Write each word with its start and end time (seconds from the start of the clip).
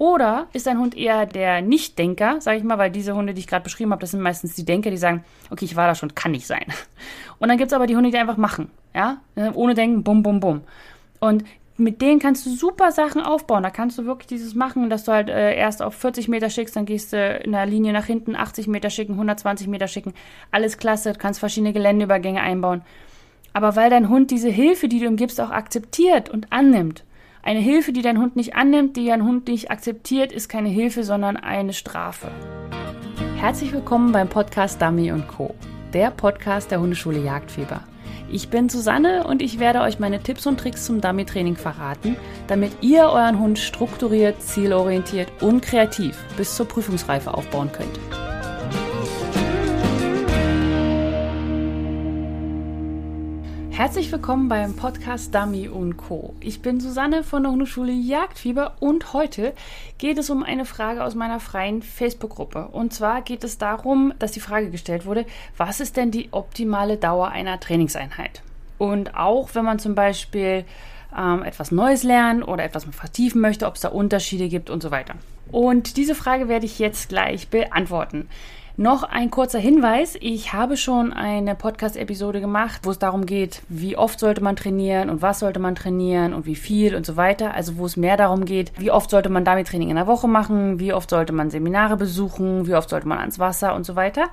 Oder 0.00 0.46
ist 0.54 0.66
dein 0.66 0.78
Hund 0.78 0.96
eher 0.96 1.26
der 1.26 1.60
Nichtdenker, 1.60 2.40
sage 2.40 2.56
ich 2.56 2.64
mal, 2.64 2.78
weil 2.78 2.90
diese 2.90 3.14
Hunde, 3.14 3.34
die 3.34 3.40
ich 3.40 3.46
gerade 3.46 3.62
beschrieben 3.62 3.92
habe, 3.92 4.00
das 4.00 4.12
sind 4.12 4.22
meistens 4.22 4.54
die 4.54 4.64
Denker, 4.64 4.90
die 4.90 4.96
sagen, 4.96 5.24
okay, 5.50 5.66
ich 5.66 5.76
war 5.76 5.86
da 5.86 5.94
schon, 5.94 6.14
kann 6.14 6.30
nicht 6.30 6.46
sein. 6.46 6.64
Und 7.38 7.50
dann 7.50 7.58
gibt 7.58 7.70
es 7.70 7.74
aber 7.74 7.86
die 7.86 7.96
Hunde, 7.96 8.10
die 8.10 8.16
einfach 8.16 8.38
machen, 8.38 8.70
ja, 8.94 9.18
ohne 9.52 9.74
denken, 9.74 10.02
bum, 10.02 10.22
bum, 10.22 10.40
bum. 10.40 10.62
Und 11.18 11.44
mit 11.76 12.00
denen 12.00 12.18
kannst 12.18 12.46
du 12.46 12.50
super 12.50 12.92
Sachen 12.92 13.20
aufbauen. 13.20 13.62
Da 13.62 13.68
kannst 13.68 13.98
du 13.98 14.06
wirklich 14.06 14.28
dieses 14.28 14.54
machen, 14.54 14.88
dass 14.88 15.04
du 15.04 15.12
halt 15.12 15.28
äh, 15.28 15.54
erst 15.54 15.82
auf 15.82 15.94
40 15.96 16.28
Meter 16.28 16.48
schickst, 16.48 16.76
dann 16.76 16.86
gehst 16.86 17.12
du 17.12 17.36
in 17.36 17.52
der 17.52 17.66
Linie 17.66 17.92
nach 17.92 18.06
hinten 18.06 18.36
80 18.36 18.68
Meter 18.68 18.88
schicken, 18.88 19.12
120 19.12 19.68
Meter 19.68 19.86
schicken. 19.86 20.14
Alles 20.50 20.78
klasse, 20.78 21.12
du 21.12 21.18
kannst 21.18 21.40
verschiedene 21.40 21.74
Geländeübergänge 21.74 22.40
einbauen. 22.40 22.80
Aber 23.52 23.76
weil 23.76 23.90
dein 23.90 24.08
Hund 24.08 24.30
diese 24.30 24.48
Hilfe, 24.48 24.88
die 24.88 25.00
du 25.00 25.04
ihm 25.04 25.16
gibst, 25.16 25.42
auch 25.42 25.50
akzeptiert 25.50 26.30
und 26.30 26.50
annimmt. 26.50 27.04
Eine 27.42 27.60
Hilfe, 27.60 27.92
die 27.92 28.02
dein 28.02 28.18
Hund 28.18 28.36
nicht 28.36 28.54
annimmt, 28.54 28.96
die 28.96 29.06
dein 29.06 29.24
Hund 29.24 29.48
nicht 29.48 29.70
akzeptiert, 29.70 30.30
ist 30.30 30.50
keine 30.50 30.68
Hilfe, 30.68 31.04
sondern 31.04 31.38
eine 31.38 31.72
Strafe. 31.72 32.28
Herzlich 33.36 33.72
willkommen 33.72 34.12
beim 34.12 34.28
Podcast 34.28 34.82
Dummy 34.82 35.10
Co., 35.26 35.54
der 35.94 36.10
Podcast 36.10 36.70
der 36.70 36.80
Hundeschule 36.80 37.18
Jagdfieber. 37.18 37.80
Ich 38.30 38.50
bin 38.50 38.68
Susanne 38.68 39.26
und 39.26 39.40
ich 39.40 39.58
werde 39.58 39.80
euch 39.80 39.98
meine 39.98 40.22
Tipps 40.22 40.46
und 40.46 40.60
Tricks 40.60 40.84
zum 40.84 41.00
Dummy-Training 41.00 41.56
verraten, 41.56 42.14
damit 42.46 42.72
ihr 42.82 43.04
euren 43.04 43.40
Hund 43.40 43.58
strukturiert, 43.58 44.42
zielorientiert 44.42 45.32
und 45.40 45.62
kreativ 45.62 46.22
bis 46.36 46.54
zur 46.54 46.68
Prüfungsreife 46.68 47.32
aufbauen 47.32 47.72
könnt. 47.72 47.98
Herzlich 53.80 54.12
willkommen 54.12 54.50
beim 54.50 54.76
Podcast 54.76 55.34
Dummy 55.34 55.66
und 55.66 55.96
Co. 55.96 56.34
Ich 56.40 56.60
bin 56.60 56.80
Susanne 56.80 57.24
von 57.24 57.44
der 57.44 57.52
Hundeschule 57.52 57.92
Jagdfieber 57.92 58.74
und 58.78 59.14
heute 59.14 59.54
geht 59.96 60.18
es 60.18 60.28
um 60.28 60.42
eine 60.42 60.66
Frage 60.66 61.02
aus 61.02 61.14
meiner 61.14 61.40
freien 61.40 61.80
Facebook-Gruppe. 61.80 62.68
Und 62.72 62.92
zwar 62.92 63.22
geht 63.22 63.42
es 63.42 63.56
darum, 63.56 64.12
dass 64.18 64.32
die 64.32 64.40
Frage 64.40 64.70
gestellt 64.70 65.06
wurde, 65.06 65.24
was 65.56 65.80
ist 65.80 65.96
denn 65.96 66.10
die 66.10 66.28
optimale 66.30 66.98
Dauer 66.98 67.28
einer 67.28 67.58
Trainingseinheit? 67.58 68.42
Und 68.76 69.16
auch 69.16 69.48
wenn 69.54 69.64
man 69.64 69.78
zum 69.78 69.94
Beispiel 69.94 70.66
ähm, 71.16 71.42
etwas 71.42 71.70
Neues 71.70 72.02
lernen 72.02 72.42
oder 72.42 72.64
etwas 72.64 72.84
vertiefen 72.84 73.40
möchte, 73.40 73.66
ob 73.66 73.76
es 73.76 73.80
da 73.80 73.88
Unterschiede 73.88 74.50
gibt 74.50 74.68
und 74.68 74.82
so 74.82 74.90
weiter. 74.90 75.14
Und 75.50 75.96
diese 75.96 76.14
Frage 76.14 76.48
werde 76.48 76.66
ich 76.66 76.78
jetzt 76.78 77.08
gleich 77.08 77.48
beantworten. 77.48 78.28
Noch 78.76 79.02
ein 79.02 79.30
kurzer 79.30 79.58
Hinweis. 79.58 80.16
Ich 80.20 80.52
habe 80.52 80.76
schon 80.76 81.12
eine 81.12 81.54
Podcast-Episode 81.54 82.40
gemacht, 82.40 82.80
wo 82.84 82.90
es 82.90 82.98
darum 82.98 83.26
geht, 83.26 83.62
wie 83.68 83.96
oft 83.96 84.18
sollte 84.18 84.42
man 84.42 84.56
trainieren 84.56 85.10
und 85.10 85.22
was 85.22 85.40
sollte 85.40 85.58
man 85.58 85.74
trainieren 85.74 86.32
und 86.32 86.46
wie 86.46 86.54
viel 86.54 86.94
und 86.94 87.04
so 87.04 87.16
weiter. 87.16 87.52
Also 87.54 87.76
wo 87.76 87.84
es 87.84 87.96
mehr 87.96 88.16
darum 88.16 88.44
geht, 88.44 88.72
wie 88.78 88.90
oft 88.90 89.10
sollte 89.10 89.28
man 89.28 89.44
damit 89.44 89.68
Training 89.68 89.90
in 89.90 89.96
der 89.96 90.06
Woche 90.06 90.28
machen, 90.28 90.78
wie 90.78 90.94
oft 90.94 91.10
sollte 91.10 91.32
man 91.32 91.50
Seminare 91.50 91.96
besuchen, 91.96 92.66
wie 92.66 92.74
oft 92.74 92.88
sollte 92.88 93.08
man 93.08 93.18
ans 93.18 93.38
Wasser 93.38 93.74
und 93.74 93.84
so 93.84 93.96
weiter. 93.96 94.28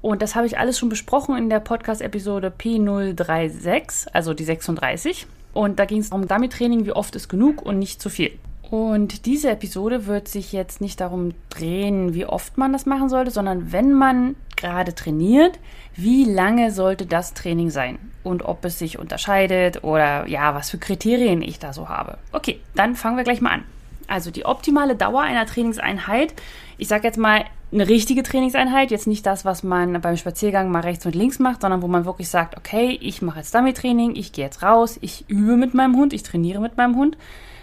Und 0.00 0.22
das 0.22 0.34
habe 0.34 0.46
ich 0.46 0.58
alles 0.58 0.78
schon 0.78 0.88
besprochen 0.88 1.36
in 1.36 1.50
der 1.50 1.60
Podcast-Episode 1.60 2.52
P036, 2.58 4.08
also 4.12 4.32
die 4.32 4.44
36. 4.44 5.26
Und 5.52 5.78
da 5.78 5.84
ging 5.84 6.00
es 6.00 6.10
um 6.10 6.26
Dummy-Training, 6.26 6.86
wie 6.86 6.92
oft 6.92 7.16
ist 7.16 7.28
genug 7.28 7.60
und 7.60 7.78
nicht 7.78 8.00
zu 8.00 8.08
viel. 8.08 8.32
Und 8.70 9.26
diese 9.26 9.50
Episode 9.50 10.06
wird 10.06 10.28
sich 10.28 10.52
jetzt 10.52 10.80
nicht 10.80 11.00
darum 11.00 11.32
drehen, 11.48 12.14
wie 12.14 12.24
oft 12.24 12.56
man 12.56 12.72
das 12.72 12.86
machen 12.86 13.08
sollte, 13.08 13.32
sondern 13.32 13.72
wenn 13.72 13.92
man 13.92 14.36
gerade 14.56 14.94
trainiert, 14.94 15.58
wie 15.96 16.24
lange 16.24 16.70
sollte 16.70 17.04
das 17.04 17.34
Training 17.34 17.70
sein 17.70 17.98
und 18.22 18.44
ob 18.44 18.64
es 18.64 18.78
sich 18.78 18.96
unterscheidet 18.96 19.82
oder 19.82 20.28
ja, 20.28 20.54
was 20.54 20.70
für 20.70 20.78
Kriterien 20.78 21.42
ich 21.42 21.58
da 21.58 21.72
so 21.72 21.88
habe. 21.88 22.18
Okay, 22.30 22.60
dann 22.76 22.94
fangen 22.94 23.16
wir 23.16 23.24
gleich 23.24 23.40
mal 23.40 23.50
an. 23.50 23.64
Also 24.06 24.30
die 24.30 24.44
optimale 24.44 24.94
Dauer 24.94 25.22
einer 25.22 25.46
Trainingseinheit, 25.46 26.34
ich 26.78 26.86
sage 26.86 27.08
jetzt 27.08 27.18
mal 27.18 27.44
eine 27.72 27.88
richtige 27.88 28.22
Trainingseinheit, 28.22 28.92
jetzt 28.92 29.06
nicht 29.08 29.26
das, 29.26 29.44
was 29.44 29.64
man 29.64 30.00
beim 30.00 30.16
Spaziergang 30.16 30.70
mal 30.70 30.82
rechts 30.82 31.06
und 31.06 31.16
links 31.16 31.40
macht, 31.40 31.62
sondern 31.62 31.82
wo 31.82 31.88
man 31.88 32.04
wirklich 32.04 32.28
sagt, 32.28 32.56
okay, 32.56 32.96
ich 33.00 33.20
mache 33.20 33.38
jetzt 33.38 33.54
Dummy-Training, 33.54 34.14
ich 34.14 34.32
gehe 34.32 34.44
jetzt 34.44 34.62
raus, 34.62 34.98
ich 35.00 35.28
übe 35.28 35.56
mit 35.56 35.74
meinem 35.74 35.96
Hund, 35.96 36.12
ich 36.12 36.22
trainiere 36.22 36.60
mit 36.60 36.76
meinem 36.76 36.94
Hund 36.94 37.16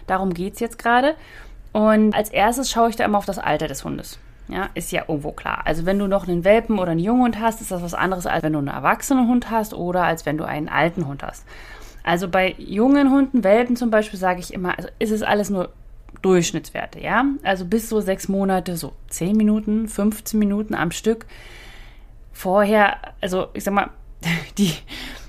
Darum 0.07 0.34
geht 0.34 0.56
es 0.56 0.59
jetzt 0.59 0.79
gerade. 0.79 1.16
Und 1.73 2.16
als 2.16 2.29
erstes 2.29 2.72
schaue 2.72 2.90
ich 2.90 2.95
da 2.95 3.06
immer 3.06 3.18
auf 3.18 3.25
das 3.25 3.40
Alter 3.40 3.68
des 3.68 3.84
Hundes. 3.84 4.19
Ja, 4.47 4.69
ist 4.73 4.91
ja 4.91 5.03
irgendwo 5.07 5.34
klar. 5.34 5.63
Also 5.66 5.85
wenn 5.85 6.00
du 6.00 6.07
noch 6.07 6.28
einen 6.28 6.45
Welpen 6.45 6.79
oder 6.79 6.91
einen 6.91 7.01
Junghund 7.01 7.40
hast, 7.40 7.59
ist 7.62 7.72
das 7.72 7.81
was 7.81 7.94
anderes, 7.94 8.25
als 8.25 8.44
wenn 8.44 8.53
du 8.53 8.59
einen 8.59 8.69
erwachsenen 8.69 9.28
Hund 9.28 9.51
hast 9.51 9.73
oder 9.73 10.03
als 10.03 10.25
wenn 10.25 10.38
du 10.38 10.45
einen 10.45 10.69
alten 10.69 11.06
Hund 11.06 11.22
hast. 11.22 11.45
Also 12.03 12.29
bei 12.29 12.56
jungen 12.57 13.12
Hunden, 13.12 13.44
Welpen 13.44 13.75
zum 13.75 13.91
Beispiel, 13.91 14.18
sage 14.18 14.40
ich 14.40 14.53
immer, 14.53 14.78
also 14.78 14.90
ist 15.00 15.12
es 15.12 15.22
alles 15.22 15.50
nur 15.50 15.73
Durchschnittswerte, 16.22 17.01
ja? 17.01 17.25
Also 17.44 17.66
bis 17.66 17.89
so 17.89 18.00
sechs 18.00 18.29
Monate, 18.29 18.78
so 18.78 18.94
zehn 19.09 19.35
Minuten, 19.35 19.89
15 19.89 20.39
Minuten 20.39 20.74
am 20.74 20.91
Stück. 20.91 21.25
Vorher, 22.31 22.97
also 23.19 23.47
ich 23.53 23.66
sag 23.66 23.74
mal, 23.74 23.89
die, 24.57 24.74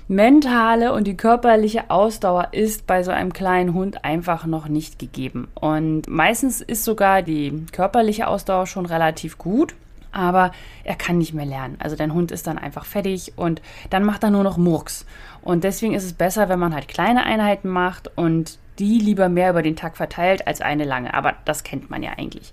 mentale 0.09 0.91
und 0.91 1.05
die 1.05 1.15
körperliche 1.15 1.91
Ausdauer 1.91 2.49
ist 2.51 2.87
bei 2.87 3.03
so 3.03 3.11
einem 3.11 3.31
kleinen 3.31 3.75
Hund 3.75 4.03
einfach 4.03 4.45
noch 4.47 4.67
nicht 4.67 4.97
gegeben. 4.97 5.47
Und 5.53 6.07
meistens 6.07 6.61
ist 6.61 6.83
sogar 6.83 7.21
die 7.21 7.65
körperliche 7.71 8.27
Ausdauer 8.27 8.65
schon 8.65 8.87
relativ 8.87 9.37
gut. 9.37 9.75
Aber 10.11 10.51
er 10.83 10.95
kann 10.95 11.19
nicht 11.19 11.35
mehr 11.35 11.45
lernen. 11.45 11.77
Also 11.77 11.95
dein 11.95 12.15
Hund 12.15 12.31
ist 12.31 12.47
dann 12.47 12.57
einfach 12.57 12.85
fertig 12.85 13.33
und 13.35 13.61
dann 13.91 14.03
macht 14.03 14.23
er 14.23 14.31
nur 14.31 14.43
noch 14.43 14.57
Murks. 14.57 15.05
Und 15.43 15.63
deswegen 15.63 15.93
ist 15.93 16.03
es 16.03 16.13
besser, 16.13 16.49
wenn 16.49 16.57
man 16.57 16.73
halt 16.73 16.87
kleine 16.87 17.23
Einheiten 17.23 17.69
macht 17.69 18.09
und 18.17 18.57
die 18.79 18.97
lieber 18.97 19.29
mehr 19.29 19.51
über 19.51 19.61
den 19.61 19.75
Tag 19.75 19.95
verteilt 19.95 20.47
als 20.47 20.61
eine 20.61 20.85
lange. 20.85 21.13
Aber 21.13 21.35
das 21.45 21.63
kennt 21.63 21.91
man 21.91 22.01
ja 22.01 22.13
eigentlich. 22.17 22.51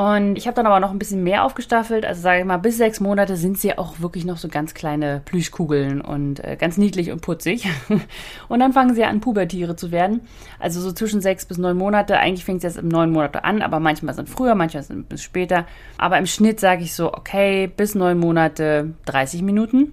Und 0.00 0.36
ich 0.38 0.46
habe 0.46 0.54
dann 0.54 0.64
aber 0.64 0.80
noch 0.80 0.92
ein 0.92 0.98
bisschen 0.98 1.22
mehr 1.22 1.44
aufgestaffelt. 1.44 2.06
Also 2.06 2.22
sage 2.22 2.40
ich 2.40 2.46
mal, 2.46 2.56
bis 2.56 2.78
sechs 2.78 3.00
Monate 3.00 3.36
sind 3.36 3.58
sie 3.58 3.76
auch 3.76 4.00
wirklich 4.00 4.24
noch 4.24 4.38
so 4.38 4.48
ganz 4.48 4.72
kleine 4.72 5.20
Plüschkugeln 5.26 6.00
und 6.00 6.42
äh, 6.42 6.56
ganz 6.58 6.78
niedlich 6.78 7.10
und 7.10 7.20
putzig. 7.20 7.68
und 8.48 8.60
dann 8.60 8.72
fangen 8.72 8.94
sie 8.94 9.04
an, 9.04 9.20
Pubertiere 9.20 9.76
zu 9.76 9.92
werden. 9.92 10.22
Also 10.58 10.80
so 10.80 10.92
zwischen 10.92 11.20
sechs 11.20 11.44
bis 11.44 11.58
neun 11.58 11.76
Monate. 11.76 12.16
Eigentlich 12.16 12.46
fängt 12.46 12.64
es 12.64 12.74
jetzt 12.74 12.82
im 12.82 12.88
neun 12.88 13.12
Monate 13.12 13.44
an, 13.44 13.60
aber 13.60 13.78
manchmal 13.78 14.14
sind 14.14 14.30
früher, 14.30 14.54
manchmal 14.54 14.84
sind 14.84 15.10
bis 15.10 15.22
später. 15.22 15.66
Aber 15.98 16.16
im 16.16 16.24
Schnitt 16.24 16.60
sage 16.60 16.82
ich 16.82 16.94
so, 16.94 17.12
okay, 17.12 17.66
bis 17.66 17.94
neun 17.94 18.18
Monate 18.18 18.94
30 19.04 19.42
Minuten. 19.42 19.92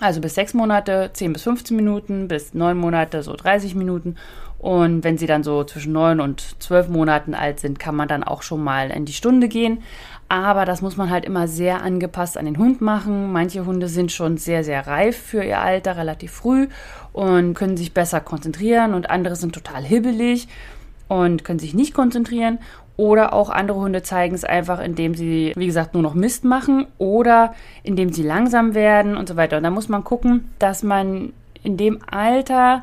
Also 0.00 0.20
bis 0.20 0.34
sechs 0.34 0.52
Monate 0.52 1.08
10 1.14 1.32
bis 1.32 1.44
15 1.44 1.74
Minuten, 1.74 2.28
bis 2.28 2.52
neun 2.52 2.76
Monate 2.76 3.22
so 3.22 3.34
30 3.34 3.74
Minuten 3.74 4.16
und 4.64 5.04
wenn 5.04 5.18
sie 5.18 5.26
dann 5.26 5.42
so 5.42 5.62
zwischen 5.64 5.92
neun 5.92 6.20
und 6.20 6.56
zwölf 6.58 6.88
Monaten 6.88 7.34
alt 7.34 7.60
sind, 7.60 7.78
kann 7.78 7.94
man 7.94 8.08
dann 8.08 8.24
auch 8.24 8.40
schon 8.40 8.64
mal 8.64 8.90
in 8.90 9.04
die 9.04 9.12
Stunde 9.12 9.46
gehen. 9.46 9.82
Aber 10.30 10.64
das 10.64 10.80
muss 10.80 10.96
man 10.96 11.10
halt 11.10 11.26
immer 11.26 11.48
sehr 11.48 11.82
angepasst 11.82 12.38
an 12.38 12.46
den 12.46 12.56
Hund 12.56 12.80
machen. 12.80 13.30
Manche 13.30 13.66
Hunde 13.66 13.88
sind 13.88 14.10
schon 14.10 14.38
sehr, 14.38 14.64
sehr 14.64 14.86
reif 14.86 15.18
für 15.18 15.44
ihr 15.44 15.60
Alter, 15.60 15.98
relativ 15.98 16.32
früh 16.32 16.68
und 17.12 17.52
können 17.52 17.76
sich 17.76 17.92
besser 17.92 18.22
konzentrieren 18.22 18.94
und 18.94 19.10
andere 19.10 19.36
sind 19.36 19.54
total 19.54 19.82
hibbelig 19.82 20.48
und 21.08 21.44
können 21.44 21.58
sich 21.58 21.74
nicht 21.74 21.92
konzentrieren. 21.92 22.58
Oder 22.96 23.34
auch 23.34 23.50
andere 23.50 23.80
Hunde 23.80 24.02
zeigen 24.02 24.34
es 24.34 24.44
einfach, 24.44 24.80
indem 24.80 25.14
sie, 25.14 25.52
wie 25.56 25.66
gesagt, 25.66 25.92
nur 25.92 26.02
noch 26.02 26.14
Mist 26.14 26.42
machen 26.42 26.86
oder 26.96 27.54
indem 27.82 28.14
sie 28.14 28.22
langsam 28.22 28.74
werden 28.74 29.14
und 29.14 29.28
so 29.28 29.36
weiter. 29.36 29.58
Und 29.58 29.64
da 29.64 29.70
muss 29.70 29.90
man 29.90 30.04
gucken, 30.04 30.48
dass 30.58 30.82
man 30.82 31.34
in 31.62 31.76
dem 31.76 31.98
Alter 32.10 32.82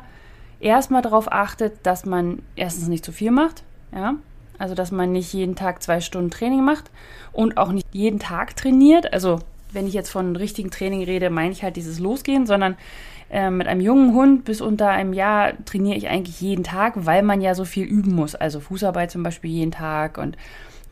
erstmal 0.62 1.02
darauf 1.02 1.30
achtet, 1.30 1.74
dass 1.84 2.06
man 2.06 2.40
erstens 2.56 2.88
nicht 2.88 3.04
zu 3.04 3.12
viel 3.12 3.30
macht, 3.30 3.62
ja, 3.94 4.14
also 4.58 4.74
dass 4.74 4.92
man 4.92 5.12
nicht 5.12 5.32
jeden 5.32 5.56
Tag 5.56 5.82
zwei 5.82 6.00
Stunden 6.00 6.30
Training 6.30 6.64
macht 6.64 6.90
und 7.32 7.56
auch 7.56 7.72
nicht 7.72 7.86
jeden 7.92 8.18
Tag 8.18 8.56
trainiert. 8.56 9.12
Also 9.12 9.40
wenn 9.72 9.86
ich 9.86 9.94
jetzt 9.94 10.10
von 10.10 10.36
richtigen 10.36 10.70
Training 10.70 11.02
rede, 11.02 11.30
meine 11.30 11.52
ich 11.52 11.62
halt 11.62 11.76
dieses 11.76 11.98
Losgehen, 11.98 12.46
sondern 12.46 12.76
äh, 13.30 13.50
mit 13.50 13.66
einem 13.66 13.80
jungen 13.80 14.14
Hund 14.14 14.44
bis 14.44 14.60
unter 14.60 14.90
einem 14.90 15.14
Jahr 15.14 15.52
trainiere 15.64 15.96
ich 15.96 16.08
eigentlich 16.08 16.40
jeden 16.40 16.64
Tag, 16.64 16.92
weil 17.06 17.22
man 17.22 17.40
ja 17.40 17.54
so 17.54 17.64
viel 17.64 17.84
üben 17.84 18.14
muss. 18.14 18.34
Also 18.34 18.60
Fußarbeit 18.60 19.10
zum 19.10 19.22
Beispiel 19.22 19.50
jeden 19.50 19.72
Tag 19.72 20.18
und 20.18 20.36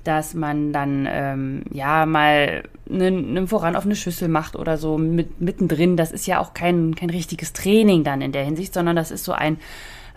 dass 0.04 0.34
man 0.34 0.72
dann 0.72 1.06
ähm, 1.10 1.62
ja 1.70 2.06
mal 2.06 2.62
einen, 2.88 3.36
einen 3.36 3.48
Voran 3.48 3.76
auf 3.76 3.84
eine 3.84 3.97
Schüssel 3.97 4.28
macht 4.28 4.56
oder 4.56 4.76
so 4.76 4.98
mit, 4.98 5.41
mittendrin. 5.41 5.97
Das 5.97 6.12
ist 6.12 6.26
ja 6.26 6.38
auch 6.41 6.54
kein, 6.54 6.94
kein 6.94 7.10
richtiges 7.10 7.52
Training 7.52 8.04
dann 8.04 8.22
in 8.22 8.32
der 8.32 8.44
Hinsicht, 8.44 8.72
sondern 8.72 8.97
das 8.97 9.10
ist 9.10 9.24
so 9.24 9.32
ein 9.32 9.58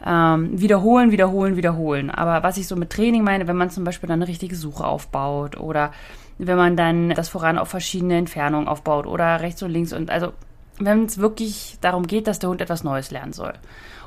ähm, 0.05 0.59
Wiederholen, 0.59 1.11
Wiederholen, 1.11 1.55
Wiederholen. 1.55 2.09
Aber 2.09 2.43
was 2.43 2.57
ich 2.57 2.67
so 2.67 2.75
mit 2.75 2.89
Training 2.89 3.23
meine, 3.23 3.47
wenn 3.47 3.57
man 3.57 3.69
zum 3.69 3.83
Beispiel 3.83 4.07
dann 4.07 4.21
eine 4.21 4.27
richtige 4.27 4.55
Suche 4.55 4.85
aufbaut 4.85 5.57
oder 5.57 5.91
wenn 6.37 6.57
man 6.57 6.75
dann 6.75 7.09
das 7.11 7.29
Voran 7.29 7.57
auf 7.57 7.69
verschiedene 7.69 8.17
Entfernungen 8.17 8.67
aufbaut 8.67 9.05
oder 9.05 9.41
rechts 9.41 9.61
und 9.63 9.71
links 9.71 9.93
und 9.93 10.09
also 10.09 10.33
wenn 10.79 11.05
es 11.05 11.19
wirklich 11.19 11.77
darum 11.81 12.07
geht, 12.07 12.27
dass 12.27 12.39
der 12.39 12.49
Hund 12.49 12.59
etwas 12.59 12.83
Neues 12.83 13.11
lernen 13.11 13.31
soll. 13.31 13.53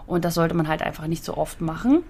Und 0.06 0.25
das 0.25 0.34
sollte 0.34 0.55
man 0.55 0.69
halt 0.69 0.82
einfach 0.82 1.06
nicht 1.06 1.25
so 1.25 1.37
oft 1.37 1.61
machen, 1.61 2.02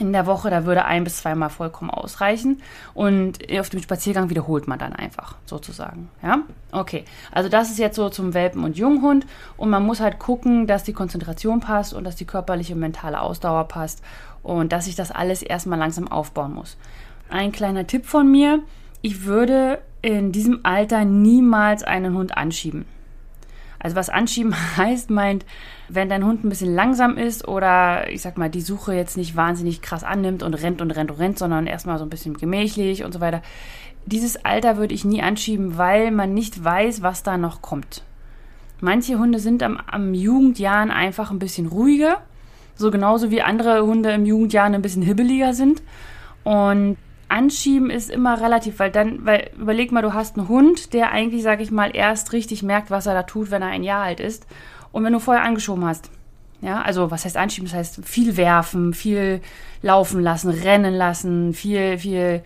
in 0.00 0.12
der 0.12 0.26
Woche, 0.26 0.50
da 0.50 0.64
würde 0.64 0.84
ein 0.84 1.04
bis 1.04 1.18
zweimal 1.18 1.50
vollkommen 1.50 1.90
ausreichen. 1.90 2.62
Und 2.94 3.38
auf 3.58 3.68
dem 3.70 3.80
Spaziergang 3.80 4.30
wiederholt 4.30 4.68
man 4.68 4.78
dann 4.78 4.92
einfach, 4.92 5.36
sozusagen. 5.44 6.08
Ja? 6.22 6.40
Okay. 6.72 7.04
Also 7.32 7.48
das 7.48 7.70
ist 7.70 7.78
jetzt 7.78 7.96
so 7.96 8.08
zum 8.08 8.34
Welpen- 8.34 8.64
und 8.64 8.76
Junghund. 8.76 9.26
Und 9.56 9.70
man 9.70 9.84
muss 9.84 10.00
halt 10.00 10.18
gucken, 10.18 10.66
dass 10.66 10.84
die 10.84 10.92
Konzentration 10.92 11.60
passt 11.60 11.94
und 11.94 12.04
dass 12.04 12.16
die 12.16 12.24
körperliche 12.26 12.74
und 12.74 12.80
mentale 12.80 13.20
Ausdauer 13.20 13.64
passt. 13.64 14.02
Und 14.42 14.72
dass 14.72 14.86
sich 14.86 14.94
das 14.94 15.10
alles 15.10 15.42
erstmal 15.42 15.78
langsam 15.78 16.08
aufbauen 16.08 16.54
muss. 16.54 16.76
ein 17.30 17.52
kleiner 17.52 17.86
Tipp 17.86 18.06
von 18.06 18.30
mir. 18.30 18.60
Ich 19.02 19.24
würde 19.24 19.80
in 20.02 20.32
diesem 20.32 20.60
Alter 20.62 21.04
niemals 21.04 21.82
einen 21.82 22.14
Hund 22.14 22.36
anschieben. 22.36 22.86
Also 23.78 23.96
was 23.96 24.10
anschieben 24.10 24.54
heißt, 24.76 25.10
meint, 25.10 25.44
wenn 25.88 26.08
dein 26.08 26.24
Hund 26.24 26.44
ein 26.44 26.48
bisschen 26.48 26.74
langsam 26.74 27.16
ist 27.16 27.46
oder 27.46 28.10
ich 28.10 28.22
sag 28.22 28.38
mal, 28.38 28.50
die 28.50 28.60
Suche 28.60 28.94
jetzt 28.94 29.16
nicht 29.16 29.36
wahnsinnig 29.36 29.82
krass 29.82 30.04
annimmt 30.04 30.42
und 30.42 30.54
rennt 30.54 30.80
und 30.80 30.90
rennt 30.90 31.10
und 31.10 31.18
rennt, 31.18 31.38
sondern 31.38 31.66
erstmal 31.66 31.98
so 31.98 32.04
ein 32.04 32.10
bisschen 32.10 32.36
gemächlich 32.36 33.04
und 33.04 33.12
so 33.12 33.20
weiter. 33.20 33.42
Dieses 34.06 34.44
Alter 34.44 34.76
würde 34.78 34.94
ich 34.94 35.04
nie 35.04 35.22
anschieben, 35.22 35.76
weil 35.76 36.10
man 36.10 36.34
nicht 36.34 36.62
weiß, 36.62 37.02
was 37.02 37.22
da 37.22 37.36
noch 37.36 37.62
kommt. 37.62 38.02
Manche 38.80 39.18
Hunde 39.18 39.38
sind 39.38 39.62
am, 39.62 39.78
am 39.86 40.14
Jugendjahren 40.14 40.90
einfach 40.90 41.30
ein 41.30 41.38
bisschen 41.38 41.66
ruhiger, 41.66 42.22
so 42.76 42.90
genauso 42.90 43.30
wie 43.30 43.42
andere 43.42 43.84
Hunde 43.84 44.12
im 44.12 44.24
Jugendjahren 44.24 44.74
ein 44.74 44.82
bisschen 44.82 45.02
hibbeliger 45.02 45.52
sind. 45.52 45.82
Und 46.44 46.96
anschieben 47.28 47.90
ist 47.90 48.10
immer 48.10 48.40
relativ, 48.40 48.78
weil 48.78 48.90
dann, 48.90 49.24
weil 49.24 49.50
überleg 49.58 49.92
mal, 49.92 50.02
du 50.02 50.14
hast 50.14 50.36
einen 50.36 50.48
Hund, 50.48 50.92
der 50.92 51.12
eigentlich, 51.12 51.42
sag 51.42 51.60
ich 51.60 51.70
mal, 51.70 51.94
erst 51.94 52.32
richtig 52.32 52.62
merkt, 52.62 52.90
was 52.90 53.06
er 53.06 53.14
da 53.14 53.22
tut, 53.22 53.50
wenn 53.50 53.62
er 53.62 53.68
ein 53.68 53.84
Jahr 53.84 54.04
alt 54.04 54.20
ist. 54.20 54.46
Und 54.92 55.04
wenn 55.04 55.12
du 55.12 55.18
vorher 55.18 55.44
angeschoben 55.44 55.84
hast, 55.84 56.10
ja, 56.60 56.82
also 56.82 57.10
was 57.10 57.24
heißt 57.24 57.36
anschieben? 57.36 57.68
Das 57.68 57.76
heißt 57.76 58.00
viel 58.04 58.36
werfen, 58.36 58.92
viel 58.94 59.40
laufen 59.82 60.20
lassen, 60.20 60.50
rennen 60.50 60.94
lassen, 60.94 61.52
viel, 61.52 61.98
viel 61.98 62.42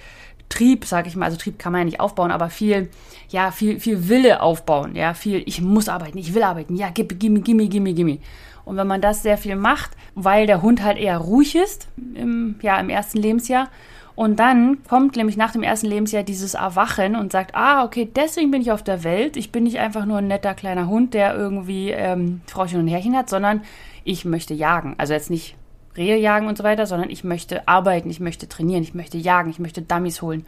Trieb, 0.48 0.84
sag 0.84 1.06
ich 1.06 1.16
mal. 1.16 1.26
Also 1.26 1.38
Trieb 1.38 1.58
kann 1.58 1.72
man 1.72 1.82
ja 1.82 1.84
nicht 1.86 2.00
aufbauen, 2.00 2.30
aber 2.30 2.50
viel, 2.50 2.90
ja, 3.30 3.50
viel, 3.52 3.80
viel 3.80 4.08
Wille 4.08 4.42
aufbauen. 4.42 4.96
Ja, 4.96 5.14
viel, 5.14 5.42
ich 5.46 5.62
muss 5.62 5.88
arbeiten, 5.88 6.18
ich 6.18 6.34
will 6.34 6.42
arbeiten. 6.42 6.76
Ja, 6.76 6.90
gimme, 6.90 7.14
gimme, 7.14 7.40
gimme, 7.40 7.68
gimme, 7.68 7.94
gimme. 7.94 8.18
Und 8.64 8.76
wenn 8.76 8.86
man 8.86 9.00
das 9.00 9.22
sehr 9.22 9.38
viel 9.38 9.56
macht, 9.56 9.92
weil 10.14 10.46
der 10.46 10.62
Hund 10.62 10.82
halt 10.82 10.98
eher 10.98 11.18
ruhig 11.18 11.56
ist, 11.56 11.88
im, 12.14 12.56
ja, 12.60 12.78
im 12.78 12.90
ersten 12.90 13.18
Lebensjahr, 13.18 13.68
und 14.14 14.38
dann 14.38 14.82
kommt 14.84 15.16
nämlich 15.16 15.36
nach 15.36 15.52
dem 15.52 15.62
ersten 15.62 15.86
Lebensjahr 15.86 16.22
dieses 16.22 16.54
Erwachen 16.54 17.16
und 17.16 17.32
sagt, 17.32 17.54
ah, 17.54 17.84
okay, 17.84 18.08
deswegen 18.14 18.50
bin 18.50 18.60
ich 18.60 18.70
auf 18.70 18.82
der 18.82 19.04
Welt. 19.04 19.36
Ich 19.36 19.52
bin 19.52 19.64
nicht 19.64 19.78
einfach 19.78 20.04
nur 20.04 20.18
ein 20.18 20.28
netter 20.28 20.54
kleiner 20.54 20.86
Hund, 20.86 21.14
der 21.14 21.34
irgendwie 21.34 21.90
ähm, 21.90 22.42
Frauchen 22.46 22.78
und 22.78 22.88
Herrchen 22.88 23.16
hat, 23.16 23.30
sondern 23.30 23.62
ich 24.04 24.24
möchte 24.24 24.52
jagen. 24.52 24.94
Also 24.98 25.14
jetzt 25.14 25.30
nicht 25.30 25.56
Rehe 25.96 26.18
jagen 26.18 26.46
und 26.46 26.58
so 26.58 26.64
weiter, 26.64 26.86
sondern 26.86 27.10
ich 27.10 27.24
möchte 27.24 27.66
arbeiten, 27.68 28.10
ich 28.10 28.20
möchte 28.20 28.48
trainieren, 28.48 28.82
ich 28.82 28.94
möchte 28.94 29.18
jagen, 29.18 29.50
ich 29.50 29.58
möchte 29.58 29.82
Dummies 29.82 30.22
holen. 30.22 30.44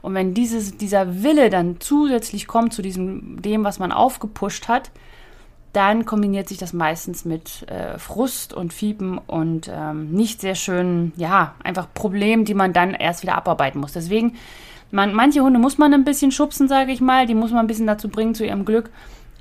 Und 0.00 0.14
wenn 0.14 0.34
dieses, 0.34 0.76
dieser 0.76 1.22
Wille 1.22 1.50
dann 1.50 1.76
zusätzlich 1.80 2.46
kommt 2.46 2.72
zu 2.72 2.82
diesem, 2.82 3.42
dem, 3.42 3.64
was 3.64 3.80
man 3.80 3.90
aufgepusht 3.90 4.68
hat, 4.68 4.90
dann 5.78 6.04
kombiniert 6.06 6.48
sich 6.48 6.58
das 6.58 6.72
meistens 6.72 7.24
mit 7.24 7.62
äh, 7.70 8.00
Frust 8.00 8.52
und 8.52 8.72
Fiepen 8.72 9.16
und 9.16 9.70
ähm, 9.72 10.10
nicht 10.10 10.40
sehr 10.40 10.56
schönen, 10.56 11.12
ja, 11.16 11.54
einfach 11.62 11.86
Problemen, 11.94 12.44
die 12.44 12.54
man 12.54 12.72
dann 12.72 12.94
erst 12.94 13.22
wieder 13.22 13.36
abarbeiten 13.36 13.80
muss. 13.80 13.92
Deswegen, 13.92 14.34
man, 14.90 15.14
manche 15.14 15.40
Hunde 15.40 15.60
muss 15.60 15.78
man 15.78 15.94
ein 15.94 16.04
bisschen 16.04 16.32
schubsen, 16.32 16.66
sage 16.66 16.90
ich 16.90 17.00
mal, 17.00 17.26
die 17.26 17.36
muss 17.36 17.52
man 17.52 17.60
ein 17.60 17.68
bisschen 17.68 17.86
dazu 17.86 18.08
bringen 18.08 18.34
zu 18.34 18.44
ihrem 18.44 18.64
Glück. 18.64 18.90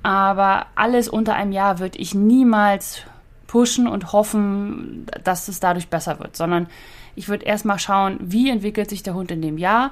Aber 0.03 0.67
alles 0.75 1.09
unter 1.09 1.33
einem 1.33 1.53
Jahr 1.53 1.79
würde 1.79 1.97
ich 1.97 2.13
niemals 2.13 3.01
pushen 3.47 3.87
und 3.87 4.13
hoffen, 4.13 5.07
dass 5.23 5.47
es 5.47 5.59
dadurch 5.59 5.89
besser 5.89 6.19
wird, 6.19 6.35
sondern 6.35 6.67
ich 7.15 7.29
würde 7.29 7.45
erstmal 7.45 7.79
schauen, 7.79 8.19
wie 8.19 8.51
entwickelt 8.51 8.91
sich 8.91 9.01
der 9.01 9.15
Hund 9.15 9.31
in 9.31 9.41
dem 9.41 9.57
Jahr 9.57 9.89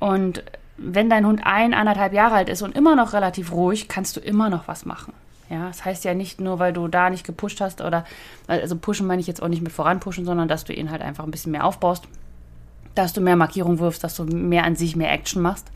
und 0.00 0.42
wenn 0.78 1.08
dein 1.08 1.26
Hund 1.26 1.42
ein, 1.44 1.74
anderthalb 1.74 2.12
Jahre 2.12 2.34
alt 2.34 2.48
ist 2.48 2.62
und 2.62 2.74
immer 2.74 2.96
noch 2.96 3.12
relativ 3.12 3.52
ruhig, 3.52 3.86
kannst 3.86 4.16
du 4.16 4.20
immer 4.20 4.50
noch 4.50 4.66
was 4.66 4.84
machen. 4.84 5.12
Ja, 5.48 5.68
das 5.68 5.84
heißt 5.84 6.04
ja 6.04 6.14
nicht 6.14 6.40
nur, 6.40 6.58
weil 6.58 6.72
du 6.72 6.88
da 6.88 7.08
nicht 7.08 7.24
gepusht 7.24 7.60
hast 7.60 7.80
oder, 7.80 8.04
also 8.48 8.76
pushen 8.76 9.06
meine 9.06 9.20
ich 9.20 9.26
jetzt 9.26 9.42
auch 9.42 9.48
nicht 9.48 9.62
mit 9.62 9.72
voranpushen, 9.72 10.24
sondern 10.24 10.48
dass 10.48 10.64
du 10.64 10.72
ihn 10.72 10.90
halt 10.90 11.02
einfach 11.02 11.24
ein 11.24 11.30
bisschen 11.30 11.52
mehr 11.52 11.64
aufbaust, 11.64 12.04
dass 12.94 13.12
du 13.12 13.20
mehr 13.20 13.36
Markierung 13.36 13.78
wirfst, 13.78 14.02
dass 14.02 14.16
du 14.16 14.24
mehr 14.24 14.64
an 14.64 14.74
sich 14.74 14.96
mehr 14.96 15.12
Action 15.12 15.42
machst. 15.42 15.70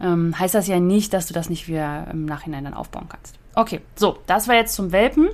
Ähm, 0.00 0.38
heißt 0.38 0.54
das 0.54 0.66
ja 0.66 0.80
nicht, 0.80 1.12
dass 1.12 1.26
du 1.26 1.34
das 1.34 1.48
nicht 1.50 1.68
wieder 1.68 2.06
im 2.10 2.24
Nachhinein 2.24 2.64
dann 2.64 2.74
aufbauen 2.74 3.06
kannst. 3.08 3.38
Okay, 3.54 3.80
so, 3.94 4.18
das 4.26 4.48
war 4.48 4.54
jetzt 4.54 4.74
zum 4.74 4.92
Welpen 4.92 5.28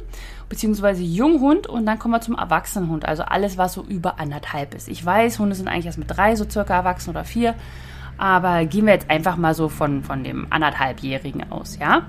beziehungsweise 0.48 1.02
Junghund 1.02 1.66
und 1.66 1.86
dann 1.86 1.98
kommen 1.98 2.14
wir 2.14 2.20
zum 2.20 2.36
Erwachsenenhund, 2.36 3.06
also 3.06 3.22
alles, 3.22 3.58
was 3.58 3.72
so 3.72 3.82
über 3.82 4.20
anderthalb 4.20 4.74
ist. 4.74 4.86
Ich 4.86 5.04
weiß, 5.04 5.38
Hunde 5.38 5.56
sind 5.56 5.66
eigentlich 5.66 5.86
erst 5.86 5.98
mit 5.98 6.10
drei 6.10 6.36
so 6.36 6.48
circa 6.48 6.74
erwachsen 6.74 7.10
oder 7.10 7.24
vier, 7.24 7.54
aber 8.18 8.64
gehen 8.66 8.86
wir 8.86 8.92
jetzt 8.92 9.10
einfach 9.10 9.36
mal 9.36 9.54
so 9.54 9.68
von, 9.68 10.04
von 10.04 10.22
dem 10.22 10.46
anderthalbjährigen 10.50 11.50
aus, 11.50 11.78
ja? 11.80 12.06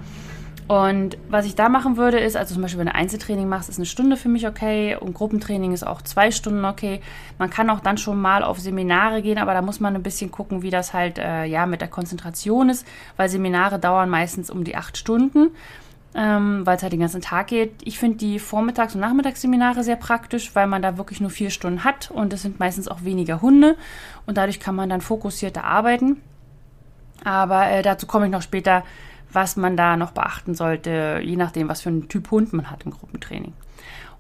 Und 0.68 1.18
was 1.30 1.46
ich 1.46 1.56
da 1.56 1.68
machen 1.68 1.98
würde, 1.98 2.20
ist, 2.20 2.38
also 2.38 2.54
zum 2.54 2.62
Beispiel, 2.62 2.80
wenn 2.80 2.88
du 2.88 2.96
Einzeltraining 2.96 3.50
machst, 3.50 3.70
ist 3.70 3.78
eine 3.78 3.86
Stunde 3.86 4.16
für 4.16 4.30
mich 4.30 4.48
okay 4.48 4.96
und 4.96 5.14
Gruppentraining 5.14 5.74
ist 5.74 5.86
auch 5.86 6.02
zwei 6.02 6.32
Stunden 6.32 6.64
okay. 6.64 7.02
Man 7.38 7.50
kann 7.50 7.70
auch 7.70 7.82
dann 7.82 7.98
schon 7.98 8.22
mal 8.22 8.44
auf 8.44 8.60
Seminare 8.60 9.22
gehen, 9.22 9.38
aber 9.38 9.54
da 9.54 9.62
muss 9.62 9.82
man 9.82 9.96
ein 9.96 10.04
bisschen 10.04 10.32
gucken, 10.32 10.62
wie 10.62 10.70
das 10.70 10.94
halt 10.94 11.18
äh, 11.20 11.44
ja 11.46 11.66
mit 11.66 11.82
der 11.82 11.90
Konzentration 11.90 12.70
ist, 12.70 12.88
weil 13.18 13.28
Seminare 13.28 13.78
dauern 13.78 14.10
meistens 14.10 14.50
um 14.50 14.64
die 14.64 14.78
acht 14.78 14.98
Stunden, 14.98 15.52
ähm, 16.16 16.66
weil 16.66 16.78
es 16.78 16.84
halt 16.84 16.94
den 16.94 17.02
ganzen 17.02 17.22
Tag 17.22 17.48
geht. 17.48 17.74
Ich 17.84 18.00
finde 18.00 18.18
die 18.18 18.40
Vormittags- 18.40 18.96
und 18.96 19.02
Nachmittagsseminare 19.02 19.84
sehr 19.84 19.98
praktisch, 19.98 20.56
weil 20.56 20.68
man 20.68 20.82
da 20.82 20.98
wirklich 20.98 21.20
nur 21.20 21.30
vier 21.30 21.50
Stunden 21.50 21.84
hat 21.84 22.10
und 22.10 22.32
es 22.32 22.42
sind 22.42 22.60
meistens 22.60 22.88
auch 22.88 23.04
weniger 23.04 23.42
Hunde 23.42 23.76
und 24.26 24.38
dadurch 24.38 24.62
kann 24.62 24.76
man 24.76 24.90
dann 24.90 25.02
fokussierter 25.02 25.66
arbeiten. 25.66 26.22
Aber 27.26 27.68
äh, 27.68 27.82
dazu 27.82 28.08
komme 28.08 28.26
ich 28.26 28.32
noch 28.32 28.42
später 28.42 28.84
was 29.34 29.56
man 29.58 29.76
da 29.76 29.98
noch 29.98 30.12
beachten 30.12 30.56
sollte, 30.56 31.22
je 31.24 31.36
nachdem, 31.36 31.70
was 31.70 31.82
für 31.82 31.90
einen 31.90 32.08
Typ 32.08 32.32
Hund 32.32 32.54
man 32.54 32.70
hat 32.70 32.84
im 32.86 32.92
Gruppentraining. 32.92 33.54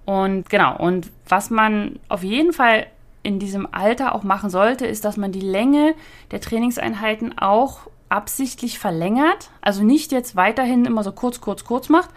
Und 0.06 0.50
genau, 0.50 0.77
und 0.77 1.12
was 1.27 1.50
man 1.50 2.00
auf 2.10 2.24
jeden 2.24 2.51
Fall 2.54 2.88
in 3.24 3.39
diesem 3.39 3.68
Alter 3.74 4.13
auch 4.13 4.24
machen 4.24 4.50
sollte, 4.50 4.86
ist, 4.86 5.06
dass 5.06 5.15
man 5.15 5.31
die 5.31 5.39
Länge 5.39 5.95
der 6.31 6.42
Trainingseinheiten 6.42 7.38
auch 7.38 7.88
absichtlich 8.10 8.80
verlängert. 8.80 9.50
Also 9.62 9.83
nicht 9.83 10.12
jetzt 10.12 10.36
weiterhin 10.36 10.86
immer 10.86 11.04
so 11.04 11.13
kurz, 11.13 11.39
kurz, 11.39 11.63
kurz 11.63 11.89
macht, 11.89 12.10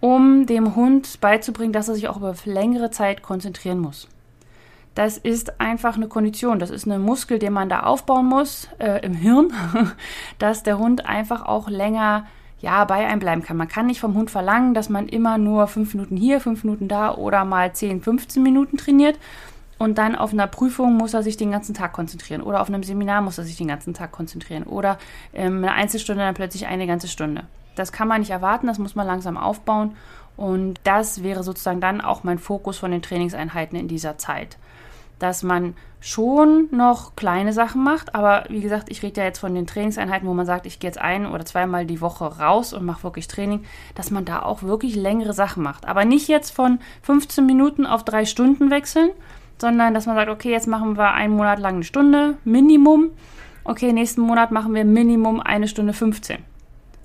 um 0.00 0.46
dem 0.46 0.74
Hund 0.74 1.20
beizubringen, 1.20 1.72
dass 1.72 1.88
er 1.88 1.94
sich 1.94 2.08
auch 2.08 2.16
über 2.16 2.34
längere 2.46 2.90
Zeit 2.90 3.22
konzentrieren 3.22 3.78
muss. 3.78 4.08
Das 4.94 5.18
ist 5.18 5.60
einfach 5.60 5.96
eine 5.96 6.08
Kondition. 6.08 6.58
Das 6.58 6.70
ist 6.70 6.86
ein 6.86 7.00
Muskel, 7.00 7.38
den 7.38 7.52
man 7.52 7.68
da 7.68 7.80
aufbauen 7.80 8.26
muss 8.26 8.68
äh, 8.78 9.04
im 9.04 9.14
Hirn, 9.14 9.52
dass 10.38 10.62
der 10.62 10.78
Hund 10.78 11.06
einfach 11.06 11.44
auch 11.44 11.68
länger 11.68 12.26
ja, 12.60 12.84
bei 12.84 13.06
einem 13.06 13.18
bleiben 13.18 13.42
kann. 13.42 13.56
Man 13.56 13.68
kann 13.68 13.86
nicht 13.86 14.00
vom 14.00 14.14
Hund 14.14 14.30
verlangen, 14.30 14.72
dass 14.72 14.88
man 14.88 15.06
immer 15.08 15.36
nur 15.36 15.66
fünf 15.66 15.94
Minuten 15.94 16.16
hier, 16.16 16.40
fünf 16.40 16.64
Minuten 16.64 16.88
da 16.88 17.14
oder 17.14 17.44
mal 17.44 17.72
10, 17.72 18.02
15 18.02 18.42
Minuten 18.42 18.78
trainiert. 18.78 19.18
Und 19.76 19.98
dann 19.98 20.14
auf 20.14 20.32
einer 20.32 20.46
Prüfung 20.46 20.94
muss 20.94 21.12
er 21.12 21.22
sich 21.22 21.36
den 21.36 21.50
ganzen 21.50 21.74
Tag 21.74 21.92
konzentrieren. 21.92 22.40
Oder 22.40 22.62
auf 22.62 22.68
einem 22.68 22.82
Seminar 22.84 23.20
muss 23.20 23.36
er 23.36 23.44
sich 23.44 23.56
den 23.56 23.68
ganzen 23.68 23.92
Tag 23.92 24.12
konzentrieren. 24.12 24.62
Oder 24.62 24.98
ähm, 25.34 25.58
eine 25.58 25.72
Einzelstunde 25.72 26.22
dann 26.22 26.34
plötzlich 26.34 26.66
eine 26.66 26.86
ganze 26.86 27.08
Stunde. 27.08 27.42
Das 27.74 27.92
kann 27.92 28.06
man 28.06 28.20
nicht 28.20 28.30
erwarten, 28.30 28.68
das 28.68 28.78
muss 28.78 28.94
man 28.94 29.06
langsam 29.06 29.36
aufbauen. 29.36 29.96
Und 30.36 30.80
das 30.84 31.22
wäre 31.22 31.42
sozusagen 31.42 31.80
dann 31.80 32.00
auch 32.00 32.24
mein 32.24 32.38
Fokus 32.38 32.78
von 32.78 32.92
den 32.92 33.02
Trainingseinheiten 33.02 33.78
in 33.78 33.88
dieser 33.88 34.16
Zeit 34.16 34.56
dass 35.18 35.42
man 35.42 35.74
schon 36.00 36.68
noch 36.70 37.16
kleine 37.16 37.54
Sachen 37.54 37.82
macht, 37.82 38.14
aber 38.14 38.44
wie 38.50 38.60
gesagt, 38.60 38.90
ich 38.90 39.02
rede 39.02 39.22
ja 39.22 39.26
jetzt 39.26 39.38
von 39.38 39.54
den 39.54 39.66
Trainingseinheiten, 39.66 40.28
wo 40.28 40.34
man 40.34 40.44
sagt, 40.44 40.66
ich 40.66 40.78
gehe 40.78 40.88
jetzt 40.88 41.00
ein 41.00 41.24
oder 41.26 41.46
zweimal 41.46 41.86
die 41.86 42.02
Woche 42.02 42.26
raus 42.26 42.74
und 42.74 42.84
mache 42.84 43.04
wirklich 43.04 43.26
Training, 43.26 43.64
dass 43.94 44.10
man 44.10 44.26
da 44.26 44.42
auch 44.42 44.62
wirklich 44.62 44.96
längere 44.96 45.32
Sachen 45.32 45.62
macht. 45.62 45.88
Aber 45.88 46.04
nicht 46.04 46.28
jetzt 46.28 46.50
von 46.50 46.78
15 47.02 47.46
Minuten 47.46 47.86
auf 47.86 48.04
drei 48.04 48.26
Stunden 48.26 48.70
wechseln, 48.70 49.10
sondern 49.58 49.94
dass 49.94 50.04
man 50.06 50.16
sagt, 50.16 50.28
okay, 50.28 50.50
jetzt 50.50 50.68
machen 50.68 50.98
wir 50.98 51.12
einen 51.12 51.36
Monat 51.36 51.58
lang 51.58 51.76
eine 51.76 51.84
Stunde, 51.84 52.36
Minimum. 52.44 53.10
Okay, 53.64 53.92
nächsten 53.92 54.20
Monat 54.20 54.50
machen 54.50 54.74
wir 54.74 54.84
Minimum 54.84 55.40
eine 55.40 55.68
Stunde 55.68 55.94
15 55.94 56.53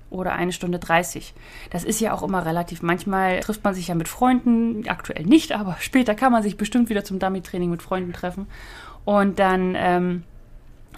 oder 0.09 0.33
eine 0.33 0.51
Stunde 0.51 0.79
30. 0.79 1.33
Das 1.69 1.83
ist 1.83 1.99
ja 1.99 2.13
auch 2.13 2.23
immer 2.23 2.45
relativ. 2.45 2.81
Manchmal 2.81 3.39
trifft 3.39 3.63
man 3.63 3.73
sich 3.73 3.87
ja 3.87 3.95
mit 3.95 4.07
Freunden, 4.07 4.87
aktuell 4.87 5.25
nicht, 5.25 5.51
aber 5.51 5.77
später 5.79 6.15
kann 6.15 6.31
man 6.31 6.43
sich 6.43 6.57
bestimmt 6.57 6.89
wieder 6.89 7.03
zum 7.03 7.19
Dummy-Training 7.19 7.69
mit 7.69 7.81
Freunden 7.81 8.13
treffen. 8.13 8.47
Und 9.05 9.39
dann 9.39 9.75
ähm, 9.77 10.23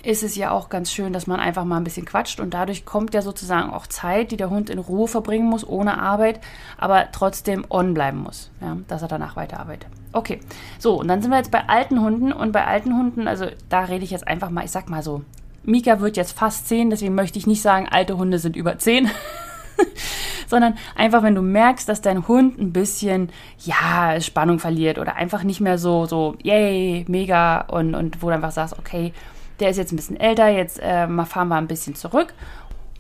ist 0.04 0.24
es 0.24 0.36
ja 0.36 0.52
auch 0.52 0.70
ganz 0.70 0.92
schön, 0.92 1.14
dass 1.14 1.28
man 1.28 1.40
einfach 1.40 1.66
mal 1.66 1.78
ein 1.78 1.84
bisschen 1.84 2.06
quatscht 2.06 2.40
und 2.40 2.54
dadurch 2.54 2.86
kommt 2.86 3.14
ja 3.14 3.22
sozusagen 3.22 3.72
auch 3.72 3.88
Zeit, 3.88 4.32
die 4.32 4.38
der 4.38 4.50
Hund 4.50 4.70
in 4.70 4.80
Ruhe 4.80 5.08
verbringen 5.08 5.48
muss, 5.48 5.68
ohne 5.68 6.00
Arbeit, 6.00 6.40
aber 6.78 7.10
trotzdem 7.12 7.66
on 7.70 7.94
bleiben 7.94 8.18
muss, 8.18 8.52
ja, 8.62 8.78
dass 8.88 9.02
er 9.02 9.08
danach 9.08 9.36
weiterarbeitet. 9.36 9.90
Okay, 10.14 10.40
so, 10.80 11.00
und 11.00 11.08
dann 11.08 11.22
sind 11.22 11.32
wir 11.32 11.38
jetzt 11.38 11.52
bei 11.52 11.70
alten 11.70 12.02
Hunden 12.02 12.34
und 12.34 12.52
bei 12.52 12.66
alten 12.66 12.98
Hunden, 12.98 13.28
also 13.28 13.46
da 13.70 13.86
rede 13.86 14.04
ich 14.04 14.12
jetzt 14.12 14.28
einfach 14.28 14.50
mal, 14.50 14.66
ich 14.66 14.72
sag 14.72 14.90
mal 14.90 15.04
so 15.04 15.24
Mika 15.64 16.00
wird 16.00 16.18
jetzt 16.18 16.38
fast 16.38 16.68
zehn, 16.68 16.90
deswegen 16.90 17.16
möchte 17.16 17.38
ich 17.40 17.48
nicht 17.48 17.62
sagen, 17.62 17.88
alte 17.90 18.18
Hunde 18.18 18.40
sind 18.40 18.56
über 18.56 18.78
zehn. 18.78 19.10
sondern 20.48 20.76
einfach, 20.96 21.24
wenn 21.24 21.36
du 21.36 21.42
merkst, 21.42 21.88
dass 21.88 22.02
dein 22.02 22.28
Hund 22.28 22.60
ein 22.60 22.74
bisschen, 22.74 23.30
ja, 23.60 24.20
Spannung 24.20 24.60
verliert 24.60 25.00
oder 25.00 25.16
einfach 25.16 25.44
nicht 25.44 25.62
mehr 25.62 25.78
so, 25.78 26.06
so, 26.06 26.36
yay, 26.44 27.06
mega 27.08 27.62
und, 27.62 27.96
und 27.96 28.22
wo 28.22 28.28
du 28.28 28.36
einfach 28.36 28.52
sagst, 28.52 28.78
okay, 28.78 29.14
der 29.60 29.70
ist 29.70 29.78
jetzt 29.78 29.94
ein 29.94 29.96
bisschen 29.96 30.20
älter, 30.20 30.50
jetzt 30.50 30.80
äh, 30.80 31.08
fahren 31.26 31.48
wir 31.48 31.56
ein 31.56 31.68
bisschen 31.68 31.96
zurück 31.96 32.34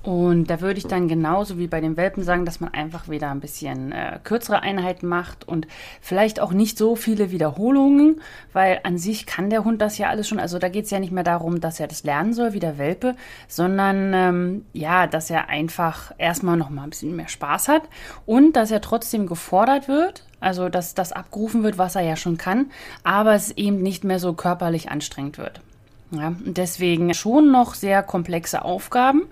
Und 0.04 0.50
da 0.50 0.62
würde 0.62 0.80
ich 0.80 0.88
dann 0.88 1.08
genauso 1.08 1.60
wie 1.60 1.68
bei 1.68 1.80
den 1.80 1.96
Welpen 1.96 2.24
sagen, 2.24 2.44
dass 2.44 2.60
man 2.60 2.74
einfach 2.74 3.08
wieder 3.08 3.30
ein 3.30 3.40
bisschen 3.40 3.92
äh, 3.92 4.20
kürzere 4.24 4.62
Einheiten 4.62 5.08
macht 5.08 5.48
und 5.48 5.68
vielleicht 6.02 6.40
auch 6.40 6.54
nicht 6.54 6.78
so 6.78 6.96
viele 6.96 7.30
Wiederholungen, 7.30 8.20
weil 8.52 8.80
an 8.84 8.98
sich 8.98 9.28
kann 9.28 9.52
der 9.52 9.64
Hund 9.64 9.80
das 9.80 10.00
ja 10.00 10.10
alles 10.10 10.28
schon. 10.28 10.40
Also 10.40 10.58
da 10.58 10.70
geht 10.70 10.86
es 10.86 10.92
ja 10.92 11.00
nicht 11.00 11.12
mehr 11.12 11.24
darum, 11.24 11.62
dass 11.62 11.80
er 11.80 11.88
das 11.88 12.04
lernen 12.04 12.34
soll 12.34 12.54
wie 12.54 12.60
der 12.60 12.80
Welpe, 12.80 13.16
sondern 13.48 14.14
ähm, 14.16 14.66
ja, 14.74 15.06
dass 15.06 15.30
er 15.30 15.50
einfach 15.50 16.12
erstmal 16.18 16.58
noch 16.58 16.72
mal 16.72 16.84
ein 16.84 16.90
bisschen 16.90 17.16
mehr 17.16 17.28
Spaß 17.28 17.68
hat 17.68 17.84
und 18.26 18.56
dass 18.56 18.72
er 18.72 18.82
trotzdem 18.82 19.28
gefordert 19.28 19.88
wird. 19.88 20.26
Also 20.40 20.70
dass 20.70 20.96
das 20.96 21.12
abgerufen 21.12 21.62
wird, 21.62 21.78
was 21.78 21.96
er 21.96 22.02
ja 22.02 22.16
schon 22.16 22.40
kann, 22.40 22.72
aber 23.04 23.36
es 23.36 23.52
eben 23.52 23.84
nicht 23.84 24.04
mehr 24.04 24.18
so 24.18 24.34
körperlich 24.34 24.90
anstrengend 24.90 25.38
wird. 25.38 25.62
Ja, 26.10 26.34
deswegen 26.40 27.14
schon 27.14 27.52
noch 27.52 27.76
sehr 27.76 28.02
komplexe 28.02 28.66
Aufgaben. 28.66 29.28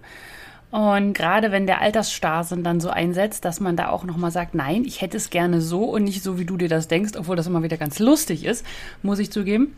Und 0.71 1.13
gerade 1.13 1.51
wenn 1.51 1.65
der 1.65 1.81
Altersstarrsinn 1.81 2.63
dann 2.63 2.79
so 2.79 2.89
einsetzt, 2.89 3.43
dass 3.43 3.59
man 3.59 3.75
da 3.75 3.89
auch 3.89 4.03
nochmal 4.03 4.29
sagt, 4.29 4.53
nein, 4.53 4.85
ich 4.85 5.01
hätte 5.01 5.17
es 5.17 5.31
gerne 5.31 5.61
so 5.61 5.85
und 5.85 6.03
nicht 6.03 6.21
so, 6.21 6.37
wie 6.37 6.45
du 6.45 6.57
dir 6.57 6.69
das 6.69 6.87
denkst, 6.87 7.13
obwohl 7.17 7.35
das 7.35 7.47
immer 7.47 7.63
wieder 7.63 7.77
ganz 7.77 7.97
lustig 7.97 8.45
ist, 8.45 8.65
muss 9.01 9.19
ich 9.19 9.31
zugeben. 9.31 9.75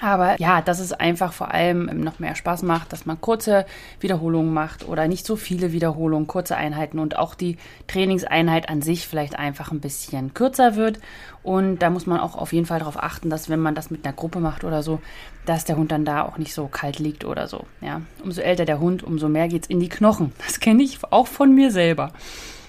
Aber 0.00 0.38
ja, 0.40 0.60
dass 0.60 0.78
es 0.78 0.92
einfach 0.92 1.32
vor 1.32 1.52
allem 1.52 1.86
noch 2.02 2.18
mehr 2.18 2.34
Spaß 2.34 2.62
macht, 2.62 2.92
dass 2.92 3.06
man 3.06 3.20
kurze 3.20 3.64
Wiederholungen 4.00 4.52
macht 4.52 4.86
oder 4.86 5.08
nicht 5.08 5.24
so 5.24 5.36
viele 5.36 5.72
Wiederholungen, 5.72 6.26
kurze 6.26 6.56
Einheiten 6.56 6.98
und 6.98 7.16
auch 7.16 7.34
die 7.34 7.56
Trainingseinheit 7.86 8.68
an 8.68 8.82
sich 8.82 9.06
vielleicht 9.06 9.38
einfach 9.38 9.72
ein 9.72 9.80
bisschen 9.80 10.34
kürzer 10.34 10.76
wird. 10.76 10.98
Und 11.42 11.78
da 11.78 11.90
muss 11.90 12.06
man 12.06 12.20
auch 12.20 12.36
auf 12.36 12.52
jeden 12.52 12.66
Fall 12.66 12.80
darauf 12.80 13.02
achten, 13.02 13.30
dass 13.30 13.48
wenn 13.48 13.60
man 13.60 13.74
das 13.74 13.90
mit 13.90 14.04
einer 14.04 14.14
Gruppe 14.14 14.40
macht 14.40 14.64
oder 14.64 14.82
so, 14.82 15.00
dass 15.46 15.64
der 15.64 15.76
Hund 15.76 15.92
dann 15.92 16.04
da 16.04 16.22
auch 16.22 16.38
nicht 16.38 16.52
so 16.52 16.66
kalt 16.66 16.98
liegt 16.98 17.24
oder 17.24 17.46
so. 17.46 17.66
Ja, 17.80 18.02
umso 18.22 18.42
älter 18.42 18.64
der 18.64 18.80
Hund, 18.80 19.02
umso 19.02 19.28
mehr 19.28 19.48
geht's 19.48 19.68
in 19.68 19.80
die 19.80 19.88
Knochen. 19.88 20.32
Das 20.44 20.60
kenne 20.60 20.82
ich 20.82 20.98
auch 21.10 21.26
von 21.26 21.54
mir 21.54 21.70
selber. 21.70 22.12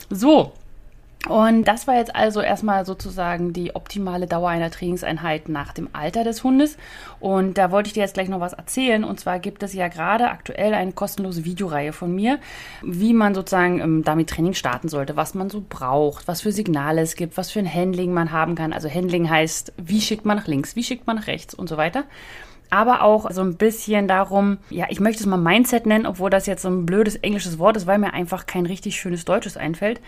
So, 0.09 0.53
und 1.27 1.65
das 1.65 1.87
war 1.87 1.95
jetzt 1.95 2.15
also 2.15 2.39
erstmal 2.41 2.85
sozusagen 2.85 3.51
die 3.51 3.75
optimale 3.75 4.27
Dauer 4.27 4.49
einer 4.49 4.71
Trainingseinheit 4.71 5.49
nach 5.49 5.73
dem 5.73 5.89
Alter 5.91 6.23
des 6.23 6.43
Hundes. 6.43 6.77
Und 7.19 7.57
da 7.57 7.71
wollte 7.71 7.87
ich 7.87 7.93
dir 7.93 8.03
jetzt 8.03 8.13
gleich 8.13 8.29
noch 8.29 8.39
was 8.39 8.53
erzählen. 8.53 9.03
Und 9.03 9.19
zwar 9.19 9.39
gibt 9.39 9.61
es 9.63 9.73
ja 9.73 9.89
gerade 9.89 10.29
aktuell 10.29 10.73
eine 10.73 10.93
kostenlose 10.93 11.43
Videoreihe 11.43 11.91
von 11.91 12.15
mir, 12.15 12.39
wie 12.81 13.13
man 13.13 13.35
sozusagen 13.35 13.79
ähm, 13.79 14.03
damit 14.03 14.29
Training 14.29 14.53
starten 14.53 14.87
sollte, 14.87 15.17
was 15.17 15.33
man 15.33 15.49
so 15.49 15.63
braucht, 15.67 16.27
was 16.27 16.41
für 16.41 16.53
Signale 16.53 17.01
es 17.01 17.15
gibt, 17.15 17.35
was 17.35 17.51
für 17.51 17.59
ein 17.59 17.73
Handling 17.73 18.13
man 18.13 18.31
haben 18.31 18.55
kann. 18.55 18.71
Also 18.71 18.89
Handling 18.89 19.29
heißt, 19.29 19.73
wie 19.77 20.01
schickt 20.01 20.25
man 20.25 20.37
nach 20.37 20.47
links, 20.47 20.77
wie 20.77 20.83
schickt 20.83 21.07
man 21.07 21.17
nach 21.17 21.27
rechts 21.27 21.53
und 21.53 21.67
so 21.67 21.75
weiter 21.75 22.05
aber 22.69 23.01
auch 23.01 23.31
so 23.31 23.41
ein 23.41 23.55
bisschen 23.55 24.07
darum, 24.07 24.57
ja, 24.69 24.87
ich 24.89 24.99
möchte 24.99 25.21
es 25.21 25.25
mal 25.25 25.37
Mindset 25.37 25.85
nennen, 25.85 26.05
obwohl 26.05 26.29
das 26.29 26.45
jetzt 26.45 26.61
so 26.61 26.69
ein 26.69 26.85
blödes 26.85 27.15
englisches 27.17 27.59
Wort 27.59 27.77
ist, 27.77 27.87
weil 27.87 27.97
mir 27.97 28.13
einfach 28.13 28.45
kein 28.45 28.65
richtig 28.65 28.99
schönes 28.99 29.25
Deutsches 29.25 29.57
einfällt. 29.57 30.01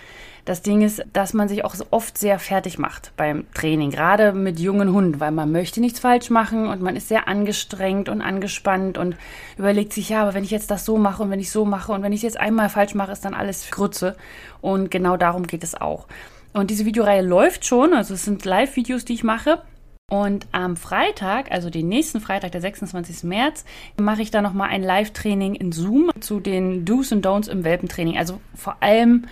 Das 0.46 0.62
Ding 0.62 0.82
ist, 0.82 1.04
dass 1.14 1.34
man 1.34 1.48
sich 1.48 1.64
auch 1.64 1.76
so 1.76 1.86
oft 1.92 2.18
sehr 2.18 2.40
fertig 2.40 2.80
macht 2.80 3.12
beim 3.18 3.46
Training, 3.54 3.92
gerade 3.92 4.32
mit 4.34 4.60
jungen 4.60 4.92
Hunden, 4.92 5.20
weil 5.20 5.32
man 5.32 5.52
möchte 5.52 5.80
nichts 5.80 6.00
falsch 6.00 6.30
machen 6.30 6.68
und 6.68 6.82
man 6.82 6.96
ist 6.96 7.08
sehr 7.08 7.28
angestrengt 7.28 8.10
und 8.10 8.22
angespannt 8.22 8.98
und 8.98 9.16
überlegt 9.58 9.94
sich, 9.94 10.10
ja, 10.10 10.22
aber 10.24 10.34
wenn 10.34 10.44
ich 10.44 10.52
jetzt 10.52 10.72
das 10.72 10.86
so 10.86 10.98
mache 10.98 11.24
und 11.24 11.30
wenn 11.30 11.40
ich 11.40 11.52
so 11.52 11.66
mache 11.66 11.92
und 11.92 12.04
wenn 12.04 12.14
ich 12.14 12.20
es 12.20 12.24
jetzt 12.24 12.40
einmal 12.40 12.70
falsch 12.70 12.96
mache, 12.96 13.12
ist 13.12 13.26
dann 13.26 13.34
alles 13.34 13.70
Grütze. 13.70 14.16
Und 14.62 14.92
genau 14.92 15.18
darum 15.18 15.46
geht 15.46 15.64
es 15.64 15.80
auch. 15.80 16.08
Und 16.54 16.72
diese 16.72 16.86
Videoreihe 16.86 17.22
läuft 17.22 17.66
schon, 17.66 17.94
also 17.94 18.14
es 18.14 18.26
sind 18.26 18.44
Live-Videos, 18.44 19.06
die 19.06 19.14
ich 19.14 19.24
mache. 19.24 19.62
Und 20.10 20.48
am 20.52 20.76
Freitag, 20.76 21.52
also 21.52 21.70
den 21.70 21.88
nächsten 21.88 22.20
Freitag, 22.20 22.52
der 22.52 22.62
26. 22.62 23.24
März, 23.24 23.64
mache 23.96 24.24
ich 24.24 24.32
da 24.32 24.42
nochmal 24.42 24.70
ein 24.70 24.82
Live-Training 24.82 25.54
in 25.56 25.72
Zoom 25.72 26.10
zu 26.20 26.40
den 26.40 26.84
Do's 26.84 27.12
und 27.12 27.26
Don'ts 27.26 27.48
im 27.48 27.64
Welpentraining. 27.64 28.18
Also 28.18 28.42
vor 28.56 28.78
allem, 28.80 29.26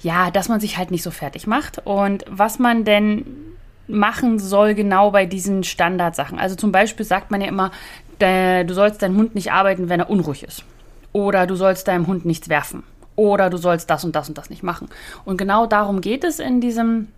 ja, 0.00 0.30
dass 0.30 0.48
man 0.48 0.60
sich 0.60 0.78
halt 0.78 0.92
nicht 0.92 1.02
so 1.02 1.10
fertig 1.10 1.48
macht 1.48 1.84
und 1.84 2.24
was 2.28 2.60
man 2.60 2.84
denn 2.84 3.26
machen 3.88 4.38
soll 4.38 4.74
genau 4.74 5.10
bei 5.10 5.26
diesen 5.26 5.64
Standardsachen. 5.64 6.38
Also 6.38 6.54
zum 6.54 6.70
Beispiel 6.70 7.04
sagt 7.04 7.30
man 7.30 7.40
ja 7.40 7.48
immer, 7.48 7.72
du 8.18 8.72
sollst 8.74 9.02
deinen 9.02 9.16
Hund 9.16 9.34
nicht 9.34 9.52
arbeiten, 9.52 9.88
wenn 9.88 10.00
er 10.00 10.10
unruhig 10.10 10.44
ist. 10.44 10.64
Oder 11.12 11.46
du 11.46 11.56
sollst 11.56 11.88
deinem 11.88 12.06
Hund 12.06 12.24
nichts 12.24 12.48
werfen. 12.48 12.84
Oder 13.16 13.50
du 13.50 13.56
sollst 13.56 13.90
das 13.90 14.04
und 14.04 14.14
das 14.14 14.28
und 14.28 14.38
das 14.38 14.50
nicht 14.50 14.62
machen. 14.62 14.88
Und 15.24 15.36
genau 15.36 15.66
darum 15.66 16.00
geht 16.00 16.22
es 16.22 16.38
in 16.38 16.60
diesem 16.60 17.08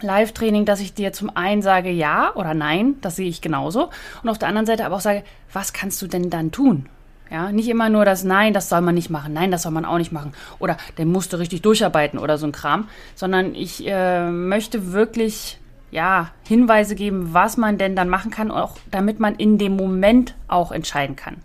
Live-Training, 0.00 0.64
dass 0.64 0.80
ich 0.80 0.94
dir 0.94 1.12
zum 1.12 1.34
einen 1.34 1.62
sage 1.62 1.90
ja 1.90 2.34
oder 2.34 2.54
nein, 2.54 2.96
das 3.00 3.16
sehe 3.16 3.28
ich 3.28 3.40
genauso. 3.40 3.90
Und 4.22 4.28
auf 4.28 4.38
der 4.38 4.48
anderen 4.48 4.66
Seite 4.66 4.84
aber 4.84 4.96
auch 4.96 5.00
sage, 5.00 5.24
was 5.52 5.72
kannst 5.72 6.00
du 6.02 6.06
denn 6.06 6.30
dann 6.30 6.52
tun? 6.52 6.88
Ja, 7.30 7.50
nicht 7.50 7.68
immer 7.68 7.88
nur 7.88 8.04
das 8.04 8.22
Nein, 8.22 8.52
das 8.52 8.68
soll 8.68 8.82
man 8.82 8.94
nicht 8.94 9.10
machen, 9.10 9.32
nein, 9.32 9.50
das 9.50 9.62
soll 9.62 9.72
man 9.72 9.84
auch 9.84 9.98
nicht 9.98 10.12
machen. 10.12 10.32
Oder 10.60 10.76
der 10.96 11.06
musste 11.06 11.40
richtig 11.40 11.62
durcharbeiten 11.62 12.20
oder 12.20 12.38
so 12.38 12.46
ein 12.46 12.52
Kram. 12.52 12.88
Sondern 13.14 13.54
ich 13.54 13.86
äh, 13.86 14.30
möchte 14.30 14.92
wirklich 14.92 15.58
ja, 15.90 16.30
Hinweise 16.46 16.94
geben, 16.94 17.32
was 17.32 17.56
man 17.56 17.78
denn 17.78 17.96
dann 17.96 18.08
machen 18.08 18.30
kann, 18.30 18.50
auch 18.50 18.76
damit 18.90 19.18
man 19.18 19.34
in 19.36 19.58
dem 19.58 19.76
Moment 19.76 20.34
auch 20.46 20.70
entscheiden 20.70 21.16
kann. 21.16 21.38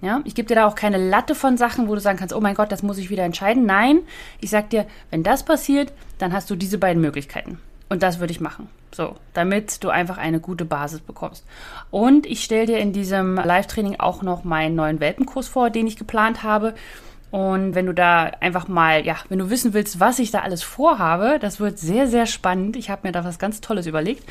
Ja, 0.00 0.20
ich 0.24 0.34
gebe 0.34 0.48
dir 0.48 0.54
da 0.54 0.66
auch 0.66 0.74
keine 0.74 0.96
Latte 0.96 1.34
von 1.34 1.58
Sachen, 1.58 1.86
wo 1.86 1.94
du 1.94 2.00
sagen 2.00 2.18
kannst, 2.18 2.34
oh 2.34 2.40
mein 2.40 2.54
Gott, 2.54 2.72
das 2.72 2.82
muss 2.82 2.96
ich 2.96 3.10
wieder 3.10 3.24
entscheiden. 3.24 3.66
Nein, 3.66 4.00
ich 4.40 4.48
sag 4.48 4.70
dir, 4.70 4.86
wenn 5.10 5.22
das 5.22 5.44
passiert, 5.44 5.92
dann 6.16 6.32
hast 6.32 6.48
du 6.48 6.56
diese 6.56 6.78
beiden 6.78 7.02
Möglichkeiten. 7.02 7.58
Und 7.90 8.02
das 8.02 8.20
würde 8.20 8.32
ich 8.32 8.40
machen. 8.40 8.68
So, 8.92 9.16
damit 9.34 9.84
du 9.84 9.90
einfach 9.90 10.16
eine 10.16 10.40
gute 10.40 10.64
Basis 10.64 11.00
bekommst. 11.00 11.44
Und 11.90 12.24
ich 12.24 12.42
stelle 12.42 12.66
dir 12.66 12.78
in 12.78 12.92
diesem 12.92 13.36
Live-Training 13.36 14.00
auch 14.00 14.22
noch 14.22 14.42
meinen 14.42 14.74
neuen 14.74 15.00
Welpenkurs 15.00 15.48
vor, 15.48 15.70
den 15.70 15.86
ich 15.86 15.96
geplant 15.96 16.42
habe. 16.42 16.74
Und 17.30 17.74
wenn 17.74 17.86
du 17.86 17.94
da 17.94 18.24
einfach 18.40 18.66
mal, 18.66 19.04
ja, 19.04 19.16
wenn 19.28 19.38
du 19.38 19.50
wissen 19.50 19.74
willst, 19.74 20.00
was 20.00 20.18
ich 20.18 20.30
da 20.30 20.40
alles 20.40 20.62
vorhabe, 20.62 21.38
das 21.40 21.60
wird 21.60 21.78
sehr, 21.78 22.08
sehr 22.08 22.26
spannend. 22.26 22.76
Ich 22.76 22.90
habe 22.90 23.06
mir 23.06 23.12
da 23.12 23.24
was 23.24 23.38
ganz 23.38 23.60
Tolles 23.60 23.86
überlegt. 23.86 24.24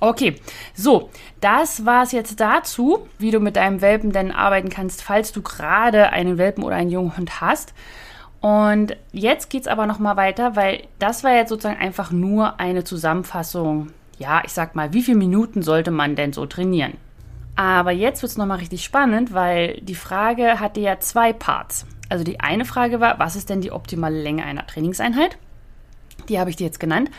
Okay, 0.00 0.34
so, 0.74 1.10
das 1.40 1.86
war 1.86 2.02
es 2.02 2.12
jetzt 2.12 2.40
dazu, 2.40 3.06
wie 3.18 3.30
du 3.30 3.38
mit 3.38 3.56
deinem 3.56 3.80
Welpen 3.80 4.12
denn 4.12 4.32
arbeiten 4.32 4.68
kannst, 4.68 5.02
falls 5.02 5.30
du 5.30 5.42
gerade 5.42 6.10
einen 6.10 6.36
Welpen 6.36 6.64
oder 6.64 6.74
einen 6.74 6.90
jungen 6.90 7.16
Hund 7.16 7.40
hast. 7.40 7.72
Und 8.44 8.94
jetzt 9.10 9.48
geht 9.48 9.62
es 9.62 9.68
aber 9.68 9.86
nochmal 9.86 10.18
weiter, 10.18 10.54
weil 10.54 10.82
das 10.98 11.24
war 11.24 11.34
jetzt 11.34 11.48
sozusagen 11.48 11.80
einfach 11.80 12.10
nur 12.10 12.60
eine 12.60 12.84
Zusammenfassung. 12.84 13.86
Ja, 14.18 14.42
ich 14.44 14.52
sag 14.52 14.74
mal, 14.74 14.92
wie 14.92 15.00
viele 15.00 15.16
Minuten 15.16 15.62
sollte 15.62 15.90
man 15.90 16.14
denn 16.14 16.34
so 16.34 16.44
trainieren? 16.44 16.98
Aber 17.56 17.90
jetzt 17.90 18.20
wird 18.20 18.32
es 18.32 18.36
nochmal 18.36 18.58
richtig 18.58 18.84
spannend, 18.84 19.32
weil 19.32 19.80
die 19.80 19.94
Frage 19.94 20.60
hatte 20.60 20.80
ja 20.80 21.00
zwei 21.00 21.32
Parts. 21.32 21.86
Also 22.10 22.22
die 22.22 22.40
eine 22.40 22.66
Frage 22.66 23.00
war, 23.00 23.18
was 23.18 23.34
ist 23.34 23.48
denn 23.48 23.62
die 23.62 23.72
optimale 23.72 24.20
Länge 24.20 24.44
einer 24.44 24.66
Trainingseinheit? 24.66 25.38
Die 26.28 26.38
habe 26.38 26.50
ich 26.50 26.56
dir 26.56 26.64
jetzt 26.64 26.80
genannt. 26.80 27.10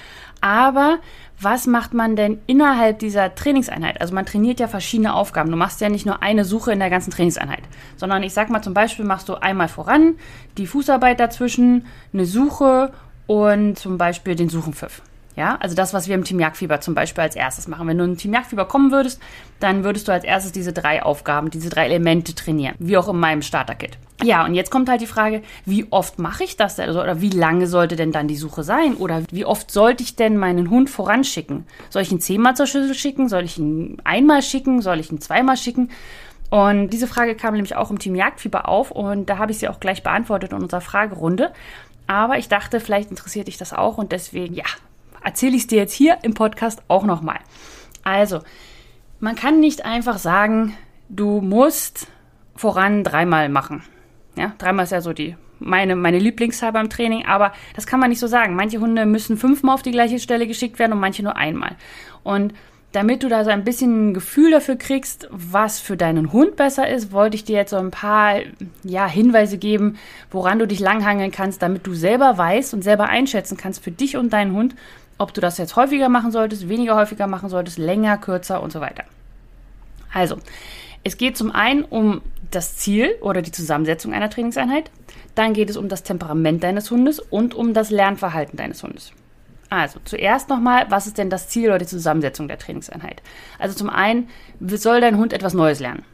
Aber 0.41 0.99
was 1.39 1.67
macht 1.67 1.93
man 1.93 2.15
denn 2.15 2.39
innerhalb 2.47 2.99
dieser 2.99 3.35
Trainingseinheit? 3.35 3.99
Also 3.99 4.13
man 4.13 4.25
trainiert 4.25 4.59
ja 4.59 4.67
verschiedene 4.67 5.13
Aufgaben. 5.13 5.51
Du 5.51 5.57
machst 5.57 5.81
ja 5.81 5.89
nicht 5.89 6.05
nur 6.05 6.21
eine 6.21 6.45
Suche 6.45 6.71
in 6.71 6.79
der 6.79 6.89
ganzen 6.89 7.11
Trainingseinheit, 7.11 7.63
sondern 7.97 8.23
ich 8.23 8.33
sag 8.33 8.49
mal 8.49 8.61
zum 8.61 8.73
Beispiel 8.73 9.05
machst 9.05 9.27
du 9.29 9.35
einmal 9.35 9.67
voran, 9.67 10.15
die 10.57 10.67
Fußarbeit 10.67 11.19
dazwischen, 11.19 11.85
eine 12.13 12.25
Suche 12.25 12.93
und 13.27 13.77
zum 13.77 13.97
Beispiel 13.97 14.35
den 14.35 14.49
Suchenpfiff. 14.49 15.01
Ja, 15.35 15.57
also 15.59 15.75
das, 15.75 15.93
was 15.93 16.07
wir 16.07 16.15
im 16.15 16.23
Team 16.23 16.39
Jagdfieber 16.39 16.79
zum 16.79 16.95
Beispiel 16.95 17.23
als 17.23 17.35
erstes 17.35 17.67
machen. 17.67 17.87
Wenn 17.87 17.97
du 17.97 18.05
im 18.05 18.17
Team 18.17 18.33
Jagdfieber 18.33 18.65
kommen 18.65 18.91
würdest, 18.91 19.21
dann 19.59 19.83
würdest 19.83 20.07
du 20.07 20.13
als 20.13 20.23
erstes 20.23 20.53
diese 20.53 20.71
drei 20.71 21.03
Aufgaben, 21.03 21.49
diese 21.49 21.69
drei 21.69 21.85
Elemente 21.85 22.33
trainieren, 22.35 22.75
wie 22.79 22.97
auch 22.97 23.09
in 23.09 23.19
meinem 23.19 23.41
Starter-Kit. 23.41 23.97
Ja, 24.23 24.45
und 24.45 24.55
jetzt 24.55 24.71
kommt 24.71 24.87
halt 24.87 25.01
die 25.01 25.07
Frage, 25.07 25.43
wie 25.65 25.87
oft 25.91 26.19
mache 26.19 26.45
ich 26.45 26.55
das 26.55 26.77
denn? 26.77 26.87
Also, 26.87 27.01
oder 27.01 27.19
wie 27.19 27.29
lange 27.29 27.67
sollte 27.67 27.97
denn 27.97 28.13
dann 28.13 28.29
die 28.29 28.37
Suche 28.37 28.63
sein? 28.63 28.95
Oder 28.95 29.23
wie 29.29 29.43
oft 29.43 29.69
sollte 29.69 30.03
ich 30.03 30.15
denn 30.15 30.37
meinen 30.37 30.69
Hund 30.69 30.89
voranschicken? 30.89 31.67
Soll 31.89 32.03
ich 32.03 32.11
ihn 32.13 32.21
zehnmal 32.21 32.55
zur 32.55 32.67
Schüssel 32.67 32.95
schicken? 32.95 33.27
Soll 33.27 33.43
ich 33.43 33.57
ihn 33.57 33.97
einmal 34.05 34.41
schicken? 34.41 34.81
Soll 34.81 35.01
ich 35.01 35.11
ihn 35.11 35.19
zweimal 35.19 35.57
schicken? 35.57 35.89
Und 36.49 36.91
diese 36.91 37.07
Frage 37.07 37.35
kam 37.35 37.55
nämlich 37.55 37.75
auch 37.75 37.91
im 37.91 37.99
Team 37.99 38.15
Jagdfieber 38.15 38.69
auf 38.69 38.91
und 38.91 39.29
da 39.29 39.37
habe 39.37 39.51
ich 39.51 39.59
sie 39.59 39.67
auch 39.67 39.79
gleich 39.81 40.03
beantwortet 40.03 40.53
in 40.53 40.61
unserer 40.61 40.79
Fragerunde. 40.79 41.51
Aber 42.07 42.37
ich 42.37 42.47
dachte, 42.47 42.79
vielleicht 42.79 43.09
interessiert 43.09 43.47
dich 43.47 43.57
das 43.57 43.73
auch 43.73 43.97
und 43.97 44.11
deswegen, 44.11 44.53
ja, 44.53 44.65
erzähle 45.25 45.55
ich 45.55 45.63
es 45.63 45.67
dir 45.67 45.79
jetzt 45.79 45.93
hier 45.93 46.19
im 46.21 46.33
Podcast 46.33 46.83
auch 46.87 47.03
nochmal. 47.03 47.39
Also, 48.03 48.39
man 49.19 49.35
kann 49.35 49.59
nicht 49.59 49.83
einfach 49.83 50.17
sagen, 50.17 50.77
du 51.09 51.41
musst 51.41 52.07
voran 52.55 53.03
dreimal 53.03 53.49
machen. 53.49 53.83
Ja, 54.37 54.53
dreimal 54.57 54.85
ist 54.85 54.91
ja 54.91 55.01
so 55.01 55.13
die 55.13 55.35
meine, 55.59 55.95
meine 55.95 56.19
Lieblingszahl 56.19 56.71
beim 56.73 56.89
Training, 56.89 57.25
aber 57.25 57.53
das 57.75 57.87
kann 57.87 57.99
man 57.99 58.09
nicht 58.09 58.19
so 58.19 58.27
sagen. 58.27 58.55
Manche 58.55 58.79
Hunde 58.79 59.05
müssen 59.05 59.37
fünfmal 59.37 59.75
auf 59.75 59.81
die 59.81 59.91
gleiche 59.91 60.19
Stelle 60.19 60.47
geschickt 60.47 60.79
werden 60.79 60.93
und 60.93 60.99
manche 60.99 61.23
nur 61.23 61.37
einmal. 61.37 61.75
Und 62.23 62.53
damit 62.91 63.23
du 63.23 63.29
da 63.29 63.43
so 63.43 63.49
ein 63.49 63.65
bisschen 63.65 64.09
ein 64.09 64.13
Gefühl 64.13 64.51
dafür 64.51 64.77
kriegst, 64.77 65.27
was 65.29 65.81
für 65.81 65.97
deinen 65.97 66.31
Hund 66.31 66.55
besser 66.55 66.87
ist, 66.87 67.11
wollte 67.11 67.35
ich 67.35 67.43
dir 67.43 67.57
jetzt 67.57 67.71
so 67.71 67.77
ein 67.77 67.91
paar 67.91 68.39
ja, 68.83 69.05
Hinweise 69.05 69.57
geben, 69.57 69.97
woran 70.31 70.59
du 70.59 70.67
dich 70.67 70.79
langhangeln 70.79 71.31
kannst, 71.31 71.61
damit 71.61 71.85
du 71.85 71.93
selber 71.93 72.37
weißt 72.37 72.73
und 72.73 72.83
selber 72.83 73.09
einschätzen 73.09 73.57
kannst 73.57 73.83
für 73.83 73.91
dich 73.91 74.15
und 74.15 74.31
deinen 74.31 74.53
Hund, 74.53 74.75
ob 75.17 75.33
du 75.33 75.41
das 75.41 75.57
jetzt 75.57 75.75
häufiger 75.75 76.09
machen 76.09 76.31
solltest, 76.31 76.69
weniger 76.69 76.95
häufiger 76.95 77.27
machen 77.27 77.49
solltest, 77.49 77.77
länger, 77.77 78.17
kürzer 78.17 78.61
und 78.61 78.71
so 78.71 78.81
weiter. 78.81 79.03
Also, 80.13 80.37
es 81.03 81.17
geht 81.17 81.37
zum 81.37 81.51
einen 81.51 81.83
um 81.83 82.21
das 82.51 82.77
Ziel 82.77 83.15
oder 83.21 83.41
die 83.41 83.51
Zusammensetzung 83.51 84.13
einer 84.13 84.29
Trainingseinheit, 84.29 84.89
Dann 85.35 85.53
geht 85.53 85.69
es 85.69 85.75
um 85.75 85.89
das 85.89 86.03
Temperament 86.03 86.63
deines 86.63 86.89
Hundes 86.89 87.19
und 87.19 87.53
um 87.53 87.73
das 87.73 87.91
Lernverhalten 87.91 88.57
deines 88.57 88.81
Hundes. 88.81 89.11
Also 89.69 89.99
zuerst 90.05 90.47
nochmal, 90.47 90.85
was 90.89 91.07
ist 91.07 91.17
denn 91.17 91.29
das 91.29 91.49
Ziel 91.49 91.67
oder 91.67 91.79
die 91.79 91.85
Zusammensetzung 91.85 92.47
der 92.47 92.57
Trainingseinheit? 92.57 93.21
Also 93.59 93.75
zum 93.75 93.89
einen, 93.89 94.29
soll 94.61 95.01
dein 95.01 95.17
Hund 95.17 95.33
etwas 95.33 95.53
Neues 95.53 95.79
lernen? 95.79 96.05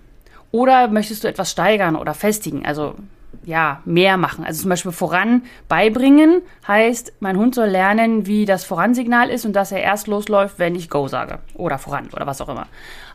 Oder 0.51 0.87
möchtest 0.87 1.23
du 1.23 1.27
etwas 1.27 1.51
steigern 1.51 1.95
oder 1.95 2.13
festigen? 2.13 2.65
Also 2.65 2.95
ja, 3.43 3.81
mehr 3.85 4.17
machen. 4.17 4.45
Also 4.45 4.61
zum 4.61 4.69
Beispiel 4.69 4.91
voran 4.91 5.43
beibringen 5.67 6.41
heißt, 6.67 7.13
mein 7.19 7.37
Hund 7.37 7.55
soll 7.55 7.67
lernen, 7.67 8.27
wie 8.27 8.45
das 8.45 8.63
Voransignal 8.63 9.29
ist 9.29 9.45
und 9.45 9.53
dass 9.53 9.71
er 9.71 9.81
erst 9.81 10.07
losläuft, 10.07 10.59
wenn 10.59 10.75
ich 10.75 10.89
Go 10.89 11.07
sage. 11.07 11.39
Oder 11.55 11.77
voran 11.77 12.09
oder 12.13 12.27
was 12.27 12.41
auch 12.41 12.49
immer. 12.49 12.67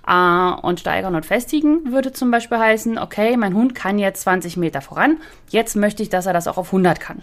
Äh, 0.06 0.60
und 0.66 0.80
steigern 0.80 1.14
und 1.14 1.26
festigen 1.26 1.92
würde 1.92 2.12
zum 2.12 2.30
Beispiel 2.30 2.58
heißen, 2.58 2.98
okay, 2.98 3.36
mein 3.36 3.54
Hund 3.54 3.74
kann 3.74 3.98
jetzt 3.98 4.22
20 4.22 4.56
Meter 4.56 4.80
voran. 4.80 5.18
Jetzt 5.48 5.76
möchte 5.76 6.02
ich, 6.02 6.08
dass 6.08 6.26
er 6.26 6.32
das 6.32 6.48
auch 6.48 6.58
auf 6.58 6.68
100 6.68 7.00
kann. 7.00 7.22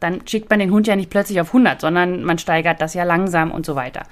Dann 0.00 0.26
schickt 0.26 0.50
man 0.50 0.58
den 0.58 0.72
Hund 0.72 0.86
ja 0.86 0.96
nicht 0.96 1.10
plötzlich 1.10 1.40
auf 1.40 1.48
100, 1.48 1.80
sondern 1.80 2.24
man 2.24 2.38
steigert 2.38 2.80
das 2.80 2.92
ja 2.94 3.04
langsam 3.04 3.52
und 3.52 3.64
so 3.64 3.76
weiter. 3.76 4.02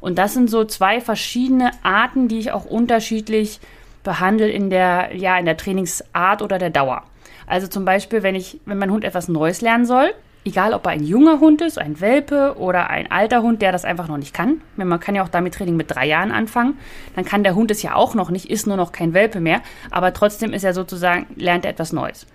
Und 0.00 0.18
das 0.18 0.34
sind 0.34 0.48
so 0.48 0.64
zwei 0.64 1.00
verschiedene 1.00 1.70
Arten, 1.82 2.28
die 2.28 2.38
ich 2.38 2.52
auch 2.52 2.64
unterschiedlich 2.64 3.60
behandle 4.02 4.48
in 4.48 4.70
der, 4.70 5.14
ja, 5.14 5.38
in 5.38 5.44
der 5.44 5.56
Trainingsart 5.56 6.42
oder 6.42 6.58
der 6.58 6.70
Dauer. 6.70 7.02
Also 7.46 7.66
zum 7.66 7.84
Beispiel, 7.84 8.22
wenn 8.22 8.34
ich, 8.34 8.60
wenn 8.64 8.78
mein 8.78 8.90
Hund 8.90 9.04
etwas 9.04 9.28
Neues 9.28 9.60
lernen 9.60 9.86
soll, 9.86 10.12
egal 10.44 10.74
ob 10.74 10.86
er 10.86 10.92
ein 10.92 11.04
junger 11.04 11.40
Hund 11.40 11.62
ist, 11.62 11.78
ein 11.78 12.00
Welpe 12.00 12.56
oder 12.58 12.90
ein 12.90 13.10
alter 13.10 13.42
Hund, 13.42 13.62
der 13.62 13.72
das 13.72 13.84
einfach 13.84 14.08
noch 14.08 14.18
nicht 14.18 14.34
kann. 14.34 14.60
Man 14.76 15.00
kann 15.00 15.14
ja 15.14 15.22
auch 15.22 15.28
damit 15.28 15.54
Training 15.54 15.76
mit 15.76 15.90
drei 15.90 16.06
Jahren 16.06 16.32
anfangen. 16.32 16.78
Dann 17.16 17.24
kann 17.24 17.44
der 17.44 17.54
Hund 17.54 17.70
es 17.70 17.82
ja 17.82 17.94
auch 17.94 18.14
noch 18.14 18.30
nicht, 18.30 18.50
ist 18.50 18.66
nur 18.66 18.76
noch 18.76 18.92
kein 18.92 19.14
Welpe 19.14 19.40
mehr, 19.40 19.62
aber 19.90 20.12
trotzdem 20.12 20.52
ist 20.52 20.64
er 20.64 20.74
sozusagen, 20.74 21.26
lernt 21.36 21.64
er 21.64 21.70
etwas 21.70 21.92
Neues. 21.92 22.26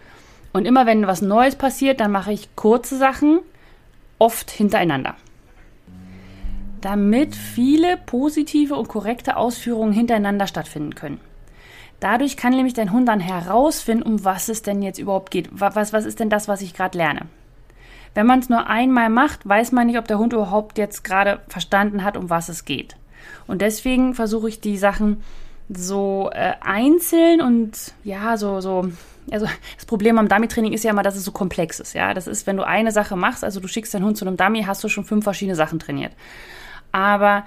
Und 0.52 0.66
immer 0.66 0.86
wenn 0.86 1.06
was 1.06 1.22
Neues 1.22 1.56
passiert, 1.56 2.00
dann 2.00 2.12
mache 2.12 2.34
ich 2.34 2.56
kurze 2.56 2.98
Sachen, 2.98 3.40
oft 4.18 4.50
hintereinander. 4.50 5.16
Damit 6.82 7.36
viele 7.36 7.98
positive 7.98 8.76
und 8.76 8.88
korrekte 8.88 9.38
Ausführungen 9.38 9.94
hintereinander 9.94 10.48
stattfinden 10.48 10.96
können. 10.96 11.20
Dadurch 12.00 12.38
kann 12.38 12.54
nämlich 12.54 12.74
dein 12.74 12.92
Hund 12.92 13.08
dann 13.08 13.20
herausfinden, 13.20 14.04
um 14.04 14.24
was 14.24 14.48
es 14.50 14.62
denn 14.62 14.82
jetzt 14.82 15.00
überhaupt 15.00 15.32
geht. 15.32 15.50
Was, 15.52 15.92
was 15.92 16.06
ist 16.06 16.20
denn 16.20 16.30
das, 16.30 16.48
was 16.48 16.62
ich 16.62 16.74
gerade 16.74 16.98
lerne? 16.98 17.28
Wenn 18.14 18.26
man 18.26 18.40
es 18.40 18.50
nur 18.50 18.68
einmal 18.68 19.10
macht, 19.10 19.48
weiß 19.48 19.72
man 19.72 19.88
nicht, 19.88 20.00
ob 20.00 20.08
der 20.08 20.18
Hund 20.18 20.34
überhaupt 20.34 20.78
jetzt 20.78 21.04
gerade 21.04 21.42
verstanden 21.48 22.04
hat, 22.04 22.18
um 22.18 22.30
was 22.30 22.50
es 22.50 22.66
geht. 22.66 22.96
Und 23.48 23.62
deswegen 23.62 24.16
versuche 24.16 24.50
ich 24.50 24.62
die 24.62 24.78
Sachen 24.78 25.24
so 25.70 26.32
äh, 26.34 26.54
einzeln 26.62 27.42
und 27.42 27.94
ja, 28.04 28.38
so, 28.38 28.60
so, 28.60 28.90
also 29.30 29.46
das 29.76 29.86
Problem 29.86 30.18
am 30.18 30.28
Dummy-Training 30.28 30.74
ist 30.74 30.84
ja 30.84 30.92
immer, 30.92 31.04
dass 31.04 31.16
es 31.16 31.26
so 31.26 31.32
komplex 31.32 31.80
ist. 31.80 31.94
Ja, 31.94 32.14
das 32.14 32.28
ist, 32.28 32.48
wenn 32.48 32.58
du 32.58 32.66
eine 32.66 32.92
Sache 32.92 33.16
machst, 33.16 33.44
also 33.44 33.60
du 33.60 33.68
schickst 33.68 33.94
deinen 33.94 34.06
Hund 34.06 34.18
zu 34.18 34.26
einem 34.26 34.38
Dummy, 34.38 34.64
hast 34.64 34.84
du 34.84 34.90
schon 34.90 35.06
fünf 35.06 35.24
verschiedene 35.24 35.56
Sachen 35.56 35.80
trainiert. 35.80 36.14
Aber 36.92 37.46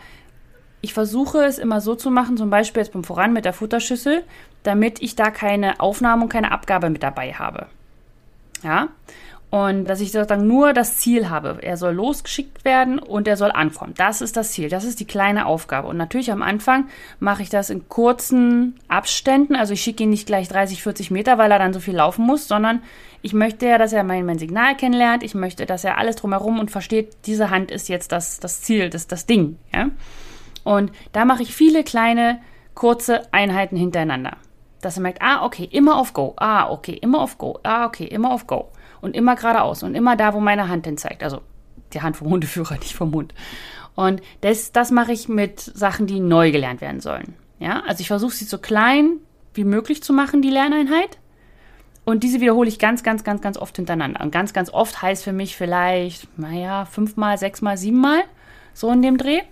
ich 0.82 0.92
versuche 0.92 1.44
es 1.44 1.58
immer 1.58 1.80
so 1.80 1.94
zu 1.94 2.10
machen, 2.10 2.36
zum 2.36 2.50
Beispiel 2.50 2.82
jetzt 2.82 2.92
beim 2.92 3.04
Voran 3.04 3.32
mit 3.32 3.44
der 3.44 3.52
Futterschüssel, 3.52 4.24
damit 4.64 5.00
ich 5.00 5.16
da 5.16 5.30
keine 5.30 5.80
Aufnahme 5.80 6.24
und 6.24 6.28
keine 6.28 6.50
Abgabe 6.50 6.90
mit 6.90 7.02
dabei 7.02 7.32
habe. 7.32 7.66
Ja. 8.62 8.88
Und 9.48 9.84
dass 9.84 10.00
ich 10.00 10.12
sozusagen 10.12 10.46
nur 10.46 10.72
das 10.72 10.96
Ziel 10.96 11.28
habe. 11.28 11.58
Er 11.60 11.76
soll 11.76 11.94
losgeschickt 11.94 12.64
werden 12.64 12.98
und 12.98 13.28
er 13.28 13.36
soll 13.36 13.50
ankommen. 13.50 13.92
Das 13.96 14.22
ist 14.22 14.36
das 14.36 14.52
Ziel. 14.52 14.70
Das 14.70 14.84
ist 14.84 14.98
die 14.98 15.04
kleine 15.04 15.44
Aufgabe. 15.44 15.88
Und 15.88 15.98
natürlich 15.98 16.32
am 16.32 16.42
Anfang 16.42 16.88
mache 17.20 17.42
ich 17.42 17.50
das 17.50 17.68
in 17.68 17.86
kurzen 17.88 18.80
Abständen. 18.88 19.54
Also 19.54 19.74
ich 19.74 19.82
schicke 19.82 20.04
ihn 20.04 20.10
nicht 20.10 20.26
gleich 20.26 20.48
30, 20.48 20.82
40 20.82 21.10
Meter, 21.10 21.36
weil 21.36 21.52
er 21.52 21.58
dann 21.58 21.74
so 21.74 21.80
viel 21.80 21.94
laufen 21.94 22.24
muss, 22.24 22.48
sondern 22.48 22.82
ich 23.20 23.34
möchte 23.34 23.66
ja, 23.66 23.76
dass 23.76 23.92
er 23.92 24.04
mein, 24.04 24.24
mein 24.24 24.38
Signal 24.38 24.74
kennenlernt. 24.74 25.22
Ich 25.22 25.34
möchte, 25.34 25.66
dass 25.66 25.84
er 25.84 25.98
alles 25.98 26.16
drumherum 26.16 26.58
und 26.58 26.70
versteht, 26.70 27.14
diese 27.26 27.50
Hand 27.50 27.70
ist 27.70 27.90
jetzt 27.90 28.10
das, 28.10 28.40
das 28.40 28.62
Ziel, 28.62 28.88
das, 28.88 29.06
das 29.06 29.26
Ding. 29.26 29.58
Ja? 29.72 29.90
Und 30.64 30.92
da 31.12 31.24
mache 31.24 31.42
ich 31.42 31.54
viele 31.54 31.84
kleine, 31.84 32.40
kurze 32.74 33.32
Einheiten 33.32 33.76
hintereinander. 33.76 34.36
Dass 34.80 34.96
er 34.96 35.02
merkt, 35.02 35.22
ah, 35.22 35.44
okay, 35.44 35.68
immer 35.70 35.96
auf 35.96 36.12
Go, 36.12 36.34
ah, 36.36 36.70
okay, 36.70 36.94
immer 36.94 37.20
auf 37.20 37.38
Go, 37.38 37.58
ah, 37.62 37.86
okay, 37.86 38.04
immer 38.04 38.32
auf 38.32 38.46
Go. 38.46 38.70
Und 39.00 39.16
immer 39.16 39.34
geradeaus 39.36 39.82
und 39.82 39.94
immer 39.94 40.16
da, 40.16 40.34
wo 40.34 40.40
meine 40.40 40.68
Hand 40.68 40.86
hin 40.86 40.96
zeigt. 40.96 41.22
Also 41.22 41.40
die 41.92 42.02
Hand 42.02 42.16
vom 42.16 42.30
Hundeführer, 42.30 42.74
nicht 42.80 42.94
vom 42.94 43.12
Hund. 43.12 43.34
Und 43.94 44.22
das, 44.40 44.72
das 44.72 44.90
mache 44.90 45.12
ich 45.12 45.28
mit 45.28 45.60
Sachen, 45.60 46.06
die 46.06 46.20
neu 46.20 46.50
gelernt 46.50 46.80
werden 46.80 47.00
sollen. 47.00 47.34
Ja, 47.58 47.82
also 47.86 48.00
ich 48.00 48.08
versuche 48.08 48.32
sie 48.32 48.44
so 48.44 48.58
klein 48.58 49.18
wie 49.54 49.64
möglich 49.64 50.02
zu 50.02 50.12
machen, 50.12 50.42
die 50.42 50.50
Lerneinheit. 50.50 51.18
Und 52.04 52.24
diese 52.24 52.40
wiederhole 52.40 52.68
ich 52.68 52.78
ganz, 52.78 53.02
ganz, 53.02 53.22
ganz, 53.22 53.42
ganz 53.42 53.56
oft 53.56 53.76
hintereinander. 53.76 54.20
Und 54.20 54.32
ganz, 54.32 54.52
ganz 54.52 54.70
oft 54.70 55.02
heißt 55.02 55.22
für 55.22 55.32
mich 55.32 55.56
vielleicht, 55.56 56.26
naja, 56.38 56.84
fünfmal, 56.84 57.38
sechsmal, 57.38 57.76
siebenmal, 57.76 58.24
so 58.74 58.90
in 58.90 59.02
dem 59.02 59.18
Dreh. 59.18 59.42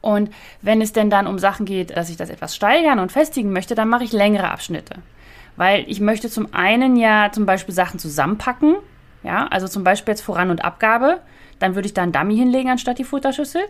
Und 0.00 0.30
wenn 0.62 0.80
es 0.80 0.92
denn 0.92 1.10
dann 1.10 1.26
um 1.26 1.38
Sachen 1.38 1.66
geht, 1.66 1.96
dass 1.96 2.10
ich 2.10 2.16
das 2.16 2.30
etwas 2.30 2.56
steigern 2.56 2.98
und 2.98 3.12
festigen 3.12 3.52
möchte, 3.52 3.74
dann 3.74 3.88
mache 3.88 4.04
ich 4.04 4.12
längere 4.12 4.50
Abschnitte. 4.50 4.96
Weil 5.56 5.84
ich 5.88 6.00
möchte 6.00 6.30
zum 6.30 6.54
einen 6.54 6.96
ja 6.96 7.30
zum 7.32 7.46
Beispiel 7.46 7.74
Sachen 7.74 7.98
zusammenpacken, 7.98 8.76
ja, 9.22 9.46
also 9.48 9.68
zum 9.68 9.84
Beispiel 9.84 10.12
jetzt 10.12 10.22
Voran- 10.22 10.50
und 10.50 10.64
Abgabe, 10.64 11.20
dann 11.58 11.74
würde 11.74 11.86
ich 11.86 11.94
da 11.94 12.02
einen 12.02 12.12
Dummy 12.12 12.36
hinlegen 12.36 12.70
anstatt 12.70 12.98
die 12.98 13.04
Futterschüssel. 13.04 13.62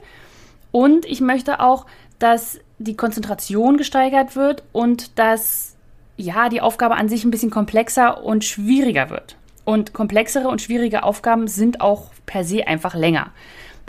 Und 0.71 1.05
ich 1.05 1.21
möchte 1.21 1.61
auch, 1.61 1.87
dass 2.21 2.61
die 2.79 2.97
Konzentration 2.97 3.77
gesteigert 3.77 4.37
wird 4.37 4.63
und 4.73 5.19
dass 5.19 5.77
ja 6.17 6.49
die 6.49 6.61
Aufgabe 6.61 6.97
an 6.97 7.09
sich 7.09 7.25
ein 7.25 7.31
bisschen 7.31 7.51
komplexer 7.51 8.23
und 8.23 8.45
schwieriger 8.45 9.11
wird. 9.11 9.37
Und 9.65 9.93
komplexere 9.93 10.49
und 10.49 10.63
schwierige 10.63 11.03
Aufgaben 11.03 11.49
sind 11.49 11.81
auch 11.81 12.11
per 12.27 12.45
se 12.45 12.67
einfach 12.67 12.95
länger. 12.95 13.31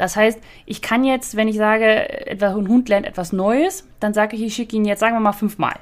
Das 0.02 0.16
heißt, 0.16 0.40
ich 0.66 0.82
kann 0.82 1.04
jetzt, 1.04 1.36
wenn 1.36 1.48
ich 1.48 1.58
sage, 1.58 1.86
ein 2.28 2.68
Hund 2.68 2.90
lernt 2.90 3.06
etwas 3.06 3.34
Neues, 3.34 3.88
dann 4.00 4.16
sage 4.16 4.36
ich, 4.36 4.42
ich 4.42 4.56
schicke 4.56 4.76
ihn 4.76 4.84
jetzt, 4.84 5.00
sagen 5.00 5.16
wir 5.16 5.20
mal, 5.20 5.32
fünfmal. 5.32 5.76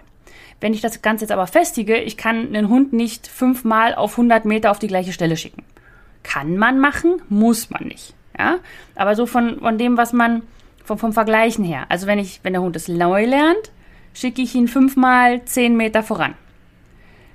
Wenn 0.60 0.74
ich 0.74 0.82
das 0.82 1.02
Ganze 1.02 1.24
jetzt 1.24 1.32
aber 1.32 1.48
festige, 1.48 1.96
ich 1.96 2.18
kann 2.18 2.48
einen 2.48 2.68
Hund 2.68 2.92
nicht 2.92 3.28
fünfmal 3.28 3.96
auf 3.96 4.12
100 4.12 4.44
Meter 4.44 4.72
auf 4.72 4.80
die 4.80 4.90
gleiche 4.90 5.14
Stelle 5.14 5.38
schicken. 5.38 5.64
Kann 6.22 6.58
man 6.58 6.80
machen, 6.80 7.22
muss 7.30 7.70
man 7.70 7.86
nicht. 7.86 8.14
Ja? 8.38 8.58
Aber 8.94 9.16
so 9.16 9.26
von, 9.26 9.62
von 9.62 9.78
dem, 9.78 9.96
was 9.96 10.12
man 10.12 10.42
vom, 10.84 10.98
vom 10.98 11.14
Vergleichen 11.14 11.64
her. 11.64 11.86
Also 11.88 12.06
wenn 12.06 12.20
ich, 12.20 12.42
wenn 12.44 12.52
der 12.52 12.62
Hund 12.62 12.76
es 12.76 12.90
neu 12.90 13.24
lernt, 13.24 13.72
schicke 14.14 14.42
ich 14.42 14.54
ihn 14.54 14.68
fünfmal 14.68 15.46
zehn 15.46 15.78
Meter 15.78 16.04
voran. 16.04 16.34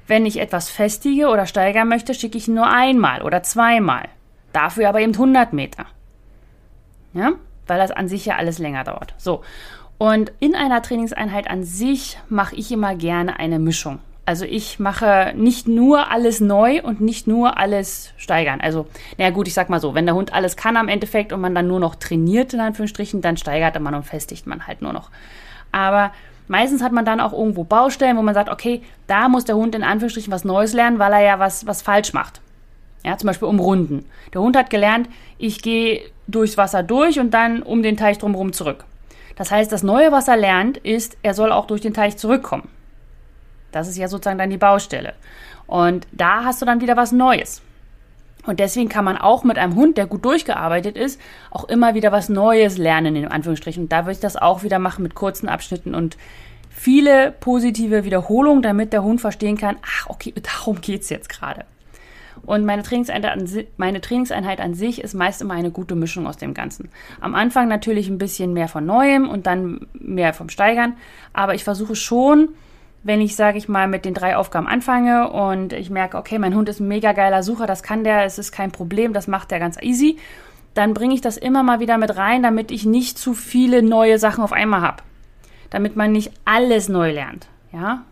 Wenn 0.06 0.26
ich 0.26 0.38
etwas 0.38 0.68
festige 0.68 1.28
oder 1.28 1.46
steigern 1.46 1.88
möchte, 1.88 2.12
schicke 2.12 2.36
ich 2.36 2.46
ihn 2.46 2.56
nur 2.56 2.68
einmal 2.68 3.22
oder 3.22 3.42
zweimal. 3.42 4.10
Dafür 4.52 4.90
aber 4.90 5.00
eben 5.00 5.14
100 5.14 5.54
Meter. 5.54 5.86
Ja? 7.14 7.32
Weil 7.66 7.78
das 7.78 7.90
an 7.90 8.08
sich 8.08 8.26
ja 8.26 8.36
alles 8.36 8.58
länger 8.58 8.84
dauert. 8.84 9.14
So. 9.16 9.42
Und 9.96 10.32
in 10.40 10.54
einer 10.54 10.82
Trainingseinheit 10.82 11.48
an 11.48 11.64
sich 11.64 12.18
mache 12.28 12.56
ich 12.56 12.70
immer 12.70 12.94
gerne 12.94 13.38
eine 13.38 13.58
Mischung. 13.58 14.00
Also 14.26 14.46
ich 14.46 14.78
mache 14.78 15.34
nicht 15.36 15.68
nur 15.68 16.10
alles 16.10 16.40
neu 16.40 16.82
und 16.82 17.00
nicht 17.00 17.26
nur 17.26 17.58
alles 17.58 18.12
steigern. 18.16 18.60
Also, 18.60 18.86
naja 19.18 19.30
gut, 19.30 19.48
ich 19.48 19.54
sag 19.54 19.68
mal 19.68 19.80
so, 19.80 19.94
wenn 19.94 20.06
der 20.06 20.14
Hund 20.14 20.32
alles 20.32 20.56
kann 20.56 20.78
am 20.78 20.88
Endeffekt 20.88 21.32
und 21.32 21.40
man 21.40 21.54
dann 21.54 21.66
nur 21.66 21.78
noch 21.78 21.94
trainiert, 21.94 22.54
in 22.54 22.60
Anführungsstrichen, 22.60 23.20
dann 23.20 23.36
steigert 23.36 23.78
man 23.80 23.94
und 23.94 24.04
festigt 24.04 24.46
man 24.46 24.66
halt 24.66 24.80
nur 24.80 24.94
noch. 24.94 25.10
Aber 25.72 26.10
meistens 26.48 26.82
hat 26.82 26.92
man 26.92 27.04
dann 27.04 27.20
auch 27.20 27.34
irgendwo 27.34 27.64
Baustellen, 27.64 28.16
wo 28.16 28.22
man 28.22 28.34
sagt, 28.34 28.48
okay, 28.48 28.82
da 29.06 29.28
muss 29.28 29.44
der 29.44 29.56
Hund 29.56 29.74
in 29.74 29.82
Anführungsstrichen 29.82 30.32
was 30.32 30.44
Neues 30.44 30.72
lernen, 30.72 30.98
weil 30.98 31.12
er 31.12 31.22
ja 31.22 31.38
was, 31.38 31.66
was 31.66 31.82
falsch 31.82 32.14
macht. 32.14 32.40
Ja, 33.04 33.18
zum 33.18 33.26
Beispiel 33.26 33.48
umrunden. 33.48 34.06
Der 34.32 34.40
Hund 34.40 34.56
hat 34.56 34.70
gelernt, 34.70 35.08
ich 35.38 35.62
gehe 35.62 36.00
durchs 36.26 36.56
Wasser 36.56 36.82
durch 36.82 37.20
und 37.20 37.32
dann 37.32 37.62
um 37.62 37.82
den 37.82 37.96
Teich 37.96 38.18
drumherum 38.18 38.52
zurück. 38.52 38.84
Das 39.36 39.50
heißt, 39.50 39.70
das 39.70 39.82
Neue, 39.82 40.10
was 40.10 40.28
er 40.28 40.36
lernt, 40.36 40.78
ist, 40.78 41.18
er 41.22 41.34
soll 41.34 41.52
auch 41.52 41.66
durch 41.66 41.80
den 41.80 41.92
Teich 41.92 42.16
zurückkommen. 42.16 42.68
Das 43.72 43.88
ist 43.88 43.98
ja 43.98 44.08
sozusagen 44.08 44.38
dann 44.38 44.50
die 44.50 44.56
Baustelle. 44.56 45.14
Und 45.66 46.06
da 46.12 46.44
hast 46.44 46.62
du 46.62 46.66
dann 46.66 46.80
wieder 46.80 46.96
was 46.96 47.12
Neues. 47.12 47.60
Und 48.46 48.60
deswegen 48.60 48.88
kann 48.88 49.04
man 49.04 49.16
auch 49.16 49.42
mit 49.42 49.58
einem 49.58 49.74
Hund, 49.74 49.96
der 49.96 50.06
gut 50.06 50.24
durchgearbeitet 50.24 50.96
ist, 50.96 51.20
auch 51.50 51.64
immer 51.64 51.94
wieder 51.94 52.12
was 52.12 52.28
Neues 52.28 52.78
lernen, 52.78 53.16
in 53.16 53.28
Anführungsstrichen. 53.28 53.84
Und 53.84 53.92
da 53.92 54.04
würde 54.04 54.12
ich 54.12 54.20
das 54.20 54.36
auch 54.36 54.62
wieder 54.62 54.78
machen 54.78 55.02
mit 55.02 55.14
kurzen 55.14 55.48
Abschnitten 55.48 55.94
und 55.94 56.16
viele 56.70 57.32
positive 57.32 58.04
Wiederholungen, 58.04 58.62
damit 58.62 58.92
der 58.92 59.02
Hund 59.02 59.20
verstehen 59.20 59.56
kann, 59.56 59.76
ach, 59.82 60.08
okay, 60.08 60.34
darum 60.42 60.80
geht's 60.80 61.08
jetzt 61.08 61.28
gerade. 61.28 61.64
Und 62.46 62.64
meine 62.64 62.82
Trainingseinheit, 62.82 63.32
an, 63.32 63.64
meine 63.76 64.00
Trainingseinheit 64.00 64.60
an 64.60 64.74
sich 64.74 65.02
ist 65.02 65.14
meist 65.14 65.42
immer 65.42 65.54
eine 65.54 65.70
gute 65.70 65.94
Mischung 65.94 66.26
aus 66.26 66.36
dem 66.36 66.54
Ganzen. 66.54 66.90
Am 67.20 67.34
Anfang 67.34 67.68
natürlich 67.68 68.08
ein 68.08 68.18
bisschen 68.18 68.52
mehr 68.52 68.68
von 68.68 68.84
Neuem 68.84 69.28
und 69.28 69.46
dann 69.46 69.86
mehr 69.94 70.34
vom 70.34 70.48
Steigern. 70.48 70.94
Aber 71.32 71.54
ich 71.54 71.64
versuche 71.64 71.96
schon, 71.96 72.50
wenn 73.04 73.20
ich, 73.20 73.36
sage 73.36 73.58
ich 73.58 73.68
mal, 73.68 73.86
mit 73.86 74.04
den 74.04 74.14
drei 74.14 74.36
Aufgaben 74.36 74.66
anfange 74.66 75.30
und 75.30 75.72
ich 75.74 75.90
merke, 75.90 76.16
okay, 76.16 76.38
mein 76.38 76.54
Hund 76.54 76.68
ist 76.68 76.80
ein 76.80 76.88
mega 76.88 77.12
geiler 77.12 77.42
Sucher, 77.42 77.66
das 77.66 77.82
kann 77.82 78.02
der, 78.02 78.24
es 78.24 78.38
ist 78.38 78.50
kein 78.50 78.72
Problem, 78.72 79.12
das 79.12 79.28
macht 79.28 79.50
der 79.50 79.60
ganz 79.60 79.80
easy, 79.82 80.16
dann 80.72 80.94
bringe 80.94 81.14
ich 81.14 81.20
das 81.20 81.36
immer 81.36 81.62
mal 81.62 81.80
wieder 81.80 81.98
mit 81.98 82.16
rein, 82.16 82.42
damit 82.42 82.70
ich 82.70 82.86
nicht 82.86 83.18
zu 83.18 83.34
viele 83.34 83.82
neue 83.82 84.18
Sachen 84.18 84.42
auf 84.42 84.52
einmal 84.52 84.80
habe. 84.80 85.02
Damit 85.68 85.96
man 85.96 86.12
nicht 86.12 86.32
alles 86.46 86.88
neu 86.88 87.12
lernt, 87.12 87.46
ja? 87.72 88.02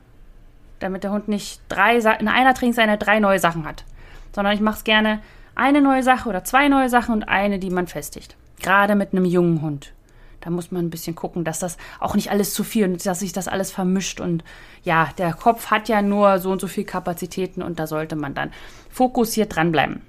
Damit 0.79 1.05
der 1.05 1.12
Hund 1.12 1.27
nicht 1.27 1.61
drei, 1.68 1.97
in 1.97 2.29
einer 2.29 2.55
Trainingseinheit 2.55 3.05
drei 3.05 3.18
neue 3.18 3.38
Sachen 3.38 3.64
hat. 3.64 3.85
Sondern 4.35 4.55
ich 4.55 4.61
mache 4.61 4.79
es 4.79 4.85
gerne 4.85 5.21
eine 5.55 5.81
neue 5.81 6.03
Sache 6.03 6.29
oder 6.29 6.45
zwei 6.45 6.68
neue 6.68 6.88
Sachen 6.88 7.14
und 7.14 7.25
eine, 7.25 7.59
die 7.59 7.71
man 7.71 7.87
festigt. 7.87 8.37
Gerade 8.61 8.95
mit 8.95 9.12
einem 9.12 9.25
jungen 9.25 9.62
Hund. 9.62 9.92
Da 10.40 10.51
muss 10.51 10.73
man 10.73 10.85
ein 10.85 10.90
bisschen 10.90 11.14
gucken, 11.14 11.45
dass 11.45 11.61
das 11.61 11.77
auch 12.01 12.16
nicht 12.16 12.31
alles 12.31 12.53
zu 12.53 12.64
viel 12.64 12.85
und 12.85 13.07
dass 13.07 13.21
sich 13.21 13.33
das 13.33 13.49
alles 13.49 13.71
vermischt. 13.71 14.21
Und 14.21 14.42
ja, 14.83 15.09
der 15.16 15.33
Kopf 15.35 15.71
hat 15.71 15.88
ja 15.88 16.03
nur 16.03 16.38
so 16.38 16.51
und 16.51 16.61
so 16.61 16.66
viel 16.66 16.85
Kapazitäten 16.85 17.62
und 17.62 17.79
da 17.79 17.87
sollte 17.87 18.16
man 18.16 18.35
dann 18.35 18.51
fokussiert 18.90 19.55
dranbleiben. 19.55 20.03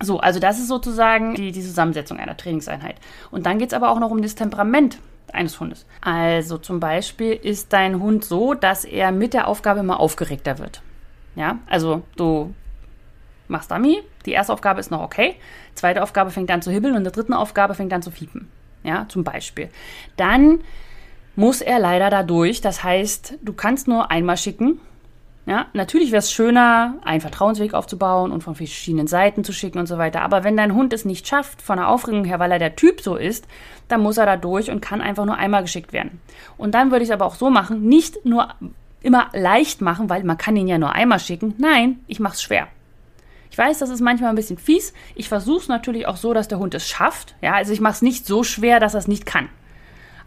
So, 0.00 0.18
also 0.20 0.40
das 0.40 0.58
ist 0.58 0.68
sozusagen 0.68 1.34
die, 1.34 1.52
die 1.52 1.62
Zusammensetzung 1.62 2.18
einer 2.18 2.36
Trainingseinheit. 2.36 2.96
Und 3.30 3.46
dann 3.46 3.58
geht 3.58 3.68
es 3.68 3.74
aber 3.74 3.90
auch 3.90 4.00
noch 4.00 4.10
um 4.10 4.20
das 4.20 4.34
Temperament 4.34 4.98
eines 5.32 5.58
Hundes. 5.60 5.86
Also 6.00 6.58
zum 6.58 6.80
Beispiel 6.80 7.32
ist 7.32 7.72
dein 7.72 8.00
Hund 8.00 8.24
so, 8.24 8.54
dass 8.54 8.84
er 8.84 9.12
mit 9.12 9.34
der 9.34 9.48
Aufgabe 9.48 9.80
immer 9.80 10.00
aufgeregter 10.00 10.58
wird. 10.58 10.82
Ja, 11.36 11.58
also 11.68 12.02
du 12.16 12.54
machst 13.48 13.70
Dummy, 13.70 14.02
die 14.26 14.32
erste 14.32 14.52
Aufgabe 14.52 14.80
ist 14.80 14.90
noch 14.90 15.00
okay, 15.00 15.36
zweite 15.74 16.02
Aufgabe 16.02 16.30
fängt 16.30 16.50
an 16.50 16.62
zu 16.62 16.70
hibbeln 16.70 16.96
und 16.96 17.04
die 17.04 17.12
dritte 17.12 17.36
Aufgabe 17.36 17.74
fängt 17.74 17.92
an 17.92 18.02
zu 18.02 18.10
fiepen. 18.10 18.48
Ja, 18.82 19.06
zum 19.08 19.24
Beispiel. 19.24 19.70
Dann 20.16 20.60
muss 21.36 21.60
er 21.60 21.78
leider 21.78 22.10
dadurch, 22.10 22.60
das 22.60 22.84
heißt, 22.84 23.38
du 23.42 23.52
kannst 23.52 23.88
nur 23.88 24.10
einmal 24.10 24.36
schicken 24.36 24.80
ja, 25.46 25.66
natürlich 25.74 26.10
wäre 26.10 26.20
es 26.20 26.32
schöner, 26.32 26.94
einen 27.04 27.20
Vertrauensweg 27.20 27.74
aufzubauen 27.74 28.32
und 28.32 28.42
von 28.42 28.54
verschiedenen 28.54 29.06
Seiten 29.06 29.44
zu 29.44 29.52
schicken 29.52 29.78
und 29.78 29.86
so 29.86 29.98
weiter. 29.98 30.22
Aber 30.22 30.42
wenn 30.42 30.56
dein 30.56 30.74
Hund 30.74 30.94
es 30.94 31.04
nicht 31.04 31.28
schafft, 31.28 31.60
von 31.60 31.76
der 31.76 31.88
Aufregung 31.88 32.24
her, 32.24 32.38
weil 32.38 32.50
er 32.50 32.58
der 32.58 32.76
Typ 32.76 33.02
so 33.02 33.16
ist, 33.16 33.46
dann 33.88 34.00
muss 34.00 34.16
er 34.16 34.24
da 34.24 34.36
durch 34.38 34.70
und 34.70 34.80
kann 34.80 35.02
einfach 35.02 35.26
nur 35.26 35.36
einmal 35.36 35.60
geschickt 35.60 35.92
werden. 35.92 36.20
Und 36.56 36.74
dann 36.74 36.90
würde 36.90 37.02
ich 37.02 37.10
es 37.10 37.14
aber 37.14 37.26
auch 37.26 37.34
so 37.34 37.50
machen, 37.50 37.82
nicht 37.86 38.24
nur 38.24 38.48
immer 39.02 39.28
leicht 39.34 39.82
machen, 39.82 40.08
weil 40.08 40.24
man 40.24 40.38
kann 40.38 40.56
ihn 40.56 40.66
ja 40.66 40.78
nur 40.78 40.92
einmal 40.92 41.18
schicken. 41.18 41.54
Nein, 41.58 42.00
ich 42.06 42.20
mache 42.20 42.34
es 42.34 42.42
schwer. 42.42 42.68
Ich 43.54 43.58
weiß, 43.58 43.78
das 43.78 43.90
ist 43.90 44.00
manchmal 44.00 44.30
ein 44.30 44.34
bisschen 44.34 44.58
fies. 44.58 44.92
Ich 45.14 45.28
versuche 45.28 45.60
es 45.60 45.68
natürlich 45.68 46.08
auch 46.08 46.16
so, 46.16 46.34
dass 46.34 46.48
der 46.48 46.58
Hund 46.58 46.74
es 46.74 46.88
schafft. 46.88 47.36
Ja, 47.40 47.52
also 47.52 47.72
ich 47.72 47.80
mache 47.80 47.92
es 47.92 48.02
nicht 48.02 48.26
so 48.26 48.42
schwer, 48.42 48.80
dass 48.80 48.94
er 48.94 48.98
es 48.98 49.06
nicht 49.06 49.26
kann 49.26 49.48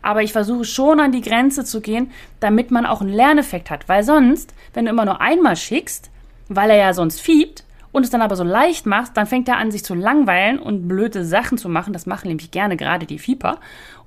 aber 0.01 0.23
ich 0.23 0.31
versuche 0.31 0.63
schon 0.63 1.01
an 1.01 1.11
die 1.11 1.19
Grenze 1.19 1.65
zu 1.65 1.81
gehen, 1.81 2.11
damit 2.39 2.71
man 2.71 2.85
auch 2.85 3.01
einen 3.01 3.11
Lerneffekt 3.11 3.69
hat. 3.69 3.89
Weil 3.89 4.03
sonst, 4.03 4.53
wenn 4.73 4.85
du 4.85 4.91
immer 4.91 5.03
nur 5.03 5.19
einmal 5.19 5.57
schickst, 5.57 6.09
weil 6.47 6.69
er 6.69 6.77
ja 6.77 6.93
sonst 6.93 7.19
fiebt 7.19 7.65
und 7.91 8.05
es 8.05 8.09
dann 8.11 8.21
aber 8.21 8.37
so 8.37 8.45
leicht 8.45 8.85
machst, 8.85 9.17
dann 9.17 9.27
fängt 9.27 9.49
er 9.49 9.57
an, 9.57 9.71
sich 9.71 9.83
zu 9.83 9.95
langweilen 9.95 10.59
und 10.59 10.87
blöde 10.87 11.25
Sachen 11.25 11.57
zu 11.57 11.67
machen. 11.67 11.91
Das 11.91 12.05
machen 12.05 12.29
nämlich 12.29 12.51
gerne 12.51 12.77
gerade 12.77 13.05
die 13.05 13.19
Fieber. 13.19 13.59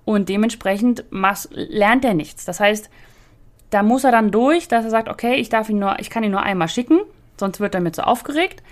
Und 0.07 0.31
dementsprechend 0.31 1.05
lernt 1.51 2.07
er 2.07 2.15
nichts. 2.15 2.47
Das 2.47 2.61
heißt, 2.61 2.89
da 3.69 3.83
muss 3.83 4.05
er 4.05 4.13
dann 4.13 4.31
durch, 4.31 4.69
dass 4.69 4.87
er 4.87 4.91
sagt, 4.91 5.11
okay, 5.11 5.35
ich 5.35 5.51
darf 5.51 5.69
ihn 5.69 5.81
nur, 5.81 5.99
ich 5.99 6.09
kann 6.09 6.25
ihn 6.25 6.31
nur 6.31 6.43
einmal 6.43 6.69
schicken, 6.69 7.01
sonst 7.37 7.61
wird 7.61 7.75
er 7.75 7.83
mir 7.83 7.93
zu 7.93 8.07
aufgeregt. 8.07 8.63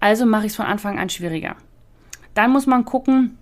Also 0.00 0.26
mache 0.26 0.46
ich 0.46 0.52
es 0.52 0.56
von 0.56 0.66
Anfang 0.66 0.98
an 0.98 1.08
schwieriger. 1.08 1.56
Dann 2.34 2.50
muss 2.50 2.66
man 2.66 2.84
gucken, 2.84 3.38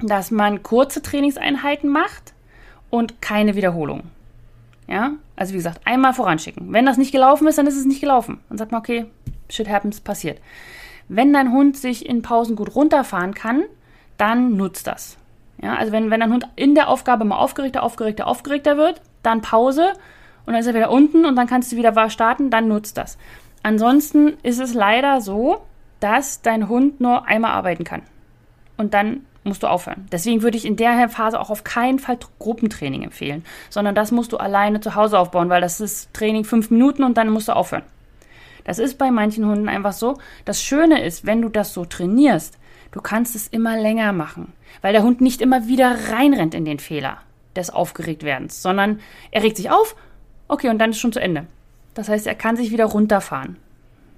dass 0.00 0.30
man 0.30 0.62
kurze 0.62 1.02
Trainingseinheiten 1.02 1.90
macht 1.90 2.32
und 2.88 3.20
keine 3.20 3.54
Wiederholung. 3.54 4.04
Ja, 4.86 5.12
also 5.36 5.52
wie 5.52 5.58
gesagt, 5.58 5.80
einmal 5.84 6.12
voranschicken. 6.14 6.72
Wenn 6.72 6.86
das 6.86 6.98
nicht 6.98 7.12
gelaufen 7.12 7.46
ist, 7.46 7.58
dann 7.58 7.66
ist 7.66 7.76
es 7.76 7.84
nicht 7.84 8.00
gelaufen. 8.00 8.40
Dann 8.48 8.58
sagt 8.58 8.72
man, 8.72 8.80
okay, 8.80 9.06
shit 9.48 9.68
happens, 9.68 10.00
passiert. 10.00 10.40
Wenn 11.08 11.32
dein 11.32 11.52
Hund 11.52 11.76
sich 11.76 12.08
in 12.08 12.22
Pausen 12.22 12.56
gut 12.56 12.74
runterfahren 12.74 13.34
kann, 13.34 13.64
dann 14.16 14.56
nutzt 14.56 14.86
das. 14.86 15.16
Ja, 15.62 15.76
also 15.76 15.92
wenn, 15.92 16.10
wenn 16.10 16.20
dein 16.20 16.32
Hund 16.32 16.48
in 16.56 16.74
der 16.74 16.88
Aufgabe 16.88 17.24
mal 17.24 17.38
aufgeregter, 17.38 17.82
aufgeregter, 17.82 18.26
aufgeregter 18.26 18.76
wird, 18.76 19.00
dann 19.22 19.42
Pause 19.42 19.92
und 20.46 20.54
dann 20.54 20.60
ist 20.60 20.66
er 20.66 20.74
wieder 20.74 20.90
unten 20.90 21.24
und 21.24 21.36
dann 21.36 21.46
kannst 21.46 21.70
du 21.70 21.76
wieder 21.76 22.10
starten, 22.10 22.50
dann 22.50 22.68
nutzt 22.68 22.96
das. 22.96 23.18
Ansonsten 23.62 24.38
ist 24.42 24.58
es 24.58 24.74
leider 24.74 25.20
so, 25.20 25.62
dass 26.00 26.42
dein 26.42 26.68
Hund 26.68 27.00
nur 27.00 27.26
einmal 27.26 27.52
arbeiten 27.52 27.84
kann. 27.84 28.02
Und 28.76 28.94
dann 28.94 29.26
musst 29.44 29.62
du 29.62 29.68
aufhören. 29.68 30.06
Deswegen 30.12 30.42
würde 30.42 30.56
ich 30.56 30.66
in 30.66 30.76
der 30.76 31.08
Phase 31.08 31.40
auch 31.40 31.50
auf 31.50 31.64
keinen 31.64 31.98
Fall 31.98 32.18
Gruppentraining 32.38 33.02
empfehlen, 33.02 33.44
sondern 33.70 33.94
das 33.94 34.12
musst 34.12 34.32
du 34.32 34.36
alleine 34.36 34.80
zu 34.80 34.94
Hause 34.94 35.18
aufbauen, 35.18 35.48
weil 35.48 35.60
das 35.60 35.80
ist 35.80 36.12
Training 36.12 36.44
fünf 36.44 36.70
Minuten 36.70 37.04
und 37.04 37.16
dann 37.16 37.30
musst 37.30 37.48
du 37.48 37.56
aufhören. 37.56 37.84
Das 38.64 38.78
ist 38.78 38.98
bei 38.98 39.10
manchen 39.10 39.46
Hunden 39.46 39.68
einfach 39.68 39.92
so. 39.92 40.18
Das 40.44 40.62
Schöne 40.62 41.02
ist, 41.02 41.24
wenn 41.24 41.40
du 41.42 41.48
das 41.48 41.72
so 41.72 41.84
trainierst, 41.84 42.58
du 42.92 43.00
kannst 43.00 43.34
es 43.34 43.48
immer 43.48 43.78
länger 43.78 44.12
machen, 44.12 44.52
weil 44.82 44.92
der 44.92 45.02
Hund 45.02 45.20
nicht 45.20 45.40
immer 45.40 45.66
wieder 45.66 46.10
reinrennt 46.10 46.54
in 46.54 46.64
den 46.64 46.78
Fehler 46.78 47.18
des 47.56 47.70
Aufgeregtwerdens, 47.70 48.62
sondern 48.62 49.00
er 49.30 49.42
regt 49.42 49.56
sich 49.56 49.70
auf, 49.70 49.96
okay, 50.48 50.68
und 50.68 50.78
dann 50.78 50.90
ist 50.90 50.98
schon 50.98 51.12
zu 51.12 51.20
Ende. 51.20 51.46
Das 51.94 52.08
heißt, 52.08 52.26
er 52.26 52.34
kann 52.34 52.56
sich 52.56 52.70
wieder 52.70 52.84
runterfahren. 52.84 53.56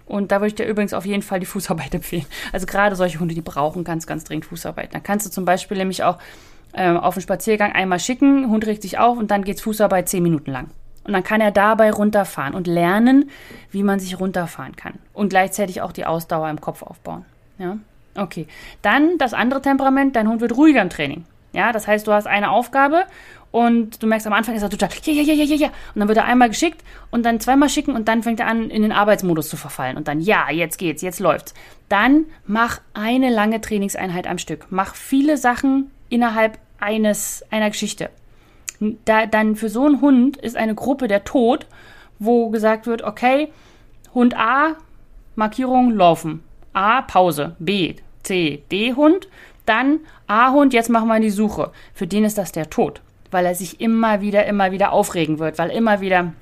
Und 0.06 0.32
da 0.32 0.36
würde 0.36 0.48
ich 0.48 0.54
dir 0.54 0.66
übrigens 0.66 0.94
auf 0.94 1.06
jeden 1.06 1.22
Fall 1.22 1.40
die 1.40 1.46
Fußarbeit 1.46 1.94
empfehlen. 1.94 2.26
Also 2.52 2.66
gerade 2.66 2.96
solche 2.96 3.20
Hunde, 3.20 3.34
die 3.34 3.40
brauchen 3.40 3.84
ganz, 3.84 4.06
ganz 4.06 4.24
dringend 4.24 4.46
Fußarbeit. 4.46 4.94
Dann 4.94 5.02
kannst 5.02 5.26
du 5.26 5.30
zum 5.30 5.44
Beispiel 5.44 5.78
nämlich 5.78 6.02
auch 6.02 6.18
ähm, 6.74 6.96
auf 6.96 7.14
den 7.14 7.22
Spaziergang 7.22 7.72
einmal 7.72 8.00
schicken, 8.00 8.48
Hund 8.48 8.66
regt 8.66 8.82
sich 8.82 8.98
auf 8.98 9.18
und 9.18 9.30
dann 9.30 9.44
geht's 9.44 9.60
Fußarbeit 9.60 10.08
zehn 10.08 10.22
Minuten 10.22 10.50
lang. 10.50 10.70
Und 11.04 11.12
dann 11.12 11.24
kann 11.24 11.40
er 11.40 11.50
dabei 11.50 11.90
runterfahren 11.90 12.54
und 12.54 12.66
lernen, 12.66 13.30
wie 13.70 13.82
man 13.82 13.98
sich 13.98 14.20
runterfahren 14.20 14.76
kann. 14.76 14.94
Und 15.12 15.30
gleichzeitig 15.30 15.82
auch 15.82 15.92
die 15.92 16.06
Ausdauer 16.06 16.48
im 16.48 16.60
Kopf 16.60 16.82
aufbauen. 16.82 17.24
Ja? 17.58 17.78
Okay. 18.14 18.46
Dann 18.82 19.18
das 19.18 19.34
andere 19.34 19.60
Temperament, 19.62 20.16
dein 20.16 20.28
Hund 20.28 20.40
wird 20.40 20.56
ruhiger 20.56 20.80
im 20.80 20.90
Training. 20.90 21.24
Ja, 21.52 21.72
das 21.72 21.86
heißt, 21.86 22.06
du 22.06 22.12
hast 22.12 22.26
eine 22.26 22.50
Aufgabe 22.50 23.04
und 23.52 24.02
du 24.02 24.06
merkst 24.06 24.26
am 24.26 24.32
Anfang 24.32 24.54
ist 24.54 24.62
er 24.62 24.70
total, 24.70 24.88
ja, 25.04 25.12
ja, 25.12 25.34
ja, 25.34 25.44
ja, 25.44 25.54
ja, 25.54 25.66
Und 25.94 26.00
dann 26.00 26.08
wird 26.08 26.16
er 26.16 26.24
einmal 26.24 26.48
geschickt 26.48 26.82
und 27.10 27.24
dann 27.24 27.38
zweimal 27.38 27.68
schicken 27.68 27.94
und 27.94 28.08
dann 28.08 28.22
fängt 28.22 28.40
er 28.40 28.46
an, 28.46 28.70
in 28.70 28.80
den 28.80 28.92
Arbeitsmodus 28.92 29.50
zu 29.50 29.58
verfallen. 29.58 29.98
Und 29.98 30.08
dann, 30.08 30.20
ja, 30.22 30.50
jetzt 30.50 30.78
geht's, 30.78 31.02
jetzt 31.02 31.20
läuft's. 31.20 31.52
Dann 31.90 32.24
mach 32.46 32.80
eine 32.94 33.28
lange 33.28 33.60
Trainingseinheit 33.60 34.26
am 34.26 34.38
Stück. 34.38 34.66
Mach 34.70 34.94
viele 34.94 35.36
Sachen 35.36 35.90
innerhalb 36.08 36.58
eines, 36.80 37.44
einer 37.50 37.68
Geschichte. 37.68 38.08
Da, 39.04 39.26
dann 39.26 39.54
für 39.54 39.68
so 39.68 39.84
einen 39.84 40.00
Hund 40.00 40.38
ist 40.38 40.56
eine 40.56 40.74
Gruppe 40.74 41.06
der 41.06 41.24
Tod, 41.24 41.66
wo 42.18 42.48
gesagt 42.48 42.86
wird, 42.86 43.02
okay, 43.02 43.52
Hund 44.14 44.34
A, 44.34 44.76
Markierung 45.36 45.90
laufen. 45.90 46.42
A, 46.72 47.02
Pause. 47.02 47.54
B, 47.58 47.96
C, 48.22 48.62
D, 48.72 48.94
Hund. 48.94 49.28
Dann 49.66 50.00
A-Hund, 50.26 50.72
jetzt 50.72 50.88
machen 50.88 51.08
wir 51.08 51.20
die 51.20 51.30
Suche. 51.30 51.70
Für 51.92 52.06
den 52.06 52.24
ist 52.24 52.38
das 52.38 52.50
der 52.50 52.70
Tod 52.70 53.02
weil 53.32 53.46
er 53.46 53.54
sich 53.54 53.80
immer 53.80 54.20
wieder, 54.20 54.46
immer 54.46 54.70
wieder 54.70 54.92
aufregen 54.92 55.38
wird, 55.38 55.58
weil 55.58 55.70
immer 55.70 56.00
wieder, 56.00 56.32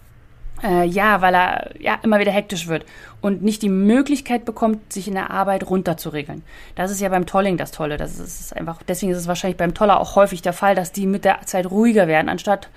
äh, 0.62 0.85
ja, 0.85 1.22
weil 1.22 1.35
er 1.35 1.70
ja 1.81 1.98
immer 2.03 2.18
wieder 2.18 2.33
hektisch 2.33 2.68
wird 2.68 2.85
und 3.20 3.42
nicht 3.42 3.62
die 3.62 3.68
Möglichkeit 3.68 4.44
bekommt, 4.44 4.92
sich 4.92 5.09
in 5.09 5.14
der 5.14 5.31
Arbeit 5.31 5.68
runterzuregeln. 5.70 6.42
Das 6.74 6.90
ist 6.90 7.00
ja 7.00 7.09
beim 7.09 7.26
Tolling 7.26 7.57
das 7.57 7.70
Tolle. 7.70 7.96
Das 7.96 8.18
ist 8.18 8.55
einfach, 8.57 8.83
deswegen 8.87 9.12
ist 9.12 9.18
es 9.18 9.29
wahrscheinlich 9.29 9.57
beim 9.57 9.74
Toller 9.74 10.00
auch 10.00 10.16
häufig 10.16 10.42
der 10.42 10.53
Fall, 10.53 10.74
dass 10.74 10.92
die 10.92 11.07
mit 11.07 11.24
der 11.24 11.40
Zeit 11.46 11.70
ruhiger 11.70 12.09
werden, 12.09 12.29
anstatt 12.29 12.68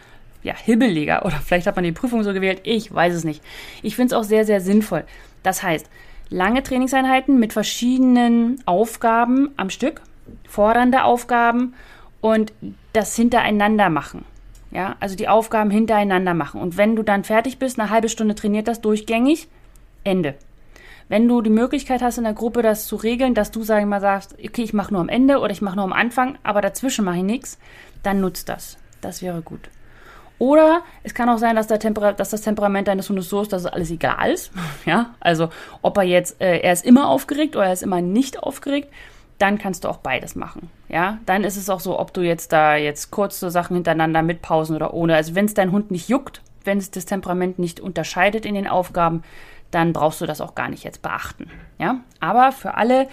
ja, 0.43 0.53
hibbeliger. 0.55 1.25
Oder 1.25 1.37
vielleicht 1.37 1.67
hat 1.67 1.75
man 1.75 1.85
die 1.85 1.91
Prüfung 1.91 2.23
so 2.23 2.33
gewählt. 2.33 2.61
Ich 2.63 2.93
weiß 2.93 3.13
es 3.13 3.23
nicht. 3.23 3.41
Ich 3.81 3.95
finde 3.95 4.13
es 4.13 4.19
auch 4.19 4.25
sehr, 4.25 4.45
sehr 4.45 4.61
sinnvoll. 4.61 5.05
Das 5.41 5.63
heißt, 5.63 5.89
lange 6.29 6.63
Trainingseinheiten 6.63 7.39
mit 7.39 7.53
verschiedenen 7.53 8.61
Aufgaben 8.65 9.51
am 9.57 9.69
Stück, 9.69 10.01
fordernde 10.47 11.03
Aufgaben 11.03 11.73
und 12.23 12.53
das 12.93 13.17
hintereinander 13.17 13.89
machen. 13.89 14.23
Ja, 14.71 14.95
also 15.01 15.15
die 15.15 15.27
Aufgaben 15.27 15.69
hintereinander 15.69 16.33
machen. 16.33 16.61
Und 16.61 16.77
wenn 16.77 16.95
du 16.95 17.03
dann 17.03 17.25
fertig 17.25 17.59
bist, 17.59 17.77
eine 17.77 17.89
halbe 17.89 18.07
Stunde 18.07 18.33
trainiert 18.33 18.69
das 18.69 18.79
durchgängig, 18.79 19.49
Ende. 20.05 20.35
Wenn 21.09 21.27
du 21.27 21.41
die 21.41 21.49
Möglichkeit 21.49 22.01
hast, 22.01 22.17
in 22.17 22.23
der 22.23 22.33
Gruppe 22.33 22.61
das 22.61 22.87
zu 22.87 22.95
regeln, 22.95 23.33
dass 23.33 23.51
du, 23.51 23.63
sag 23.63 23.81
ich 23.81 23.85
mal, 23.85 23.99
sagst, 23.99 24.37
okay, 24.43 24.63
ich 24.63 24.73
mache 24.73 24.93
nur 24.93 25.01
am 25.01 25.09
Ende 25.09 25.39
oder 25.39 25.51
ich 25.51 25.61
mache 25.61 25.75
nur 25.75 25.83
am 25.83 25.91
Anfang, 25.91 26.37
aber 26.43 26.61
dazwischen 26.61 27.03
mache 27.03 27.17
ich 27.17 27.23
nichts, 27.23 27.59
dann 28.03 28.21
nutzt 28.21 28.47
das. 28.47 28.77
Das 29.01 29.21
wäre 29.21 29.41
gut. 29.41 29.69
Oder 30.39 30.81
es 31.03 31.13
kann 31.13 31.29
auch 31.29 31.37
sein, 31.39 31.57
dass, 31.57 31.67
dass, 31.67 32.29
das 32.29 32.41
Temperament 32.41 32.87
deines 32.87 33.09
Hundes 33.09 33.29
so 33.29 33.41
ist, 33.41 33.51
dass 33.51 33.65
es 33.65 33.71
alles 33.71 33.91
egal 33.91 34.31
ist. 34.31 34.51
Ja, 34.85 35.13
also 35.19 35.49
ob 35.81 35.97
er 35.97 36.03
jetzt, 36.03 36.41
äh, 36.41 36.59
er 36.59 36.71
ist 36.71 36.85
immer 36.85 37.09
aufgeregt 37.09 37.57
oder 37.57 37.65
er 37.65 37.73
ist 37.73 37.83
immer 37.83 38.01
nicht 38.01 38.41
aufgeregt 38.41 38.89
dann 39.43 39.57
kannst 39.57 39.83
du 39.83 39.89
auch 39.89 39.97
beides 39.97 40.35
machen. 40.35 40.69
Ja, 40.87 41.17
dann 41.25 41.43
ist 41.43 41.57
es 41.57 41.69
auch 41.69 41.81
so, 41.81 41.99
ob 41.99 42.13
du 42.13 42.21
jetzt 42.21 42.53
da 42.53 42.77
jetzt 42.77 43.11
kurze 43.11 43.51
Sachen 43.51 43.75
hintereinander 43.75 44.21
mit 44.21 44.41
Pausen 44.41 44.73
oder 44.73 44.93
ohne. 44.93 45.15
Also 45.17 45.35
wenn 45.35 45.43
es 45.43 45.53
dein 45.53 45.73
Hund 45.73 45.91
nicht 45.91 46.07
juckt, 46.07 46.41
wenn 46.63 46.77
es 46.77 46.91
das 46.91 47.05
Temperament 47.05 47.59
nicht 47.59 47.81
unterscheidet 47.81 48.45
in 48.45 48.55
den 48.55 48.69
Aufgaben, 48.69 49.21
dann 49.69 49.91
brauchst 49.91 50.21
du 50.21 50.25
das 50.25 50.39
auch 50.39 50.55
gar 50.55 50.69
nicht 50.69 50.85
jetzt 50.85 51.01
beachten. 51.01 51.49
Ja, 51.77 51.99
aber 52.21 52.53
für 52.53 52.75
alle, 52.75 53.09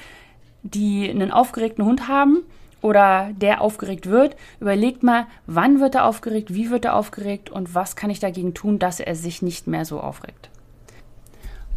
die 0.63 1.11
einen 1.11 1.33
aufgeregten 1.33 1.85
Hund 1.85 2.07
haben 2.07 2.45
oder 2.81 3.31
der 3.33 3.61
aufgeregt 3.61 4.07
wird, 4.07 4.37
überlegt 4.61 5.03
mal, 5.03 5.27
wann 5.47 5.81
wird 5.81 5.97
er 5.97 6.05
aufgeregt, 6.05 6.55
wie 6.55 6.71
wird 6.71 6.85
er 6.85 6.95
aufgeregt 6.95 7.51
und 7.51 7.75
was 7.75 7.97
kann 7.97 8.11
ich 8.11 8.21
dagegen 8.21 8.55
tun, 8.55 8.79
dass 8.79 9.01
er 9.01 9.17
sich 9.17 9.43
nicht 9.43 9.67
mehr 9.67 9.85
so 9.85 9.99
aufregt. 9.99 10.50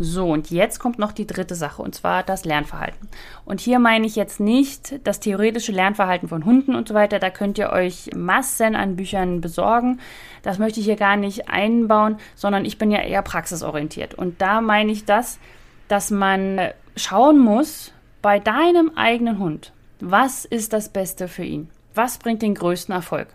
So, 0.04 0.28
und 0.34 0.52
jetzt 0.52 0.80
kommt 0.80 1.00
noch 1.00 1.14
die 1.14 1.26
dritte 1.26 1.56
Sache, 1.56 1.82
und 1.82 1.96
zwar 1.96 2.24
das 2.24 2.44
Lernverhalten. 2.44 3.08
Und 3.46 3.62
hier 3.62 3.80
meine 3.80 4.06
ich 4.06 4.18
jetzt 4.18 4.42
nicht 4.42 5.00
das 5.08 5.22
theoretische 5.22 5.72
Lernverhalten 5.72 6.28
von 6.28 6.44
Hunden 6.44 6.76
und 6.76 6.90
so 6.90 6.94
weiter. 6.94 7.20
Da 7.20 7.30
könnt 7.30 7.58
ihr 7.58 7.70
euch 7.70 8.10
Massen 8.14 8.76
an 8.76 8.98
Büchern 8.98 9.40
besorgen. 9.40 10.02
Das 10.42 10.60
möchte 10.60 10.82
ich 10.82 10.88
hier 10.88 10.98
gar 10.98 11.16
nicht 11.16 11.48
einbauen, 11.48 12.18
sondern 12.36 12.66
ich 12.66 12.78
bin 12.78 12.92
ja 12.92 13.00
eher 13.00 13.22
praxisorientiert. 13.22 14.14
Und 14.14 14.42
da 14.42 14.60
meine 14.60 14.92
ich 14.92 15.06
das, 15.06 15.40
dass 15.88 16.12
man 16.12 16.60
schauen 16.98 17.40
musst, 17.40 17.94
bei 18.22 18.40
deinem 18.40 18.92
eigenen 18.98 19.40
Hund, 19.40 19.72
was 20.02 20.44
ist 20.44 20.74
das 20.74 20.90
Beste 20.90 21.30
für 21.30 21.46
ihn? 21.46 21.70
Was 21.96 22.18
bringt 22.18 22.42
den 22.42 22.56
größten 22.56 22.94
Erfolg? 22.94 23.30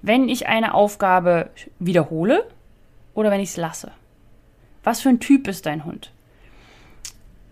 Wenn 0.00 0.30
ich 0.30 0.46
eine 0.46 0.72
Aufgabe 0.72 1.50
wiederhole 1.78 2.46
oder 3.12 3.30
wenn 3.30 3.40
ich 3.40 3.50
es 3.50 3.56
lasse? 3.58 3.92
Was 4.88 5.02
für 5.02 5.10
ein 5.10 5.20
Typ 5.20 5.48
ist 5.48 5.66
dein 5.66 5.84
Hund? 5.84 6.12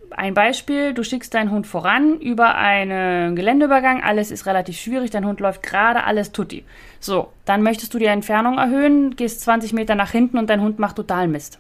Ein 0.09 0.33
Beispiel, 0.33 0.94
du 0.94 1.05
schickst 1.05 1.35
deinen 1.35 1.51
Hund 1.51 1.66
voran 1.66 2.18
über 2.18 2.55
einen 2.55 3.37
Geländeübergang, 3.37 4.03
alles 4.03 4.31
ist 4.31 4.46
relativ 4.46 4.79
schwierig, 4.79 5.11
dein 5.11 5.27
Hund 5.27 5.40
läuft 5.40 5.62
gerade, 5.62 6.05
alles 6.05 6.33
tutti. 6.33 6.64
So, 6.99 7.29
dann 7.44 7.62
möchtest 7.62 7.92
du 7.92 7.99
die 7.99 8.07
Entfernung 8.07 8.57
erhöhen, 8.57 9.16
gehst 9.16 9.42
20 9.42 9.75
Meter 9.75 9.96
nach 9.96 10.12
hinten 10.12 10.38
und 10.38 10.49
dein 10.49 10.62
Hund 10.62 10.79
macht 10.79 10.96
total 10.96 11.29
Mist. 11.29 11.59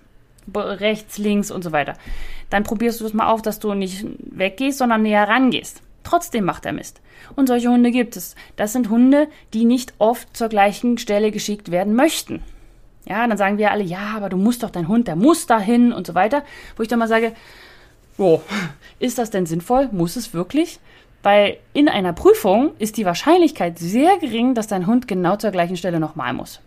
Rechts, 0.54 1.18
links 1.18 1.50
und 1.50 1.62
so 1.62 1.72
weiter. 1.72 1.92
Dann 2.48 2.62
probierst 2.62 3.00
du 3.00 3.04
das 3.04 3.12
mal 3.12 3.28
auf, 3.28 3.42
dass 3.42 3.58
du 3.58 3.74
nicht 3.74 4.06
weggehst, 4.18 4.78
sondern 4.78 5.02
näher 5.02 5.28
rangehst. 5.28 5.82
Trotzdem 6.04 6.46
macht 6.46 6.64
er 6.64 6.72
Mist. 6.72 7.02
Und 7.34 7.48
solche 7.48 7.68
Hunde 7.68 7.90
gibt 7.90 8.16
es. 8.16 8.34
Das 8.56 8.72
sind 8.72 8.88
Hunde, 8.88 9.28
die 9.52 9.66
nicht 9.66 9.92
oft 9.98 10.34
zur 10.34 10.48
gleichen 10.48 10.96
Stelle 10.96 11.32
geschickt 11.32 11.70
werden 11.70 11.94
möchten. 11.94 12.42
Ja, 13.08 13.26
dann 13.26 13.38
sagen 13.38 13.58
wir 13.58 13.70
alle, 13.70 13.84
ja, 13.84 14.14
aber 14.16 14.28
du 14.28 14.36
musst 14.36 14.62
doch 14.62 14.70
dein 14.70 14.88
Hund, 14.88 15.06
der 15.06 15.16
muss 15.16 15.46
dahin 15.46 15.92
und 15.92 16.06
so 16.06 16.14
weiter. 16.14 16.42
Wo 16.76 16.82
ich 16.82 16.88
dann 16.88 16.98
mal 16.98 17.08
sage, 17.08 17.32
oh, 18.18 18.40
ist 18.98 19.18
das 19.18 19.30
denn 19.30 19.46
sinnvoll? 19.46 19.88
Muss 19.92 20.16
es 20.16 20.34
wirklich? 20.34 20.80
Weil 21.22 21.58
in 21.72 21.88
einer 21.88 22.12
Prüfung 22.12 22.72
ist 22.78 22.96
die 22.96 23.04
Wahrscheinlichkeit 23.04 23.78
sehr 23.78 24.18
gering, 24.18 24.54
dass 24.54 24.66
dein 24.66 24.86
Hund 24.86 25.08
genau 25.08 25.36
zur 25.36 25.50
gleichen 25.50 25.76
Stelle 25.76 26.00
nochmal 26.00 26.32
muss. 26.32 26.60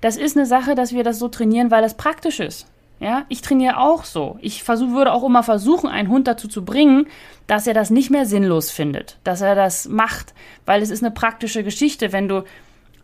Das 0.00 0.16
ist 0.16 0.36
eine 0.36 0.46
Sache, 0.46 0.74
dass 0.74 0.92
wir 0.92 1.04
das 1.04 1.18
so 1.18 1.28
trainieren, 1.28 1.70
weil 1.70 1.84
es 1.84 1.94
praktisch 1.94 2.40
ist. 2.40 2.66
Ja, 3.00 3.24
ich 3.28 3.42
trainiere 3.42 3.78
auch 3.78 4.04
so. 4.04 4.38
Ich 4.40 4.62
versuch, 4.62 4.92
würde 4.92 5.12
auch 5.12 5.24
immer 5.24 5.42
versuchen, 5.42 5.88
einen 5.90 6.08
Hund 6.08 6.28
dazu 6.28 6.46
zu 6.46 6.64
bringen, 6.64 7.08
dass 7.48 7.66
er 7.66 7.74
das 7.74 7.90
nicht 7.90 8.10
mehr 8.10 8.26
sinnlos 8.26 8.70
findet, 8.70 9.18
dass 9.24 9.40
er 9.40 9.56
das 9.56 9.88
macht, 9.88 10.34
weil 10.66 10.82
es 10.82 10.90
ist 10.90 11.02
eine 11.02 11.10
praktische 11.10 11.64
Geschichte, 11.64 12.12
wenn 12.12 12.28
du 12.28 12.44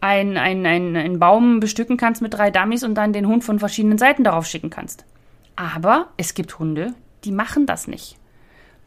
einen 0.00 0.36
ein, 0.36 0.96
ein 0.96 1.18
Baum 1.18 1.60
bestücken 1.60 1.96
kannst 1.96 2.22
mit 2.22 2.34
drei 2.34 2.50
Dummies 2.50 2.84
und 2.84 2.94
dann 2.94 3.12
den 3.12 3.26
Hund 3.26 3.44
von 3.44 3.58
verschiedenen 3.58 3.98
Seiten 3.98 4.24
darauf 4.24 4.46
schicken 4.46 4.70
kannst. 4.70 5.04
Aber 5.56 6.08
es 6.16 6.34
gibt 6.34 6.58
Hunde, 6.58 6.94
die 7.24 7.32
machen 7.32 7.66
das 7.66 7.88
nicht. 7.88 8.16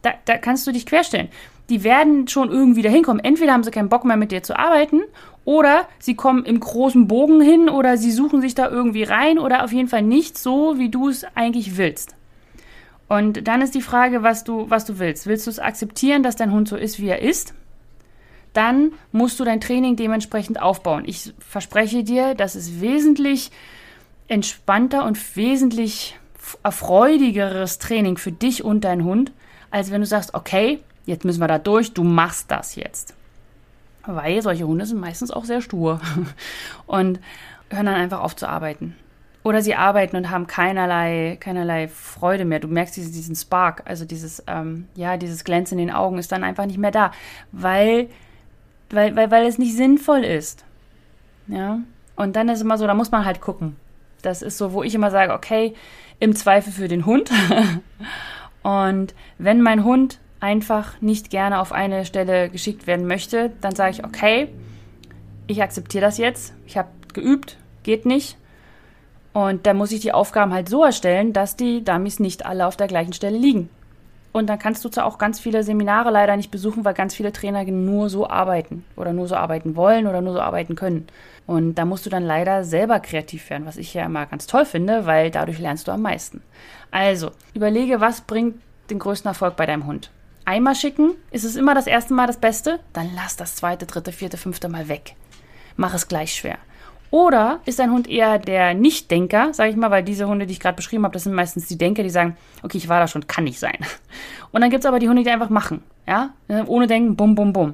Da, 0.02 0.14
da 0.26 0.38
kannst 0.38 0.66
du 0.66 0.72
dich 0.72 0.86
querstellen. 0.86 1.30
Die 1.70 1.84
werden 1.84 2.28
schon 2.28 2.50
irgendwie 2.50 2.82
dahin 2.82 3.04
kommen. 3.04 3.20
Entweder 3.20 3.54
haben 3.54 3.64
sie 3.64 3.72
keinen 3.72 3.90
Bock 3.90 4.04
mehr 4.04 4.18
mit 4.18 4.32
dir 4.32 4.44
zu 4.44 4.58
arbeiten 4.58 5.02
oder 5.46 5.88
sie 6.00 6.16
kommen 6.16 6.46
im 6.46 6.60
großen 6.60 7.08
Bogen 7.08 7.42
hin 7.42 7.70
oder 7.70 7.98
sie 7.98 8.12
suchen 8.12 8.42
sich 8.42 8.56
da 8.56 8.70
irgendwie 8.70 9.04
rein 9.04 9.40
oder 9.40 9.64
auf 9.64 9.72
jeden 9.72 9.88
Fall 9.88 10.02
nicht 10.02 10.38
so, 10.38 10.78
wie 10.78 10.90
du 10.90 11.10
es 11.10 11.26
eigentlich 11.36 11.78
willst. 11.78 12.16
Und 13.08 13.48
dann 13.48 13.62
ist 13.62 13.76
die 13.76 13.82
Frage, 13.82 14.24
was 14.24 14.46
du, 14.46 14.70
was 14.70 14.86
du 14.86 14.98
willst. 14.98 15.28
Willst 15.28 15.46
du 15.46 15.52
es 15.52 15.60
akzeptieren, 15.60 16.24
dass 16.24 16.38
dein 16.38 16.52
Hund 16.52 16.70
so 16.70 16.78
ist, 16.78 17.00
wie 17.00 17.10
er 17.10 17.22
ist? 17.22 17.54
Dann 18.54 18.92
musst 19.12 19.40
du 19.40 19.46
dein 19.46 19.62
Training 19.62 19.96
dementsprechend 19.96 20.62
aufbauen. 20.62 21.04
Ich 21.06 21.34
verspreche 21.40 22.04
dir, 22.04 22.36
das 22.36 22.56
ist 22.56 22.82
wesentlich 22.82 23.52
entspannter 24.28 25.06
und 25.06 25.36
wesentlich 25.36 26.18
erfreudigeres 26.64 27.80
Training 27.80 28.18
für 28.18 28.32
dich 28.32 28.64
und 28.64 28.84
deinen 28.84 29.04
Hund, 29.04 29.32
als 29.70 29.92
wenn 29.92 30.02
du 30.02 30.08
sagst, 30.08 30.34
okay, 30.34 30.80
jetzt 31.06 31.26
müssen 31.26 31.40
wir 31.40 31.48
da 31.48 31.60
durch, 31.60 31.94
du 31.94 32.04
machst 32.04 32.52
das 32.52 32.76
jetzt. 32.76 33.14
Weil 34.06 34.42
solche 34.42 34.66
Hunde 34.66 34.86
sind 34.86 35.00
meistens 35.00 35.32
auch 35.32 35.46
sehr 35.46 35.62
stur 35.62 36.02
und 36.88 37.20
hören 37.70 37.86
dann 37.86 37.96
einfach 37.96 38.22
auf 38.22 38.36
zu 38.36 38.48
arbeiten. 38.48 38.96
Oder 39.44 39.62
sie 39.62 39.76
arbeiten 39.76 40.16
und 40.18 40.30
haben 40.30 40.46
keinerlei, 40.46 41.38
keinerlei 41.40 41.88
Freude 41.88 42.46
mehr. 42.46 42.60
Du 42.60 42.68
merkst 42.68 42.96
diesen, 42.96 43.12
diesen 43.12 43.36
Spark, 43.36 43.84
also 43.86 44.06
dieses, 44.06 44.44
ähm, 44.48 44.88
ja, 44.96 45.18
dieses 45.18 45.44
Glänzen 45.44 45.80
in 45.80 45.88
den 45.88 45.96
Augen 45.96 46.20
ist 46.20 46.32
dann 46.32 46.44
einfach 46.44 46.66
nicht 46.66 46.78
mehr 46.78 46.92
da, 46.92 47.12
weil, 47.52 48.10
weil, 48.94 49.16
weil, 49.16 49.32
weil 49.32 49.46
es 49.46 49.58
nicht 49.58 49.76
sinnvoll 49.76 50.24
ist. 50.24 50.66
Ja. 51.48 51.80
Und 52.16 52.36
dann 52.36 52.50
ist 52.50 52.62
immer 52.62 52.78
so, 52.78 52.88
da 52.88 52.94
muss 52.94 53.12
man 53.12 53.26
halt 53.26 53.42
gucken. 53.42 53.76
Das 54.22 54.42
ist 54.42 54.58
so, 54.58 54.74
wo 54.74 54.84
ich 54.84 54.94
immer 54.94 55.12
sage, 55.12 55.34
okay, 55.34 55.74
im 56.20 56.36
Zweifel 56.36 56.72
für 56.72 56.88
den 56.88 57.06
Hund. 57.06 57.32
und 58.64 59.16
wenn 59.38 59.62
mein 59.62 59.84
Hund 59.84 60.20
einfach 60.40 61.00
nicht 61.02 61.30
gerne 61.30 61.60
auf 61.60 61.72
eine 61.72 62.06
Stelle 62.06 62.50
geschickt 62.50 62.88
werden 62.88 63.08
möchte, 63.08 63.52
dann 63.62 63.76
sage 63.76 63.92
ich, 63.92 64.06
okay, 64.06 64.50
ich 65.48 65.62
akzeptiere 65.62 66.06
das 66.06 66.18
jetzt. 66.18 66.54
Ich 66.66 66.78
habe 66.78 66.90
geübt, 67.14 67.58
geht 67.84 68.06
nicht. 68.06 68.38
Und 69.34 69.66
dann 69.66 69.78
muss 69.78 69.92
ich 69.92 70.02
die 70.02 70.14
Aufgaben 70.14 70.54
halt 70.54 70.68
so 70.68 70.84
erstellen, 70.84 71.34
dass 71.34 71.56
die 71.56 71.84
Dummies 71.84 72.20
nicht 72.20 72.46
alle 72.46 72.68
auf 72.68 72.76
der 72.76 72.88
gleichen 72.88 73.14
Stelle 73.14 73.38
liegen. 73.38 73.70
Und 74.32 74.48
dann 74.48 74.60
kannst 74.60 74.86
du 74.86 74.90
zwar 74.90 75.06
auch 75.06 75.18
ganz 75.18 75.40
viele 75.40 75.64
Seminare 75.64 76.10
leider 76.10 76.38
nicht 76.38 76.52
besuchen, 76.52 76.86
weil 76.86 76.94
ganz 76.94 77.14
viele 77.14 77.34
Trainer 77.34 77.64
nur 77.66 78.10
so 78.10 78.30
arbeiten 78.30 78.86
oder 78.96 79.12
nur 79.12 79.28
so 79.28 79.36
arbeiten 79.36 79.76
wollen 79.76 80.08
oder 80.08 80.22
nur 80.22 80.34
so 80.34 80.40
arbeiten 80.40 80.76
können. 80.76 81.08
Und 81.48 81.76
da 81.76 81.86
musst 81.86 82.06
du 82.06 82.10
dann 82.10 82.24
leider 82.24 82.64
selber 82.64 83.00
kreativ 83.00 83.50
werden, 83.50 83.66
was 83.66 83.78
ich 83.78 83.94
ja 83.94 84.06
immer 84.06 84.26
ganz 84.26 84.48
toll 84.48 84.66
finde, 84.66 85.06
weil 85.06 85.32
dadurch 85.32 85.60
lernst 85.60 85.88
du 85.88 85.92
am 85.92 86.02
meisten. 86.02 86.42
Also, 86.92 87.32
überlege, 87.54 88.00
was 88.00 88.22
bringt 88.22 88.62
den 88.90 89.00
größten 89.00 89.28
Erfolg 89.28 89.56
bei 89.56 89.66
deinem 89.66 89.86
Hund. 89.86 90.12
Einmal 90.46 90.76
schicken, 90.76 91.12
ist 91.32 91.44
es 91.44 91.56
immer 91.56 91.76
das 91.76 91.88
erste 91.88 92.14
Mal 92.14 92.28
das 92.28 92.38
Beste, 92.38 92.80
dann 92.94 93.10
lass 93.16 93.36
das 93.36 93.56
zweite, 93.56 93.86
dritte, 93.86 94.12
vierte, 94.12 94.38
fünfte 94.38 94.70
Mal 94.70 94.88
weg. 94.88 95.16
Mach 95.76 95.94
es 95.94 96.08
gleich 96.08 96.34
schwer. 96.34 96.58
Oder 97.12 97.60
ist 97.66 97.78
dein 97.80 97.92
Hund 97.92 98.10
eher 98.10 98.40
der 98.40 98.74
Nichtdenker, 98.74 99.54
sage 99.54 99.70
ich 99.70 99.76
mal, 99.76 99.92
weil 99.92 100.04
diese 100.04 100.28
Hunde, 100.28 100.48
die 100.48 100.54
ich 100.54 100.62
gerade 100.62 100.78
beschrieben 100.78 101.04
habe, 101.04 101.14
das 101.14 101.26
sind 101.26 101.34
meistens 101.34 101.68
die 101.68 101.78
Denker, 101.78 102.04
die 102.04 102.10
sagen, 102.10 102.38
okay, 102.64 102.78
ich 102.78 102.88
war 102.88 103.02
da 103.02 103.08
schon, 103.08 103.28
kann 103.28 103.44
nicht 103.44 103.60
sein. 103.60 103.78
Und 104.52 104.62
dann 104.62 104.70
gibt 104.70 104.84
es 104.84 104.88
aber 104.88 105.00
die 105.00 105.10
Hunde, 105.10 105.24
die 105.24 105.30
einfach 105.30 105.50
machen, 105.50 105.84
ja, 106.08 106.32
ohne 106.68 106.88
denken, 106.88 107.16
bum, 107.16 107.36
bum, 107.36 107.54
bum. 107.54 107.74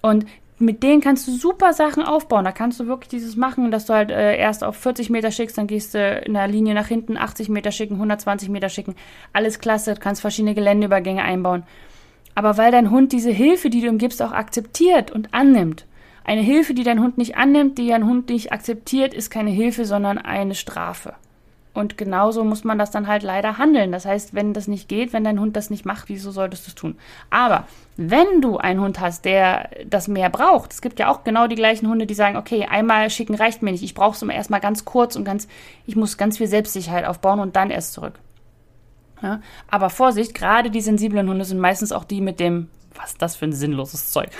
Und 0.00 0.24
mit 0.58 0.82
denen 0.82 1.00
kannst 1.00 1.26
du 1.26 1.32
super 1.32 1.72
Sachen 1.72 2.02
aufbauen. 2.02 2.44
Da 2.44 2.52
kannst 2.52 2.78
du 2.80 2.86
wirklich 2.86 3.08
dieses 3.08 3.34
machen, 3.34 3.70
dass 3.70 3.86
du 3.86 3.94
halt 3.94 4.10
äh, 4.10 4.36
erst 4.36 4.62
auf 4.62 4.76
40 4.76 5.08
Meter 5.08 5.30
schickst, 5.30 5.56
dann 5.56 5.66
gehst 5.66 5.94
du 5.94 6.18
in 6.24 6.34
der 6.34 6.48
Linie 6.48 6.74
nach 6.74 6.86
hinten 6.86 7.16
80 7.16 7.48
Meter 7.48 7.72
schicken, 7.72 7.94
120 7.94 8.50
Meter 8.50 8.68
schicken. 8.68 8.94
Alles 9.32 9.58
klasse, 9.58 9.94
du 9.94 10.00
kannst 10.00 10.20
verschiedene 10.20 10.54
Geländeübergänge 10.54 11.22
einbauen. 11.22 11.64
Aber 12.34 12.58
weil 12.58 12.70
dein 12.72 12.90
Hund 12.90 13.12
diese 13.12 13.30
Hilfe, 13.30 13.70
die 13.70 13.80
du 13.80 13.88
ihm 13.88 13.98
gibst, 13.98 14.22
auch 14.22 14.32
akzeptiert 14.32 15.10
und 15.10 15.32
annimmt, 15.32 15.86
eine 16.30 16.42
Hilfe, 16.42 16.74
die 16.74 16.84
dein 16.84 17.00
Hund 17.00 17.18
nicht 17.18 17.36
annimmt, 17.36 17.76
die 17.76 17.88
dein 17.88 18.06
Hund 18.06 18.28
nicht 18.28 18.52
akzeptiert, 18.52 19.14
ist 19.14 19.30
keine 19.30 19.50
Hilfe, 19.50 19.84
sondern 19.84 20.16
eine 20.16 20.54
Strafe. 20.54 21.14
Und 21.74 21.98
genauso 21.98 22.44
muss 22.44 22.62
man 22.62 22.78
das 22.78 22.92
dann 22.92 23.08
halt 23.08 23.24
leider 23.24 23.58
handeln. 23.58 23.90
Das 23.90 24.04
heißt, 24.04 24.32
wenn 24.32 24.54
das 24.54 24.68
nicht 24.68 24.88
geht, 24.88 25.12
wenn 25.12 25.24
dein 25.24 25.40
Hund 25.40 25.56
das 25.56 25.70
nicht 25.70 25.84
macht, 25.84 26.08
wieso 26.08 26.30
solltest 26.30 26.66
du 26.66 26.68
es 26.68 26.74
tun? 26.76 26.96
Aber 27.30 27.66
wenn 27.96 28.40
du 28.40 28.58
einen 28.58 28.80
Hund 28.80 29.00
hast, 29.00 29.24
der 29.24 29.70
das 29.86 30.06
mehr 30.06 30.30
braucht, 30.30 30.72
es 30.72 30.82
gibt 30.82 31.00
ja 31.00 31.08
auch 31.08 31.24
genau 31.24 31.48
die 31.48 31.56
gleichen 31.56 31.88
Hunde, 31.88 32.06
die 32.06 32.14
sagen, 32.14 32.36
okay, 32.36 32.64
einmal 32.64 33.10
schicken 33.10 33.34
reicht 33.34 33.62
mir 33.62 33.72
nicht, 33.72 33.82
ich 33.82 33.94
brauche 33.94 34.14
es 34.14 34.22
immer 34.22 34.34
erstmal 34.34 34.60
ganz 34.60 34.84
kurz 34.84 35.16
und 35.16 35.24
ganz, 35.24 35.48
ich 35.84 35.96
muss 35.96 36.16
ganz 36.16 36.38
viel 36.38 36.46
Selbstsicherheit 36.46 37.06
aufbauen 37.06 37.40
und 37.40 37.56
dann 37.56 37.70
erst 37.70 37.92
zurück. 37.92 38.20
Ja? 39.20 39.40
Aber 39.68 39.90
Vorsicht, 39.90 40.32
gerade 40.32 40.70
die 40.70 40.80
sensiblen 40.80 41.28
Hunde 41.28 41.44
sind 41.44 41.58
meistens 41.58 41.90
auch 41.90 42.04
die 42.04 42.20
mit 42.20 42.38
dem, 42.38 42.68
was 42.94 43.12
ist 43.12 43.22
das 43.22 43.34
für 43.34 43.46
ein 43.46 43.52
sinnloses 43.52 44.12
Zeug? 44.12 44.30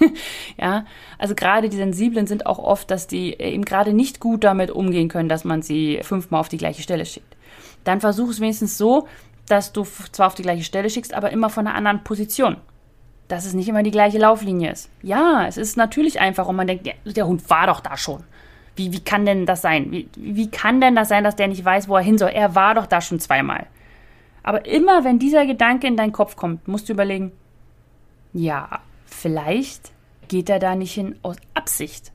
ja, 0.56 0.84
also 1.18 1.34
gerade 1.34 1.68
die 1.68 1.76
Sensiblen 1.76 2.26
sind 2.26 2.46
auch 2.46 2.58
oft, 2.58 2.90
dass 2.90 3.06
die 3.06 3.34
eben 3.34 3.64
gerade 3.64 3.92
nicht 3.92 4.20
gut 4.20 4.44
damit 4.44 4.70
umgehen 4.70 5.08
können, 5.08 5.28
dass 5.28 5.44
man 5.44 5.62
sie 5.62 6.00
fünfmal 6.02 6.40
auf 6.40 6.48
die 6.48 6.56
gleiche 6.56 6.82
Stelle 6.82 7.06
schickt. 7.06 7.36
Dann 7.84 8.00
versuch 8.00 8.30
es 8.30 8.40
wenigstens 8.40 8.78
so, 8.78 9.06
dass 9.46 9.72
du 9.72 9.84
zwar 10.12 10.28
auf 10.28 10.34
die 10.34 10.42
gleiche 10.42 10.64
Stelle 10.64 10.90
schickst, 10.90 11.14
aber 11.14 11.30
immer 11.30 11.50
von 11.50 11.66
einer 11.66 11.76
anderen 11.76 12.04
Position. 12.04 12.56
Dass 13.28 13.44
es 13.44 13.54
nicht 13.54 13.68
immer 13.68 13.82
die 13.82 13.90
gleiche 13.90 14.18
Lauflinie 14.18 14.72
ist. 14.72 14.90
Ja, 15.02 15.46
es 15.46 15.56
ist 15.56 15.76
natürlich 15.76 16.20
einfach 16.20 16.48
und 16.48 16.56
man 16.56 16.66
denkt, 16.66 16.86
der, 16.86 16.94
der 17.04 17.26
Hund 17.26 17.48
war 17.48 17.66
doch 17.66 17.80
da 17.80 17.96
schon. 17.96 18.24
Wie, 18.76 18.92
wie 18.92 19.00
kann 19.00 19.26
denn 19.26 19.46
das 19.46 19.62
sein? 19.62 19.90
Wie, 19.90 20.08
wie 20.16 20.50
kann 20.50 20.80
denn 20.80 20.96
das 20.96 21.08
sein, 21.08 21.24
dass 21.24 21.36
der 21.36 21.48
nicht 21.48 21.64
weiß, 21.64 21.88
wo 21.88 21.96
er 21.96 22.02
hin 22.02 22.18
soll? 22.18 22.30
Er 22.30 22.54
war 22.54 22.74
doch 22.74 22.86
da 22.86 23.00
schon 23.00 23.20
zweimal. 23.20 23.66
Aber 24.42 24.66
immer 24.66 25.04
wenn 25.04 25.18
dieser 25.18 25.46
Gedanke 25.46 25.86
in 25.86 25.96
deinen 25.96 26.12
Kopf 26.12 26.34
kommt, 26.36 26.66
musst 26.66 26.88
du 26.88 26.92
überlegen, 26.92 27.32
ja, 28.32 28.80
Vielleicht 29.10 29.92
geht 30.28 30.48
er 30.48 30.58
da 30.58 30.74
nicht 30.74 30.94
hin 30.94 31.16
aus 31.22 31.36
Absicht, 31.54 32.12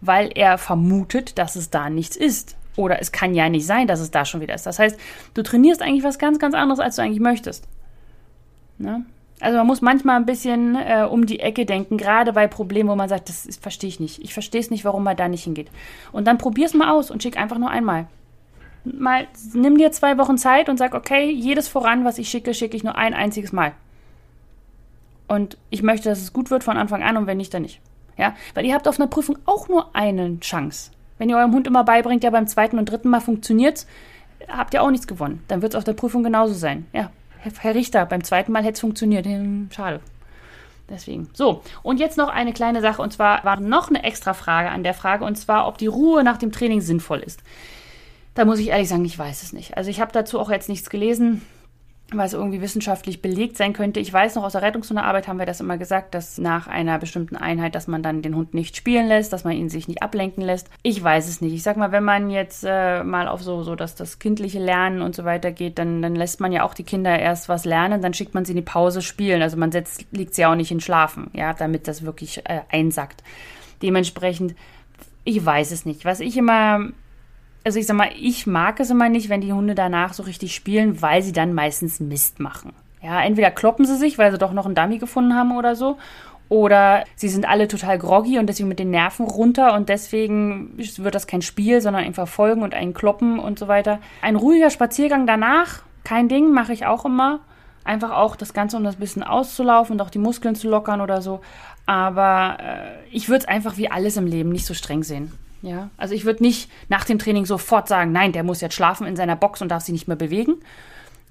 weil 0.00 0.30
er 0.34 0.58
vermutet, 0.58 1.38
dass 1.38 1.56
es 1.56 1.70
da 1.70 1.88
nichts 1.88 2.16
ist. 2.16 2.56
Oder 2.76 3.00
es 3.00 3.12
kann 3.12 3.34
ja 3.34 3.48
nicht 3.48 3.66
sein, 3.66 3.86
dass 3.86 4.00
es 4.00 4.10
da 4.10 4.24
schon 4.24 4.40
wieder 4.40 4.54
ist. 4.54 4.66
Das 4.66 4.78
heißt, 4.78 4.98
du 5.34 5.42
trainierst 5.42 5.82
eigentlich 5.82 6.04
was 6.04 6.18
ganz, 6.18 6.38
ganz 6.38 6.54
anderes, 6.54 6.80
als 6.80 6.96
du 6.96 7.02
eigentlich 7.02 7.20
möchtest. 7.20 7.66
Ne? 8.78 9.04
Also 9.40 9.56
man 9.58 9.66
muss 9.66 9.80
manchmal 9.80 10.16
ein 10.16 10.26
bisschen 10.26 10.76
äh, 10.76 11.06
um 11.10 11.24
die 11.26 11.40
Ecke 11.40 11.64
denken, 11.64 11.96
gerade 11.96 12.32
bei 12.32 12.46
Problemen, 12.46 12.90
wo 12.90 12.96
man 12.96 13.08
sagt, 13.08 13.28
das 13.28 13.48
verstehe 13.60 13.88
ich 13.88 14.00
nicht. 14.00 14.22
Ich 14.22 14.34
verstehe 14.34 14.60
es 14.60 14.70
nicht, 14.70 14.84
warum 14.84 15.04
man 15.04 15.16
da 15.16 15.28
nicht 15.28 15.44
hingeht. 15.44 15.70
Und 16.12 16.26
dann 16.26 16.38
probier 16.38 16.66
es 16.66 16.74
mal 16.74 16.90
aus 16.90 17.10
und 17.10 17.22
schick 17.22 17.38
einfach 17.38 17.58
nur 17.58 17.70
einmal. 17.70 18.06
Mal, 18.84 19.26
nimm 19.52 19.78
dir 19.78 19.92
zwei 19.92 20.18
Wochen 20.18 20.38
Zeit 20.38 20.68
und 20.68 20.78
sag, 20.78 20.94
okay, 20.94 21.30
jedes 21.30 21.68
voran, 21.68 22.04
was 22.04 22.18
ich 22.18 22.28
schicke, 22.28 22.54
schicke 22.54 22.76
ich 22.76 22.84
nur 22.84 22.96
ein 22.96 23.14
einziges 23.14 23.52
Mal. 23.52 23.72
Und 25.30 25.58
ich 25.70 25.84
möchte, 25.84 26.08
dass 26.08 26.20
es 26.20 26.32
gut 26.32 26.50
wird 26.50 26.64
von 26.64 26.76
Anfang 26.76 27.04
an 27.04 27.16
und 27.16 27.28
wenn 27.28 27.36
nicht, 27.36 27.54
dann 27.54 27.62
nicht. 27.62 27.80
Ja, 28.18 28.34
weil 28.54 28.66
ihr 28.66 28.74
habt 28.74 28.88
auf 28.88 28.98
einer 28.98 29.06
Prüfung 29.06 29.38
auch 29.46 29.68
nur 29.68 29.94
eine 29.94 30.40
Chance. 30.40 30.90
Wenn 31.18 31.28
ihr 31.28 31.36
eurem 31.36 31.54
Hund 31.54 31.68
immer 31.68 31.84
beibringt, 31.84 32.24
ja 32.24 32.30
beim 32.30 32.48
zweiten 32.48 32.80
und 32.80 32.90
dritten 32.90 33.08
Mal 33.08 33.20
funktioniert, 33.20 33.86
habt 34.48 34.74
ihr 34.74 34.82
auch 34.82 34.90
nichts 34.90 35.06
gewonnen. 35.06 35.44
Dann 35.46 35.62
wird 35.62 35.74
es 35.74 35.78
auf 35.78 35.84
der 35.84 35.92
Prüfung 35.92 36.24
genauso 36.24 36.54
sein. 36.54 36.86
Ja, 36.92 37.12
Herr 37.38 37.76
Richter, 37.76 38.06
beim 38.06 38.24
zweiten 38.24 38.50
Mal 38.50 38.64
hätte 38.64 38.74
es 38.74 38.80
funktioniert. 38.80 39.24
Hm, 39.24 39.68
schade. 39.70 40.00
Deswegen. 40.88 41.28
So, 41.32 41.62
und 41.84 42.00
jetzt 42.00 42.18
noch 42.18 42.28
eine 42.28 42.52
kleine 42.52 42.80
Sache. 42.80 43.00
Und 43.00 43.12
zwar 43.12 43.44
war 43.44 43.60
noch 43.60 43.88
eine 43.88 44.02
extra 44.02 44.34
Frage 44.34 44.70
an 44.70 44.82
der 44.82 44.94
Frage. 44.94 45.24
Und 45.24 45.36
zwar, 45.36 45.68
ob 45.68 45.78
die 45.78 45.86
Ruhe 45.86 46.24
nach 46.24 46.38
dem 46.38 46.50
Training 46.50 46.80
sinnvoll 46.80 47.20
ist. 47.20 47.40
Da 48.34 48.44
muss 48.44 48.58
ich 48.58 48.70
ehrlich 48.70 48.88
sagen, 48.88 49.04
ich 49.04 49.16
weiß 49.16 49.44
es 49.44 49.52
nicht. 49.52 49.76
Also 49.76 49.90
ich 49.90 50.00
habe 50.00 50.10
dazu 50.10 50.40
auch 50.40 50.50
jetzt 50.50 50.68
nichts 50.68 50.90
gelesen 50.90 51.42
was 52.16 52.32
irgendwie 52.32 52.60
wissenschaftlich 52.60 53.22
belegt 53.22 53.56
sein 53.56 53.72
könnte. 53.72 54.00
Ich 54.00 54.12
weiß 54.12 54.34
noch, 54.34 54.44
aus 54.44 54.52
der 54.52 54.62
Rettungshundearbeit 54.62 55.28
haben 55.28 55.38
wir 55.38 55.46
das 55.46 55.60
immer 55.60 55.78
gesagt, 55.78 56.14
dass 56.14 56.38
nach 56.38 56.66
einer 56.66 56.98
bestimmten 56.98 57.36
Einheit, 57.36 57.74
dass 57.74 57.86
man 57.86 58.02
dann 58.02 58.22
den 58.22 58.36
Hund 58.36 58.54
nicht 58.54 58.76
spielen 58.76 59.08
lässt, 59.08 59.32
dass 59.32 59.44
man 59.44 59.54
ihn 59.54 59.68
sich 59.68 59.88
nicht 59.88 60.02
ablenken 60.02 60.42
lässt. 60.42 60.68
Ich 60.82 61.02
weiß 61.02 61.28
es 61.28 61.40
nicht. 61.40 61.54
Ich 61.54 61.62
sag 61.62 61.76
mal, 61.76 61.92
wenn 61.92 62.04
man 62.04 62.30
jetzt 62.30 62.64
äh, 62.66 63.02
mal 63.04 63.28
auf 63.28 63.42
so, 63.42 63.62
so 63.62 63.74
dass 63.74 63.94
das 63.94 64.18
kindliche 64.18 64.58
Lernen 64.58 65.02
und 65.02 65.14
so 65.14 65.24
weiter 65.24 65.52
geht, 65.52 65.78
dann, 65.78 66.02
dann 66.02 66.14
lässt 66.14 66.40
man 66.40 66.52
ja 66.52 66.64
auch 66.64 66.74
die 66.74 66.84
Kinder 66.84 67.18
erst 67.18 67.48
was 67.48 67.64
lernen, 67.64 68.02
dann 68.02 68.14
schickt 68.14 68.34
man 68.34 68.44
sie 68.44 68.52
in 68.52 68.56
die 68.56 68.62
Pause 68.62 69.02
spielen. 69.02 69.42
Also 69.42 69.56
man 69.56 69.72
setzt, 69.72 70.06
liegt 70.10 70.34
sie 70.34 70.46
auch 70.46 70.54
nicht 70.54 70.70
in 70.70 70.80
Schlafen, 70.80 71.30
ja, 71.32 71.54
damit 71.54 71.88
das 71.88 72.04
wirklich 72.04 72.38
äh, 72.46 72.60
einsackt. 72.70 73.22
Dementsprechend, 73.82 74.54
ich 75.24 75.44
weiß 75.44 75.70
es 75.70 75.86
nicht. 75.86 76.04
Was 76.04 76.20
ich 76.20 76.36
immer 76.36 76.90
also 77.64 77.78
ich 77.78 77.86
sag 77.86 77.96
mal, 77.96 78.10
ich 78.18 78.46
mag 78.46 78.80
es 78.80 78.90
immer 78.90 79.08
nicht, 79.08 79.28
wenn 79.28 79.40
die 79.40 79.52
Hunde 79.52 79.74
danach 79.74 80.12
so 80.12 80.22
richtig 80.22 80.54
spielen, 80.54 81.02
weil 81.02 81.22
sie 81.22 81.32
dann 81.32 81.52
meistens 81.52 82.00
Mist 82.00 82.40
machen. 82.40 82.72
Ja, 83.02 83.22
entweder 83.22 83.50
kloppen 83.50 83.86
sie 83.86 83.96
sich, 83.96 84.18
weil 84.18 84.30
sie 84.30 84.38
doch 84.38 84.52
noch 84.52 84.66
einen 84.66 84.74
Dummy 84.74 84.98
gefunden 84.98 85.34
haben 85.34 85.56
oder 85.56 85.74
so, 85.74 85.96
oder 86.50 87.04
sie 87.14 87.28
sind 87.28 87.48
alle 87.48 87.68
total 87.68 87.96
groggy 87.96 88.38
und 88.40 88.48
deswegen 88.48 88.68
mit 88.68 88.80
den 88.80 88.90
Nerven 88.90 89.24
runter 89.24 89.72
und 89.74 89.88
deswegen 89.88 90.76
wird 90.76 91.14
das 91.14 91.28
kein 91.28 91.42
Spiel, 91.42 91.80
sondern 91.80 92.04
einfach 92.04 92.26
Folgen 92.26 92.62
und 92.62 92.74
ein 92.74 92.92
Kloppen 92.92 93.38
und 93.38 93.56
so 93.56 93.68
weiter. 93.68 94.00
Ein 94.20 94.34
ruhiger 94.34 94.68
Spaziergang 94.68 95.28
danach, 95.28 95.82
kein 96.02 96.28
Ding, 96.28 96.50
mache 96.50 96.72
ich 96.72 96.86
auch 96.86 97.04
immer. 97.04 97.38
Einfach 97.84 98.10
auch 98.10 98.34
das 98.34 98.52
Ganze, 98.52 98.76
um 98.76 98.82
das 98.82 98.96
bisschen 98.96 99.22
auszulaufen 99.22 99.92
und 99.92 100.02
auch 100.02 100.10
die 100.10 100.18
Muskeln 100.18 100.56
zu 100.56 100.68
lockern 100.68 101.00
oder 101.00 101.22
so. 101.22 101.40
Aber 101.86 102.58
äh, 102.60 103.08
ich 103.12 103.28
würde 103.28 103.42
es 103.44 103.48
einfach 103.48 103.76
wie 103.76 103.88
alles 103.88 104.16
im 104.16 104.26
Leben 104.26 104.50
nicht 104.50 104.66
so 104.66 104.74
streng 104.74 105.04
sehen. 105.04 105.32
Ja, 105.62 105.90
also 105.96 106.14
ich 106.14 106.24
würde 106.24 106.42
nicht 106.42 106.70
nach 106.88 107.04
dem 107.04 107.18
Training 107.18 107.44
sofort 107.44 107.86
sagen, 107.86 108.12
nein, 108.12 108.32
der 108.32 108.44
muss 108.44 108.60
jetzt 108.60 108.74
schlafen 108.74 109.06
in 109.06 109.16
seiner 109.16 109.36
Box 109.36 109.60
und 109.60 109.68
darf 109.68 109.82
sich 109.82 109.92
nicht 109.92 110.08
mehr 110.08 110.16
bewegen. 110.16 110.56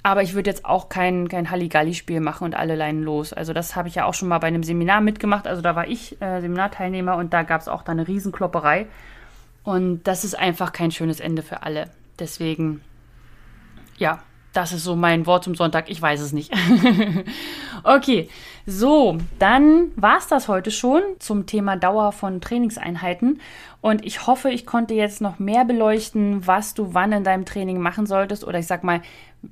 Aber 0.02 0.22
ich 0.22 0.34
würde 0.34 0.50
jetzt 0.50 0.66
auch 0.66 0.88
kein, 0.88 1.28
kein 1.28 1.52
Halligalli-Spiel 1.52 2.22
machen 2.22 2.46
und 2.46 2.56
alle 2.56 2.76
Leinen 2.76 3.04
los. 3.04 3.34
Also 3.34 3.52
das 3.54 3.76
habe 3.76 3.90
ich 3.90 3.96
ja 3.96 4.06
auch 4.06 4.14
schon 4.14 4.30
mal 4.30 4.38
bei 4.38 4.48
einem 4.48 4.64
Seminar 4.64 5.02
mitgemacht. 5.02 5.46
Also 5.46 5.62
da 5.62 5.76
war 5.76 5.88
ich 5.88 6.22
äh, 6.22 6.40
Seminarteilnehmer 6.40 7.16
und 7.16 7.34
da 7.34 7.44
gab 7.44 7.60
es 7.62 7.68
auch 7.68 7.82
da 7.82 7.92
eine 7.92 8.08
Riesenklopperei. 8.08 8.88
Und 9.64 10.04
das 10.04 10.24
ist 10.24 10.40
einfach 10.40 10.72
kein 10.72 10.92
schönes 10.92 11.20
Ende 11.20 11.42
für 11.42 11.64
alle. 11.64 11.90
Deswegen, 12.18 12.82
ja, 13.98 14.20
das 14.54 14.74
ist 14.74 14.84
so 14.84 14.96
mein 14.96 15.26
Wort 15.26 15.44
zum 15.44 15.56
Sonntag. 15.56 15.90
Ich 15.90 16.02
weiß 16.02 16.22
es 16.22 16.34
nicht. 16.34 16.52
okay, 17.84 18.30
so, 18.66 19.18
dann 19.38 19.92
war 19.96 20.18
es 20.18 20.28
das 20.28 20.48
heute 20.48 20.72
schon 20.72 21.02
zum 21.20 21.46
Thema 21.46 21.76
Dauer 21.76 22.12
von 22.12 22.42
Trainingseinheiten. 22.42 23.42
Und 23.82 24.06
ich 24.06 24.28
hoffe, 24.28 24.50
ich 24.50 24.66
konnte 24.66 24.94
jetzt 24.94 25.22
noch 25.22 25.40
mehr 25.40 25.66
beleuchten, 25.66 26.46
was 26.46 26.74
du 26.74 26.94
wann 26.94 27.12
in 27.12 27.24
deinem 27.24 27.46
Training 27.46 27.80
machen 27.80 28.06
solltest. 28.06 28.44
Oder 28.44 28.60
ich 28.60 28.68
sag 28.68 28.84
mal, 28.84 29.02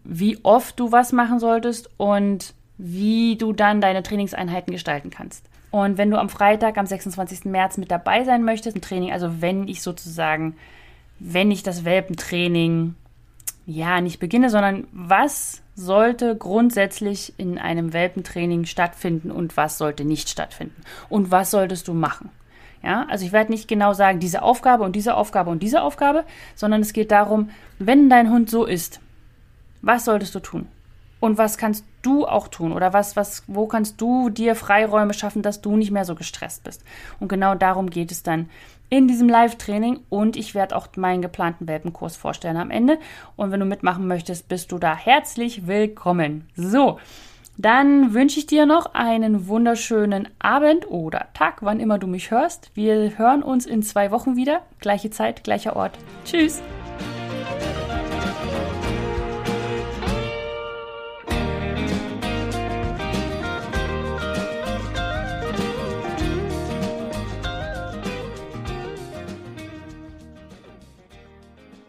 wie 0.03 0.39
oft 0.43 0.79
du 0.79 0.91
was 0.91 1.11
machen 1.13 1.39
solltest 1.39 1.89
und 1.97 2.53
wie 2.77 3.37
du 3.37 3.53
dann 3.53 3.81
deine 3.81 4.03
Trainingseinheiten 4.03 4.71
gestalten 4.71 5.09
kannst. 5.09 5.45
Und 5.71 5.97
wenn 5.97 6.09
du 6.09 6.17
am 6.17 6.29
Freitag, 6.29 6.77
am 6.77 6.85
26. 6.85 7.45
März 7.45 7.77
mit 7.77 7.91
dabei 7.91 8.23
sein 8.23 8.43
möchtest, 8.43 8.75
im 8.75 8.81
Training, 8.81 9.11
also 9.11 9.41
wenn 9.41 9.67
ich 9.67 9.81
sozusagen, 9.81 10.55
wenn 11.19 11.51
ich 11.51 11.63
das 11.63 11.85
Welpentraining 11.85 12.95
ja, 13.67 13.99
nicht 13.99 14.19
beginne, 14.19 14.49
sondern 14.49 14.87
was 14.93 15.61
sollte 15.75 16.37
grundsätzlich 16.37 17.33
in 17.37 17.57
einem 17.59 17.91
Welpentraining 17.91 18.63
stattfinden 18.65 19.29
und 19.29 19.57
was 19.57 19.77
sollte 19.77 20.05
nicht 20.05 20.29
stattfinden? 20.29 20.81
Und 21.09 21.31
was 21.31 21.51
solltest 21.51 21.89
du 21.89 21.93
machen? 21.93 22.29
Ja, 22.81 23.05
also 23.09 23.25
ich 23.25 23.33
werde 23.33 23.51
nicht 23.51 23.67
genau 23.67 23.91
sagen, 23.91 24.21
diese 24.21 24.41
Aufgabe 24.41 24.85
und 24.85 24.95
diese 24.95 25.15
Aufgabe 25.15 25.49
und 25.49 25.61
diese 25.61 25.81
Aufgabe, 25.81 26.23
sondern 26.55 26.79
es 26.79 26.93
geht 26.93 27.11
darum, 27.11 27.49
wenn 27.77 28.09
dein 28.09 28.31
Hund 28.31 28.49
so 28.49 28.63
ist, 28.65 29.01
was 29.81 30.05
solltest 30.05 30.33
du 30.33 30.39
tun? 30.39 30.67
Und 31.19 31.37
was 31.37 31.57
kannst 31.57 31.85
du 32.01 32.27
auch 32.27 32.47
tun? 32.47 32.71
Oder 32.71 32.93
was, 32.93 33.15
was, 33.15 33.43
wo 33.47 33.67
kannst 33.67 33.99
du 33.99 34.29
dir 34.29 34.55
Freiräume 34.55 35.13
schaffen, 35.13 35.41
dass 35.41 35.61
du 35.61 35.75
nicht 35.75 35.91
mehr 35.91 36.05
so 36.05 36.15
gestresst 36.15 36.63
bist? 36.63 36.83
Und 37.19 37.27
genau 37.27 37.55
darum 37.55 37.89
geht 37.89 38.11
es 38.11 38.23
dann 38.23 38.49
in 38.89 39.07
diesem 39.07 39.27
Live-Training 39.27 39.99
und 40.09 40.37
ich 40.37 40.55
werde 40.55 40.75
auch 40.75 40.87
meinen 40.95 41.21
geplanten 41.21 41.67
Welpenkurs 41.67 42.15
vorstellen 42.15 42.57
am 42.57 42.71
Ende. 42.71 42.99
Und 43.35 43.51
wenn 43.51 43.59
du 43.59 43.65
mitmachen 43.65 44.07
möchtest, 44.07 44.47
bist 44.47 44.71
du 44.71 44.77
da 44.77 44.95
herzlich 44.95 45.67
willkommen. 45.67 46.47
So, 46.55 46.99
dann 47.57 48.13
wünsche 48.13 48.39
ich 48.39 48.45
dir 48.45 48.65
noch 48.65 48.93
einen 48.93 49.47
wunderschönen 49.47 50.27
Abend 50.39 50.89
oder 50.89 51.27
Tag, 51.33 51.57
wann 51.61 51.79
immer 51.79 51.97
du 51.97 52.07
mich 52.07 52.31
hörst. 52.31 52.71
Wir 52.75 53.17
hören 53.17 53.43
uns 53.43 53.65
in 53.65 53.81
zwei 53.81 54.11
Wochen 54.11 54.35
wieder. 54.35 54.61
Gleiche 54.79 55.09
Zeit, 55.09 55.43
gleicher 55.43 55.75
Ort. 55.75 55.97
Tschüss. 56.23 56.61